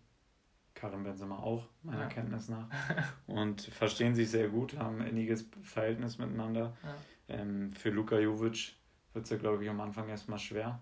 Karim 0.73 1.03
Benzema 1.03 1.37
auch, 1.39 1.67
meiner 1.81 2.01
ja. 2.01 2.07
Kenntnis 2.07 2.49
nach, 2.49 2.67
und 3.27 3.61
verstehen 3.61 4.15
sich 4.15 4.29
sehr 4.29 4.49
gut, 4.49 4.77
haben 4.77 5.01
ein 5.01 5.07
inniges 5.07 5.49
Verhältnis 5.63 6.17
miteinander. 6.17 6.75
Ja. 6.83 6.95
Ähm, 7.35 7.71
für 7.71 7.89
Luka 7.89 8.17
Jovic 8.17 8.75
wird 9.13 9.25
es 9.25 9.31
ja, 9.31 9.37
glaube 9.37 9.63
ich, 9.63 9.69
am 9.69 9.79
Anfang 9.79 10.09
erstmal 10.09 10.39
schwer. 10.39 10.79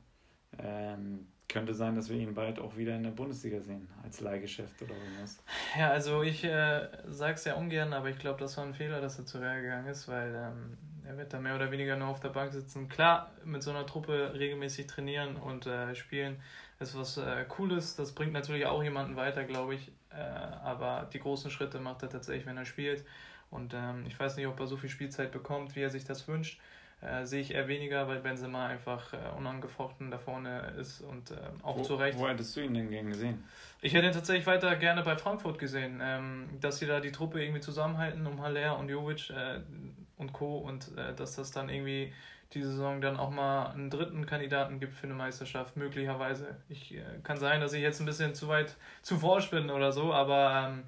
Ähm, 0.58 1.28
könnte 1.52 1.74
sein, 1.74 1.96
dass 1.96 2.10
wir 2.10 2.18
ihn 2.18 2.34
bald 2.34 2.60
auch 2.60 2.78
wieder 2.78 2.96
in 2.96 3.04
der 3.04 3.12
Bundesliga 3.12 3.60
sehen, 3.60 3.90
als 4.04 4.22
Leihgeschäft 4.22 4.82
oder 4.82 4.96
irgendwas. 4.96 5.44
Ja, 5.78 5.90
also 5.90 6.24
ich 6.24 6.44
äh, 6.46 6.88
sage 7.08 7.34
es 7.34 7.44
ja 7.44 7.56
ungern, 7.56 7.94
aber 7.94 8.10
ich 8.10 8.18
glaube, 8.18 8.40
das 8.40 8.56
war 8.58 8.66
ein 8.66 8.74
Fehler, 8.74 9.02
dass 9.02 9.20
er 9.20 9.26
zu 9.26 9.40
Real 9.40 9.62
gegangen 9.62 9.88
ist, 9.88 10.08
weil 10.08 10.34
ähm, 10.34 10.78
er 11.12 11.18
wird 11.18 11.34
da 11.34 11.40
mehr 11.40 11.56
oder 11.56 11.72
weniger 11.72 11.98
nur 11.98 12.08
auf 12.08 12.22
der 12.22 12.30
Bank 12.30 12.54
sitzen. 12.54 12.88
Klar, 12.88 13.32
mit 13.44 13.62
so 13.64 13.72
einer 13.72 13.86
Truppe 13.86 14.34
regelmäßig 14.34 14.88
trainieren 14.88 15.36
und 15.36 15.66
äh, 15.66 15.94
spielen 15.94 16.42
ist 16.80 16.98
was 16.98 17.18
äh, 17.18 17.46
Cooles. 17.48 17.96
Das 17.96 18.14
bringt 18.14 18.34
natürlich 18.34 18.66
auch 18.66 18.82
jemanden 18.82 19.16
weiter, 19.16 19.44
glaube 19.44 19.76
ich. 19.76 19.92
Äh, 20.10 20.22
aber 20.64 21.10
die 21.14 21.20
großen 21.20 21.52
Schritte 21.52 21.80
macht 21.80 22.02
er 22.04 22.10
tatsächlich, 22.10 22.46
wenn 22.46 22.58
er 22.58 22.66
spielt. 22.66 23.06
Und 23.52 23.74
ähm, 23.74 24.06
ich 24.08 24.18
weiß 24.18 24.38
nicht, 24.38 24.48
ob 24.48 24.60
er 24.60 24.68
so 24.68 24.78
viel 24.78 24.90
Spielzeit 24.90 25.32
bekommt, 25.32 25.76
wie 25.76 25.82
er 25.82 25.90
sich 25.90 26.06
das 26.06 26.28
wünscht. 26.28 26.60
Äh, 27.02 27.26
sehe 27.26 27.42
ich 27.42 27.54
eher 27.54 27.68
weniger, 27.68 28.08
weil 28.08 28.20
Benzema 28.20 28.68
einfach 28.68 29.12
äh, 29.14 29.18
unangefochten 29.36 30.12
da 30.12 30.20
vorne 30.20 30.74
ist 30.80 31.02
und 31.02 31.32
äh, 31.32 31.36
auch 31.64 31.78
wo, 31.78 31.82
zu 31.82 31.96
Recht. 31.96 32.18
Wo 32.18 32.28
hättest 32.28 32.56
du 32.56 32.62
ihn 32.62 32.76
denn 32.76 32.90
gern 32.90 33.08
gesehen? 33.08 33.44
Ich 33.82 33.94
hätte 33.94 34.06
ihn 34.06 34.14
tatsächlich 34.14 34.46
weiter 34.46 34.76
gerne 34.76 35.02
bei 35.02 35.18
Frankfurt 35.18 35.58
gesehen, 35.58 36.00
ähm, 36.02 36.48
dass 36.62 36.78
sie 36.78 36.86
da 36.86 37.00
die 37.00 37.12
Truppe 37.12 37.44
irgendwie 37.44 37.60
zusammenhalten 37.60 38.26
um 38.28 38.42
Haller 38.42 38.78
und 38.78 38.88
Jovic 38.88 39.32
äh, 39.32 39.62
und 40.22 40.32
Co. 40.34 40.58
und 40.60 40.98
äh, 40.98 41.14
dass 41.14 41.36
das 41.36 41.52
dann 41.52 41.70
irgendwie 41.70 42.14
die 42.54 42.62
Saison 42.62 43.02
dann 43.02 43.18
auch 43.18 43.30
mal 43.30 43.68
einen 43.68 43.90
dritten 43.90 44.26
Kandidaten 44.26 44.80
gibt 44.80 44.94
für 44.94 45.06
eine 45.06 45.14
Meisterschaft, 45.14 45.78
möglicherweise. 45.78 46.58
Ich 46.70 46.94
äh, 46.94 47.02
kann 47.24 47.38
sein, 47.38 47.62
dass 47.62 47.74
ich 47.74 47.82
jetzt 47.82 48.00
ein 48.00 48.06
bisschen 48.06 48.34
zu 48.36 48.48
weit 48.48 48.76
zu 49.02 49.18
forsch 49.18 49.50
bin 49.50 49.70
oder 49.70 49.92
so, 49.92 50.14
aber 50.14 50.70
ähm, 50.70 50.84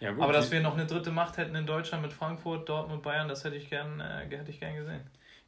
ja, 0.00 0.12
gut, 0.12 0.22
aber 0.22 0.32
dass 0.32 0.50
wir 0.50 0.60
noch 0.60 0.74
eine 0.74 0.86
dritte 0.86 1.10
Macht 1.10 1.36
hätten 1.36 1.54
in 1.54 1.66
Deutschland 1.66 2.02
mit 2.02 2.12
Frankfurt, 2.12 2.68
Dortmund, 2.68 3.02
Bayern, 3.02 3.28
das 3.28 3.44
hätte 3.44 3.56
ich 3.56 3.70
gern, 3.70 4.00
hätte 4.00 4.50
ich 4.50 4.58
gern 4.58 4.74
gesehen. 4.74 5.02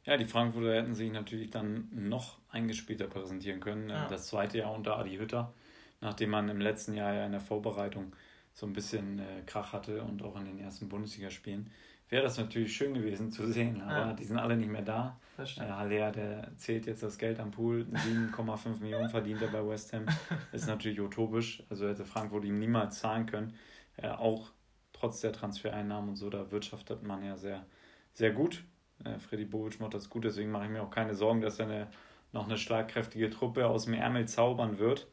Ja, 0.05 0.17
die 0.17 0.25
Frankfurter 0.25 0.75
hätten 0.75 0.93
sich 0.93 1.11
natürlich 1.11 1.49
dann 1.49 1.89
noch 1.91 2.37
eingespielter 2.51 3.07
präsentieren 3.07 3.59
können. 3.59 3.89
Ja. 3.89 4.07
Das 4.07 4.27
zweite 4.27 4.59
Jahr 4.59 4.71
unter 4.71 4.97
Adi 4.97 5.17
Hütter, 5.17 5.51
nachdem 5.99 6.29
man 6.29 6.47
im 6.47 6.61
letzten 6.61 6.93
Jahr 6.93 7.13
ja 7.13 7.25
in 7.25 7.31
der 7.31 7.41
Vorbereitung 7.41 8.15
so 8.53 8.65
ein 8.65 8.73
bisschen 8.73 9.19
äh, 9.19 9.41
Krach 9.45 9.73
hatte 9.73 10.03
und 10.03 10.21
auch 10.23 10.37
in 10.37 10.45
den 10.45 10.59
ersten 10.59 10.87
Bundesligaspielen, 10.87 11.71
wäre 12.09 12.23
das 12.23 12.37
natürlich 12.37 12.75
schön 12.75 12.93
gewesen 12.93 13.31
zu 13.31 13.47
sehen. 13.47 13.81
Aber 13.81 14.07
ja. 14.07 14.13
die 14.13 14.23
sind 14.23 14.37
alle 14.37 14.57
nicht 14.57 14.71
mehr 14.71 14.81
da. 14.81 15.19
Äh, 15.37 15.59
Haller, 15.59 16.11
der 16.11 16.51
zählt 16.55 16.85
jetzt 16.85 17.03
das 17.03 17.17
Geld 17.17 17.39
am 17.39 17.51
Pool, 17.51 17.85
7,5 17.91 18.79
Millionen 18.79 19.09
verdient 19.09 19.41
er 19.41 19.49
bei 19.49 19.67
West 19.67 19.91
Ham. 19.93 20.05
Ist 20.51 20.67
natürlich 20.67 20.99
utopisch. 21.01 21.63
Also 21.69 21.87
hätte 21.87 22.05
Frankfurt 22.05 22.45
ihm 22.45 22.59
niemals 22.59 22.99
zahlen 22.99 23.25
können. 23.25 23.55
Äh, 23.97 24.09
auch 24.09 24.51
trotz 24.93 25.21
der 25.21 25.33
Transfereinnahmen 25.33 26.11
und 26.11 26.15
so, 26.15 26.29
da 26.29 26.51
wirtschaftet 26.51 27.03
man 27.03 27.23
ja 27.23 27.35
sehr, 27.35 27.65
sehr 28.13 28.31
gut. 28.31 28.63
Äh, 29.03 29.19
Freddy 29.19 29.45
Bobic 29.45 29.79
macht 29.79 29.93
das 29.93 30.09
gut, 30.09 30.23
deswegen 30.23 30.51
mache 30.51 30.65
ich 30.65 30.71
mir 30.71 30.83
auch 30.83 30.89
keine 30.89 31.15
Sorgen, 31.15 31.41
dass 31.41 31.59
er 31.59 31.65
eine, 31.65 31.87
noch 32.31 32.45
eine 32.45 32.57
schlagkräftige 32.57 33.29
Truppe 33.29 33.67
aus 33.67 33.85
dem 33.85 33.93
Ärmel 33.93 34.27
zaubern 34.27 34.79
wird. 34.79 35.07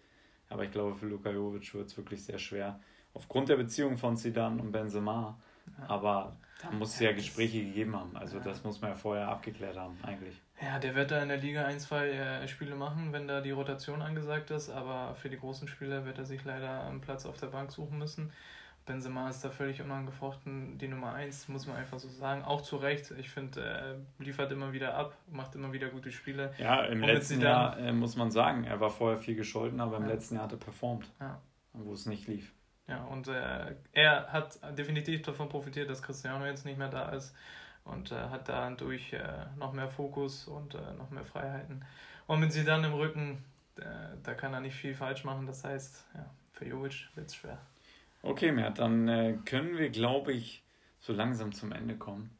Aber 0.49 0.65
ich 0.65 0.71
glaube, 0.71 0.95
für 0.95 1.07
Luka 1.07 1.31
Jovic 1.31 1.75
wird 1.75 1.89
es 1.89 1.97
wirklich 1.97 2.25
sehr 2.25 2.39
schwer. 2.39 2.79
Aufgrund 3.15 3.49
der 3.49 3.57
Beziehung 3.57 3.97
von 3.97 4.17
Zidane 4.17 4.61
und 4.61 4.71
Benzema. 4.73 5.39
Aber 5.89 6.37
da 6.63 6.71
muss 6.71 6.95
es 6.95 7.01
ja, 7.01 7.13
Gespräche 7.13 7.65
gegeben 7.65 7.97
haben. 7.97 8.17
Also 8.17 8.39
das 8.39 8.63
muss 8.65 8.81
man 8.81 8.91
ja 8.91 8.97
vorher 8.97 9.29
abgeklärt 9.29 9.77
haben, 9.77 9.99
eigentlich. 10.03 10.41
Ja, 10.61 10.79
der 10.79 10.95
wird 10.95 11.11
da 11.11 11.23
in 11.23 11.29
der 11.29 11.39
Liga 11.39 11.65
ein, 11.65 11.81
zwei 11.81 12.11
äh, 12.11 12.47
Spiele 12.47 12.77
machen, 12.77 13.13
wenn 13.13 13.27
da 13.27 13.41
die 13.41 13.51
Rotation 13.51 14.01
angesagt 14.01 14.51
ist. 14.51 14.71
Aber 14.71 15.15
für 15.15 15.29
die 15.29 15.39
großen 15.39 15.67
Spieler 15.67 16.05
wird 16.05 16.19
er 16.19 16.25
sich 16.25 16.45
leider 16.45 16.85
einen 16.85 17.01
Platz 17.01 17.27
auf 17.27 17.37
der 17.39 17.49
Bank 17.49 17.73
suchen 17.73 17.99
müssen 17.99 18.33
Benzema 18.85 19.29
ist 19.29 19.45
da 19.45 19.51
völlig 19.51 19.81
unangefochten 19.81 20.77
die 20.79 20.89
Nummer 20.89 21.13
1, 21.15 21.49
muss 21.49 21.67
man 21.67 21.77
einfach 21.77 21.99
so 21.99 22.09
sagen. 22.09 22.43
Auch 22.43 22.63
zu 22.63 22.77
Recht. 22.77 23.13
Ich 23.13 23.31
finde, 23.31 23.61
er 23.61 23.97
liefert 24.19 24.51
immer 24.51 24.73
wieder 24.73 24.95
ab, 24.95 25.17
macht 25.31 25.55
immer 25.55 25.73
wieder 25.73 25.89
gute 25.89 26.11
Spiele. 26.11 26.53
Ja, 26.59 26.85
im 26.85 27.01
letzten 27.01 27.41
Jahr 27.41 27.79
äh, 27.79 27.93
muss 27.93 28.17
man 28.17 28.31
sagen, 28.31 28.65
er 28.65 28.81
war 28.81 28.91
vorher 28.91 29.19
viel 29.19 29.37
gescholten, 29.37 29.81
aber 29.81 29.99
im 29.99 30.05
ja. 30.05 30.11
letzten 30.11 30.35
Jahr 30.35 30.45
hat 30.45 30.53
er 30.53 30.59
performt, 30.59 31.09
ja. 31.21 31.41
wo 31.75 31.93
es 31.93 32.07
nicht 32.07 32.27
lief. 32.27 32.53
Ja, 32.89 33.05
und 33.05 33.29
äh, 33.29 33.75
er 33.93 34.33
hat 34.33 34.59
definitiv 34.77 35.23
davon 35.23 35.49
profitiert, 35.49 35.89
dass 35.89 36.03
Cristiano 36.03 36.45
jetzt 36.45 36.65
nicht 36.65 36.79
mehr 36.79 36.89
da 36.89 37.11
ist 37.11 37.35
und 37.85 38.13
äh, 38.13 38.17
hat 38.17 38.49
dadurch 38.49 39.13
äh, 39.13 39.47
noch 39.59 39.73
mehr 39.73 39.89
Fokus 39.89 40.47
und 40.47 40.75
äh, 40.75 40.93
noch 40.99 41.11
mehr 41.11 41.25
Freiheiten. 41.25 41.85
Und 42.27 42.41
mit 42.41 42.53
sie 42.53 42.65
dann 42.65 42.85
im 42.85 42.93
Rücken, 42.93 43.45
äh, 43.77 43.85
da 44.23 44.35
kann 44.35 44.55
er 44.55 44.61
nicht 44.61 44.77
viel 44.77 44.95
falsch 44.95 45.25
machen. 45.25 45.47
Das 45.47 45.65
heißt, 45.65 46.07
ja, 46.15 46.27
für 46.53 46.67
Jovic 46.67 47.09
wird 47.15 47.29
es 47.29 47.35
schwer. 47.35 47.59
Okay, 48.23 48.53
Mert, 48.53 48.79
dann 48.79 49.09
äh, 49.09 49.39
können 49.45 49.77
wir, 49.79 49.91
glaube 49.91 50.33
ich, 50.33 50.63
so 51.01 51.13
langsam 51.13 51.53
zum 51.53 51.73
Ende 51.73 51.97
kommen. 51.97 52.31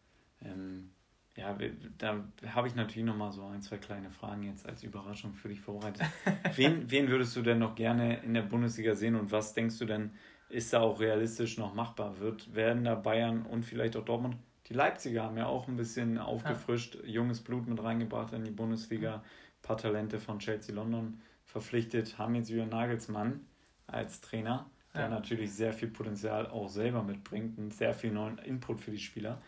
Ähm, 0.45 0.91
ja, 1.35 1.57
da 1.99 2.23
habe 2.47 2.69
ich 2.69 2.75
natürlich 2.75 3.07
noch 3.07 3.17
mal 3.17 3.33
so 3.33 3.47
ein, 3.47 3.63
zwei 3.63 3.79
kleine 3.79 4.11
Fragen 4.11 4.43
jetzt 4.43 4.69
als 4.69 4.85
Überraschung 4.85 5.35
für 5.35 5.49
dich 5.49 5.61
vorbereitet. 5.61 6.07
wen, 6.55 6.91
wen 6.91 7.09
würdest 7.09 7.35
du 7.35 7.43
denn 7.43 7.59
noch 7.59 7.75
gerne 7.75 8.23
in 8.23 8.35
der 8.35 8.43
Bundesliga 8.43 8.95
sehen 8.95 9.17
und 9.17 9.33
was 9.33 9.55
denkst 9.55 9.79
du 9.79 9.87
denn, 9.87 10.13
ist 10.53 10.73
da 10.73 10.81
auch 10.81 11.01
realistisch 11.01 11.59
noch 11.59 11.75
machbar? 11.75 12.19
Wird, 12.21 12.55
werden 12.55 12.85
da 12.85 12.95
Bayern 12.95 13.43
und 13.43 13.65
vielleicht 13.65 13.97
auch 13.97 14.05
Dortmund? 14.05 14.37
Die 14.69 14.75
Leipziger 14.75 15.25
haben 15.25 15.37
ja 15.37 15.47
auch 15.47 15.69
ein 15.69 15.77
bisschen 15.77 16.19
aufgefrischt, 16.19 16.97
ja. 16.97 17.05
junges 17.05 17.41
Blut 17.41 17.67
mit 17.67 17.83
reingebracht 17.83 18.33
in 18.33 18.45
die 18.45 18.51
Bundesliga. 18.51 19.17
Ein 19.17 19.63
paar 19.63 19.77
Talente 19.77 20.21
von 20.21 20.39
Chelsea 20.39 20.75
London 20.75 21.21
verpflichtet, 21.45 22.19
haben 22.19 22.35
jetzt 22.35 22.53
wieder 22.53 22.67
Nagelsmann 22.67 23.41
als 23.87 24.21
Trainer 24.21 24.67
der 24.95 25.03
ja. 25.03 25.09
natürlich 25.09 25.53
sehr 25.53 25.73
viel 25.73 25.89
Potenzial 25.89 26.47
auch 26.47 26.69
selber 26.69 27.03
mitbringt 27.03 27.59
und 27.59 27.73
sehr 27.73 27.95
viel 27.95 28.13
neuen 28.13 28.39
Input 28.39 28.81
für 28.81 28.91
die 28.91 28.99
Spieler. 28.99 29.41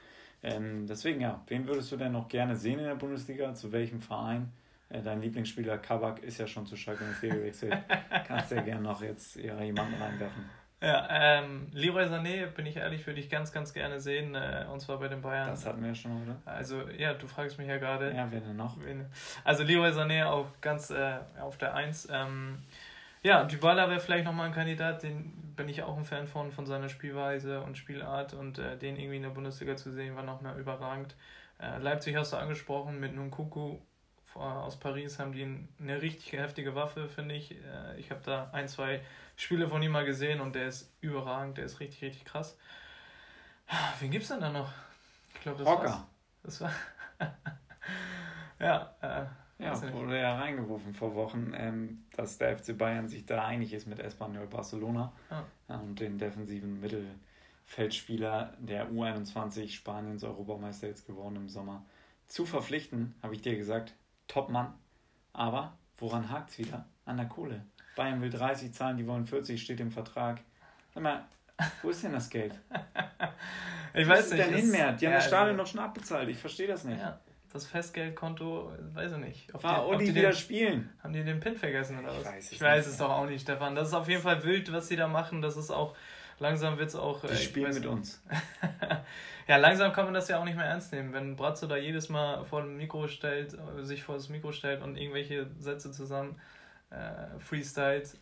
Ähm, 0.42 0.86
deswegen 0.86 1.20
ja, 1.20 1.42
wen 1.48 1.66
würdest 1.66 1.92
du 1.92 1.96
denn 1.96 2.12
noch 2.12 2.28
gerne 2.28 2.56
sehen 2.56 2.78
in 2.78 2.86
der 2.86 2.94
Bundesliga? 2.94 3.54
Zu 3.54 3.72
welchem 3.72 4.00
Verein? 4.00 4.52
Äh, 4.88 5.02
dein 5.02 5.20
Lieblingsspieler 5.20 5.78
Kabak 5.78 6.22
ist 6.22 6.38
ja 6.38 6.46
schon 6.46 6.66
zu 6.66 6.76
Schalke 6.76 7.04
04 7.04 7.30
gewechselt. 7.30 7.76
Kannst 8.26 8.52
ja 8.52 8.62
gerne 8.62 8.82
noch 8.82 9.02
jetzt 9.02 9.36
jemanden 9.36 9.94
reinwerfen. 9.94 10.44
Ja, 10.84 11.08
ähm, 11.10 11.68
Leroy 11.72 12.04
Sané, 12.04 12.46
bin 12.46 12.66
ich 12.66 12.76
ehrlich, 12.76 13.06
würde 13.06 13.20
ich 13.20 13.30
ganz, 13.30 13.52
ganz 13.52 13.72
gerne 13.72 14.00
sehen, 14.00 14.34
äh, 14.34 14.66
und 14.70 14.80
zwar 14.80 14.98
bei 14.98 15.08
den 15.08 15.22
Bayern. 15.22 15.48
Das 15.48 15.64
hatten 15.64 15.80
wir 15.80 15.88
ja 15.88 15.94
schon, 15.94 16.22
oder? 16.22 16.36
Also, 16.44 16.82
ja, 16.90 17.14
du 17.14 17.26
fragst 17.26 17.58
mich 17.58 17.68
ja 17.68 17.78
gerade. 17.78 18.14
Ja, 18.14 18.26
wer 18.30 18.40
denn 18.40 18.56
noch? 18.56 18.76
Wen, 18.84 19.06
also, 19.44 19.62
Leroy 19.64 19.90
Sané 19.90 20.26
auch 20.26 20.46
ganz 20.60 20.90
äh, 20.90 21.18
auf 21.40 21.56
der 21.56 21.74
1. 21.74 22.08
Ähm, 22.12 22.62
ja, 23.22 23.44
Dybala 23.44 23.88
wäre 23.88 24.00
vielleicht 24.00 24.26
nochmal 24.26 24.48
ein 24.48 24.54
Kandidat, 24.54 25.02
den 25.02 25.54
bin 25.56 25.68
ich 25.68 25.82
auch 25.82 25.96
ein 25.96 26.04
Fan 26.04 26.26
von, 26.26 26.52
von 26.52 26.66
seiner 26.66 26.90
Spielweise 26.90 27.62
und 27.62 27.78
Spielart 27.78 28.34
und 28.34 28.58
äh, 28.58 28.76
den 28.76 28.96
irgendwie 28.96 29.16
in 29.16 29.22
der 29.22 29.30
Bundesliga 29.30 29.76
zu 29.76 29.90
sehen, 29.90 30.14
war 30.16 30.22
nochmal 30.22 30.58
überragend. 30.60 31.16
Äh, 31.58 31.78
Leipzig 31.78 32.16
hast 32.16 32.34
du 32.34 32.36
angesprochen, 32.36 33.00
mit 33.00 33.16
Nkunku 33.16 33.78
aus 34.34 34.78
Paris 34.78 35.18
haben 35.18 35.32
die 35.32 35.46
eine 35.80 36.02
richtig 36.02 36.32
heftige 36.32 36.74
Waffe, 36.74 37.08
finde 37.08 37.34
ich. 37.34 37.52
Äh, 37.52 37.98
ich 37.98 38.10
habe 38.10 38.20
da 38.24 38.50
ein, 38.52 38.68
zwei 38.68 39.00
Spiele 39.36 39.68
von 39.68 39.82
ihm 39.82 39.92
mal 39.92 40.04
gesehen 40.04 40.40
und 40.40 40.54
der 40.54 40.68
ist 40.68 40.92
überragend, 41.00 41.58
der 41.58 41.64
ist 41.64 41.80
richtig, 41.80 42.02
richtig 42.02 42.24
krass. 42.24 42.56
Wen 44.00 44.10
gibt's 44.10 44.28
denn 44.28 44.40
da 44.40 44.50
noch? 44.50 44.70
Ich 45.34 45.40
glaube, 45.40 45.58
das 45.58 45.66
war's. 45.66 46.02
Das 46.42 46.60
war. 46.60 46.72
ja, 48.60 48.94
äh, 49.00 49.24
ja, 49.58 49.92
wurde 49.92 50.20
ja 50.20 50.36
reingerufen 50.36 50.92
vor 50.92 51.14
Wochen, 51.14 51.52
ähm, 51.56 52.04
dass 52.16 52.38
der 52.38 52.58
FC 52.58 52.76
Bayern 52.76 53.08
sich 53.08 53.24
da 53.24 53.44
einig 53.44 53.72
ist 53.72 53.86
mit 53.86 53.98
Espanyol 53.98 54.46
Barcelona 54.46 55.12
ah. 55.30 55.76
und 55.78 56.00
den 56.00 56.18
defensiven 56.18 56.80
Mittelfeldspieler 56.80 58.54
der 58.58 58.90
U21 58.90 59.70
Spaniens 59.70 60.24
Europameister 60.24 60.88
jetzt 60.88 61.06
geworden 61.06 61.36
im 61.36 61.48
Sommer 61.48 61.84
zu 62.26 62.46
verpflichten, 62.46 63.14
habe 63.22 63.34
ich 63.34 63.42
dir 63.42 63.56
gesagt, 63.56 63.94
Top-Mann. 64.28 64.74
Aber 65.32 65.76
woran 65.98 66.30
hakt 66.30 66.50
es 66.50 66.58
wieder? 66.58 66.86
An 67.04 67.16
der 67.16 67.26
Kohle. 67.26 67.64
Bayern 67.96 68.20
will 68.20 68.30
30 68.30 68.72
zahlen, 68.72 68.96
die 68.96 69.06
wollen 69.06 69.26
40, 69.26 69.62
steht 69.62 69.80
im 69.80 69.90
Vertrag. 69.90 70.40
Sag 70.94 71.02
mal, 71.02 71.24
wo 71.82 71.90
ist 71.90 72.02
denn 72.02 72.12
das 72.12 72.28
Geld? 72.30 72.54
ich 73.94 74.06
weiß 74.06 74.30
nicht. 74.30 74.44
Denn 74.44 74.54
hin 74.54 74.70
mehr? 74.70 74.92
Die 74.92 75.06
haben 75.06 75.12
ja, 75.12 75.18
das 75.18 75.26
Stadion 75.26 75.50
also, 75.50 75.62
noch 75.62 75.66
schon 75.66 75.80
abbezahlt. 75.80 76.28
Ich 76.28 76.38
verstehe 76.38 76.66
das 76.66 76.84
nicht. 76.84 76.98
Ja 76.98 77.18
das 77.54 77.66
Festgeldkonto, 77.66 78.72
weiß 78.94 79.12
ich 79.12 79.18
nicht. 79.18 79.54
Ob 79.54 79.62
War 79.62 79.86
die, 79.86 79.94
ob 79.94 79.98
die 80.00 80.14
wieder 80.14 80.30
den, 80.30 80.36
spielen? 80.36 80.90
Haben 81.02 81.12
die 81.12 81.22
den 81.22 81.38
PIN 81.38 81.54
vergessen 81.54 82.00
oder 82.00 82.08
was? 82.08 82.18
Ich 82.18 82.26
weiß 82.26 82.44
es, 82.44 82.52
ich 82.52 82.60
weiß 82.60 82.86
es 82.88 82.96
doch 82.98 83.10
auch 83.10 83.26
nicht, 83.26 83.42
Stefan. 83.42 83.76
Das 83.76 83.88
ist 83.88 83.94
auf 83.94 84.08
jeden 84.08 84.22
Fall 84.22 84.42
wild, 84.42 84.72
was 84.72 84.88
sie 84.88 84.96
da 84.96 85.06
machen. 85.06 85.40
Das 85.40 85.56
ist 85.56 85.70
auch, 85.70 85.94
langsam 86.40 86.78
wird 86.78 86.88
es 86.88 86.96
auch. 86.96 87.20
Die 87.20 87.28
äh, 87.28 87.36
spielen 87.36 87.72
mit 87.72 87.86
uns. 87.86 88.20
ja, 89.46 89.56
langsam 89.56 89.92
kann 89.92 90.06
man 90.06 90.14
das 90.14 90.26
ja 90.26 90.40
auch 90.40 90.44
nicht 90.44 90.56
mehr 90.56 90.66
ernst 90.66 90.92
nehmen. 90.92 91.12
Wenn 91.12 91.36
Bratzo 91.36 91.68
da 91.68 91.76
jedes 91.76 92.08
Mal 92.08 92.44
vor 92.44 92.62
dem 92.62 92.76
Mikro 92.76 93.06
stellt, 93.06 93.56
sich 93.82 94.02
vor 94.02 94.16
das 94.16 94.28
Mikro 94.28 94.50
stellt 94.50 94.82
und 94.82 94.96
irgendwelche 94.96 95.46
Sätze 95.60 95.92
zusammen 95.92 96.34
äh, 96.94 97.40
freestylt, 97.40 98.16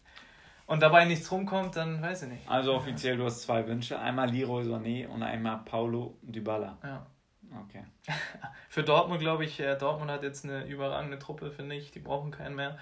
und 0.67 0.81
dabei 0.81 1.05
nichts 1.05 1.31
rumkommt, 1.31 1.77
dann 1.77 2.01
weiß 2.01 2.23
ich 2.23 2.29
nicht. 2.31 2.49
Also 2.49 2.75
offiziell, 2.75 3.17
du 3.17 3.25
hast 3.25 3.43
zwei 3.43 3.67
Wünsche. 3.67 3.99
Einmal 3.99 4.31
Leroy 4.31 4.63
Sané 4.63 5.07
und 5.07 5.23
einmal 5.23 5.59
Paulo 5.65 6.17
Dybala. 6.23 6.79
Ja. 6.83 7.07
Okay. 7.65 7.85
Für 8.71 8.83
Dortmund 8.83 9.21
glaube 9.21 9.45
ich, 9.45 9.61
äh, 9.61 9.77
Dortmund 9.77 10.11
hat 10.11 10.23
jetzt 10.23 10.45
eine 10.45 10.65
überragende 10.65 11.19
Truppe, 11.19 11.51
finde 11.51 11.75
ich. 11.75 11.91
Die 11.91 11.99
brauchen 11.99 12.31
keinen 12.31 12.55
mehr. 12.55 12.79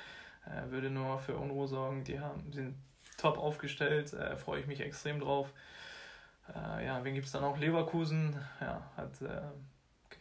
Äh, 0.46 0.70
würde 0.70 0.90
nur 0.90 1.18
für 1.18 1.36
Unruhe 1.36 1.66
sorgen. 1.66 2.04
Die 2.04 2.20
haben, 2.20 2.52
sind 2.52 2.76
top 3.18 3.38
aufgestellt. 3.38 4.12
Äh, 4.12 4.36
Freue 4.36 4.60
ich 4.60 4.66
mich 4.66 4.80
extrem 4.80 5.18
drauf. 5.20 5.52
Ja, 6.84 7.04
wen 7.04 7.14
gibt 7.14 7.26
es 7.26 7.32
dann 7.32 7.44
auch? 7.44 7.58
Leverkusen. 7.58 8.36
Ja, 8.60 8.82
hat 8.96 9.12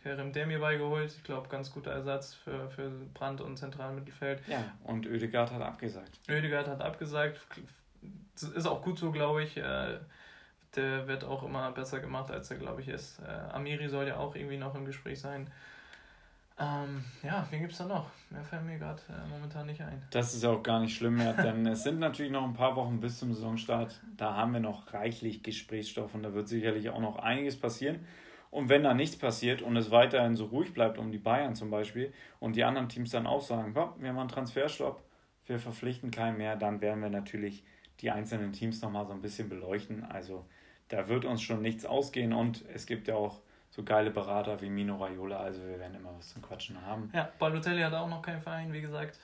Kerem 0.03 0.31
Demir 0.31 0.59
beigeholt. 0.59 1.11
Ich 1.11 1.23
glaube, 1.23 1.49
ganz 1.49 1.71
guter 1.71 1.91
Ersatz 1.91 2.33
für, 2.33 2.69
für 2.69 2.89
Brand 3.13 3.41
und 3.41 3.57
Zentralmittelfeld. 3.57 4.41
Ja, 4.47 4.63
und 4.83 5.05
Oedegaard 5.07 5.51
hat 5.51 5.61
abgesagt. 5.61 6.19
Oedegaard 6.29 6.67
hat 6.67 6.81
abgesagt. 6.81 7.39
Ist 8.35 8.65
auch 8.65 8.81
gut 8.81 8.97
so, 8.97 9.11
glaube 9.11 9.43
ich. 9.43 9.57
Äh, 9.57 9.99
der 10.75 11.07
wird 11.07 11.23
auch 11.23 11.43
immer 11.43 11.71
besser 11.71 11.99
gemacht, 11.99 12.31
als 12.31 12.49
er, 12.51 12.57
glaube 12.57 12.81
ich, 12.81 12.87
ist. 12.87 13.19
Äh, 13.19 13.53
Amiri 13.53 13.89
soll 13.89 14.07
ja 14.07 14.17
auch 14.17 14.35
irgendwie 14.35 14.57
noch 14.57 14.75
im 14.75 14.85
Gespräch 14.85 15.19
sein. 15.19 15.49
Ähm, 16.59 17.05
ja, 17.23 17.47
wen 17.49 17.61
gibt 17.61 17.71
es 17.71 17.77
da 17.77 17.85
noch? 17.85 18.07
Mehr 18.29 18.43
fällt 18.43 18.65
mir 18.65 18.77
gerade 18.77 19.01
äh, 19.09 19.29
momentan 19.29 19.65
nicht 19.65 19.81
ein. 19.81 20.01
Das 20.11 20.33
ist 20.33 20.43
auch 20.43 20.61
gar 20.61 20.81
nicht 20.81 20.95
schlimm 20.95 21.15
mehr, 21.15 21.33
denn 21.33 21.65
es 21.65 21.83
sind 21.83 21.99
natürlich 21.99 22.33
noch 22.33 22.43
ein 22.43 22.53
paar 22.53 22.75
Wochen 22.75 22.99
bis 22.99 23.17
zum 23.17 23.33
Saisonstart. 23.33 23.99
Da 24.17 24.35
haben 24.35 24.53
wir 24.53 24.59
noch 24.59 24.93
reichlich 24.93 25.41
Gesprächsstoff 25.41 26.13
und 26.15 26.23
da 26.23 26.33
wird 26.33 26.49
sicherlich 26.49 26.89
auch 26.89 26.99
noch 26.99 27.17
einiges 27.17 27.57
passieren. 27.57 28.05
Und 28.51 28.69
wenn 28.69 28.83
da 28.83 28.93
nichts 28.93 29.15
passiert 29.15 29.61
und 29.61 29.77
es 29.77 29.91
weiterhin 29.91 30.35
so 30.35 30.45
ruhig 30.45 30.73
bleibt, 30.73 30.97
um 30.97 31.11
die 31.11 31.17
Bayern 31.17 31.55
zum 31.55 31.69
Beispiel, 31.69 32.11
und 32.39 32.55
die 32.55 32.63
anderen 32.63 32.89
Teams 32.89 33.11
dann 33.11 33.27
auch 33.27 33.41
sagen, 33.41 33.75
wir 33.75 34.09
haben 34.09 34.17
einen 34.17 34.29
Transferstopp, 34.29 35.01
wir 35.45 35.59
verpflichten 35.59 36.11
keinen 36.11 36.37
mehr, 36.37 36.55
dann 36.55 36.81
werden 36.81 37.01
wir 37.01 37.09
natürlich 37.09 37.63
die 37.99 38.11
einzelnen 38.11 38.53
Teams 38.53 38.81
nochmal 38.81 39.05
so 39.05 39.13
ein 39.13 39.21
bisschen 39.21 39.49
beleuchten. 39.49 40.03
Also 40.05 40.45
da 40.87 41.07
wird 41.07 41.25
uns 41.25 41.41
schon 41.41 41.61
nichts 41.61 41.85
ausgehen 41.85 42.33
und 42.33 42.63
es 42.73 42.85
gibt 42.85 43.07
ja 43.07 43.15
auch 43.15 43.39
so 43.69 43.83
geile 43.83 44.09
Berater 44.09 44.59
wie 44.61 44.69
Mino 44.69 44.95
Raiola, 44.95 45.37
also 45.37 45.61
wir 45.61 45.79
werden 45.79 45.95
immer 45.95 46.15
was 46.17 46.29
zum 46.29 46.41
Quatschen 46.41 46.81
haben. 46.83 47.11
Ja, 47.13 47.29
Balotelli 47.37 47.81
hat 47.81 47.93
auch 47.93 48.09
noch 48.09 48.21
keinen 48.21 48.41
Verein, 48.41 48.73
wie 48.73 48.81
gesagt. 48.81 49.19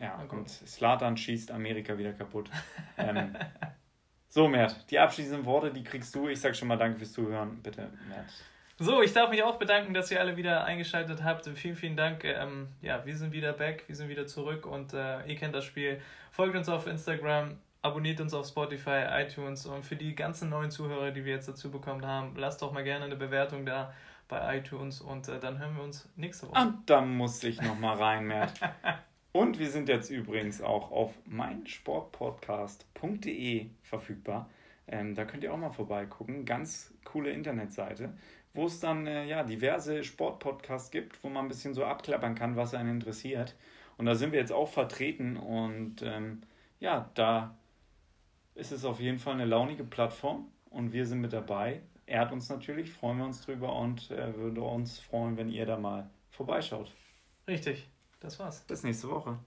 Ja, 0.00 0.24
und 0.30 0.48
Slatan 0.48 1.16
schießt 1.16 1.50
Amerika 1.50 1.98
wieder 1.98 2.12
kaputt. 2.12 2.48
ähm, 2.96 3.34
so, 4.28 4.46
Mert, 4.46 4.88
die 4.90 4.98
abschließenden 4.98 5.44
Worte, 5.44 5.72
die 5.72 5.82
kriegst 5.82 6.14
du. 6.14 6.28
Ich 6.28 6.40
sag 6.40 6.54
schon 6.54 6.68
mal 6.68 6.76
danke 6.76 6.98
fürs 6.98 7.12
Zuhören. 7.12 7.60
Bitte, 7.62 7.90
Mert. 8.08 8.32
So, 8.80 9.02
ich 9.02 9.12
darf 9.12 9.30
mich 9.30 9.42
auch 9.42 9.56
bedanken, 9.56 9.92
dass 9.92 10.08
ihr 10.12 10.20
alle 10.20 10.36
wieder 10.36 10.64
eingeschaltet 10.64 11.24
habt. 11.24 11.48
Vielen, 11.48 11.74
vielen 11.74 11.96
Dank. 11.96 12.22
Ähm, 12.22 12.68
ja, 12.80 13.04
wir 13.04 13.16
sind 13.16 13.32
wieder 13.32 13.52
back, 13.52 13.82
wir 13.88 13.96
sind 13.96 14.08
wieder 14.08 14.28
zurück 14.28 14.66
und 14.66 14.94
äh, 14.94 15.26
ihr 15.26 15.34
kennt 15.34 15.56
das 15.56 15.64
Spiel. 15.64 16.00
Folgt 16.30 16.54
uns 16.54 16.68
auf 16.68 16.86
Instagram, 16.86 17.56
abonniert 17.82 18.20
uns 18.20 18.34
auf 18.34 18.46
Spotify, 18.46 19.06
iTunes 19.10 19.66
und 19.66 19.84
für 19.84 19.96
die 19.96 20.14
ganzen 20.14 20.50
neuen 20.50 20.70
Zuhörer, 20.70 21.10
die 21.10 21.24
wir 21.24 21.32
jetzt 21.32 21.48
dazu 21.48 21.72
bekommen 21.72 22.06
haben, 22.06 22.36
lasst 22.36 22.62
doch 22.62 22.70
mal 22.70 22.84
gerne 22.84 23.06
eine 23.06 23.16
Bewertung 23.16 23.66
da 23.66 23.92
bei 24.28 24.58
iTunes 24.58 25.00
und 25.00 25.26
äh, 25.26 25.40
dann 25.40 25.58
hören 25.58 25.74
wir 25.74 25.82
uns 25.82 26.08
nächste 26.14 26.48
Woche. 26.48 26.60
Und 26.60 26.88
da 26.88 27.00
muss 27.00 27.42
ich 27.42 27.60
noch 27.60 27.80
mal 27.80 27.96
rein, 27.96 28.28
Mert. 28.28 28.60
und 29.32 29.58
wir 29.58 29.70
sind 29.70 29.88
jetzt 29.88 30.08
übrigens 30.08 30.62
auch 30.62 30.92
auf 30.92 31.12
meinsportpodcast.de 31.26 33.70
verfügbar. 33.82 34.48
Ähm, 34.90 35.14
da 35.14 35.24
könnt 35.24 35.44
ihr 35.44 35.52
auch 35.52 35.58
mal 35.58 35.70
vorbeigucken. 35.70 36.44
Ganz 36.44 36.94
coole 37.04 37.30
Internetseite, 37.30 38.14
wo 38.54 38.66
es 38.66 38.80
dann 38.80 39.06
äh, 39.06 39.24
ja 39.26 39.42
diverse 39.44 40.04
Sportpodcasts 40.04 40.90
gibt, 40.90 41.22
wo 41.22 41.28
man 41.28 41.46
ein 41.46 41.48
bisschen 41.48 41.74
so 41.74 41.84
abklappern 41.84 42.34
kann, 42.34 42.56
was 42.56 42.74
einen 42.74 42.90
interessiert. 42.90 43.54
Und 43.96 44.06
da 44.06 44.14
sind 44.14 44.32
wir 44.32 44.38
jetzt 44.38 44.52
auch 44.52 44.68
vertreten 44.68 45.36
und 45.36 46.02
ähm, 46.02 46.42
ja, 46.80 47.10
da 47.14 47.56
ist 48.54 48.72
es 48.72 48.84
auf 48.84 49.00
jeden 49.00 49.18
Fall 49.18 49.34
eine 49.34 49.44
launige 49.44 49.84
Plattform 49.84 50.50
und 50.70 50.92
wir 50.92 51.06
sind 51.06 51.20
mit 51.20 51.32
dabei. 51.32 51.82
Ehrt 52.06 52.32
uns 52.32 52.48
natürlich, 52.48 52.90
freuen 52.92 53.18
wir 53.18 53.24
uns 53.26 53.42
drüber 53.42 53.76
und 53.76 54.10
äh, 54.10 54.34
würde 54.36 54.62
uns 54.62 54.98
freuen, 54.98 55.36
wenn 55.36 55.50
ihr 55.50 55.66
da 55.66 55.76
mal 55.78 56.08
vorbeischaut. 56.30 56.92
Richtig, 57.46 57.88
das 58.20 58.38
war's. 58.38 58.64
Bis 58.66 58.82
nächste 58.82 59.08
Woche. 59.08 59.38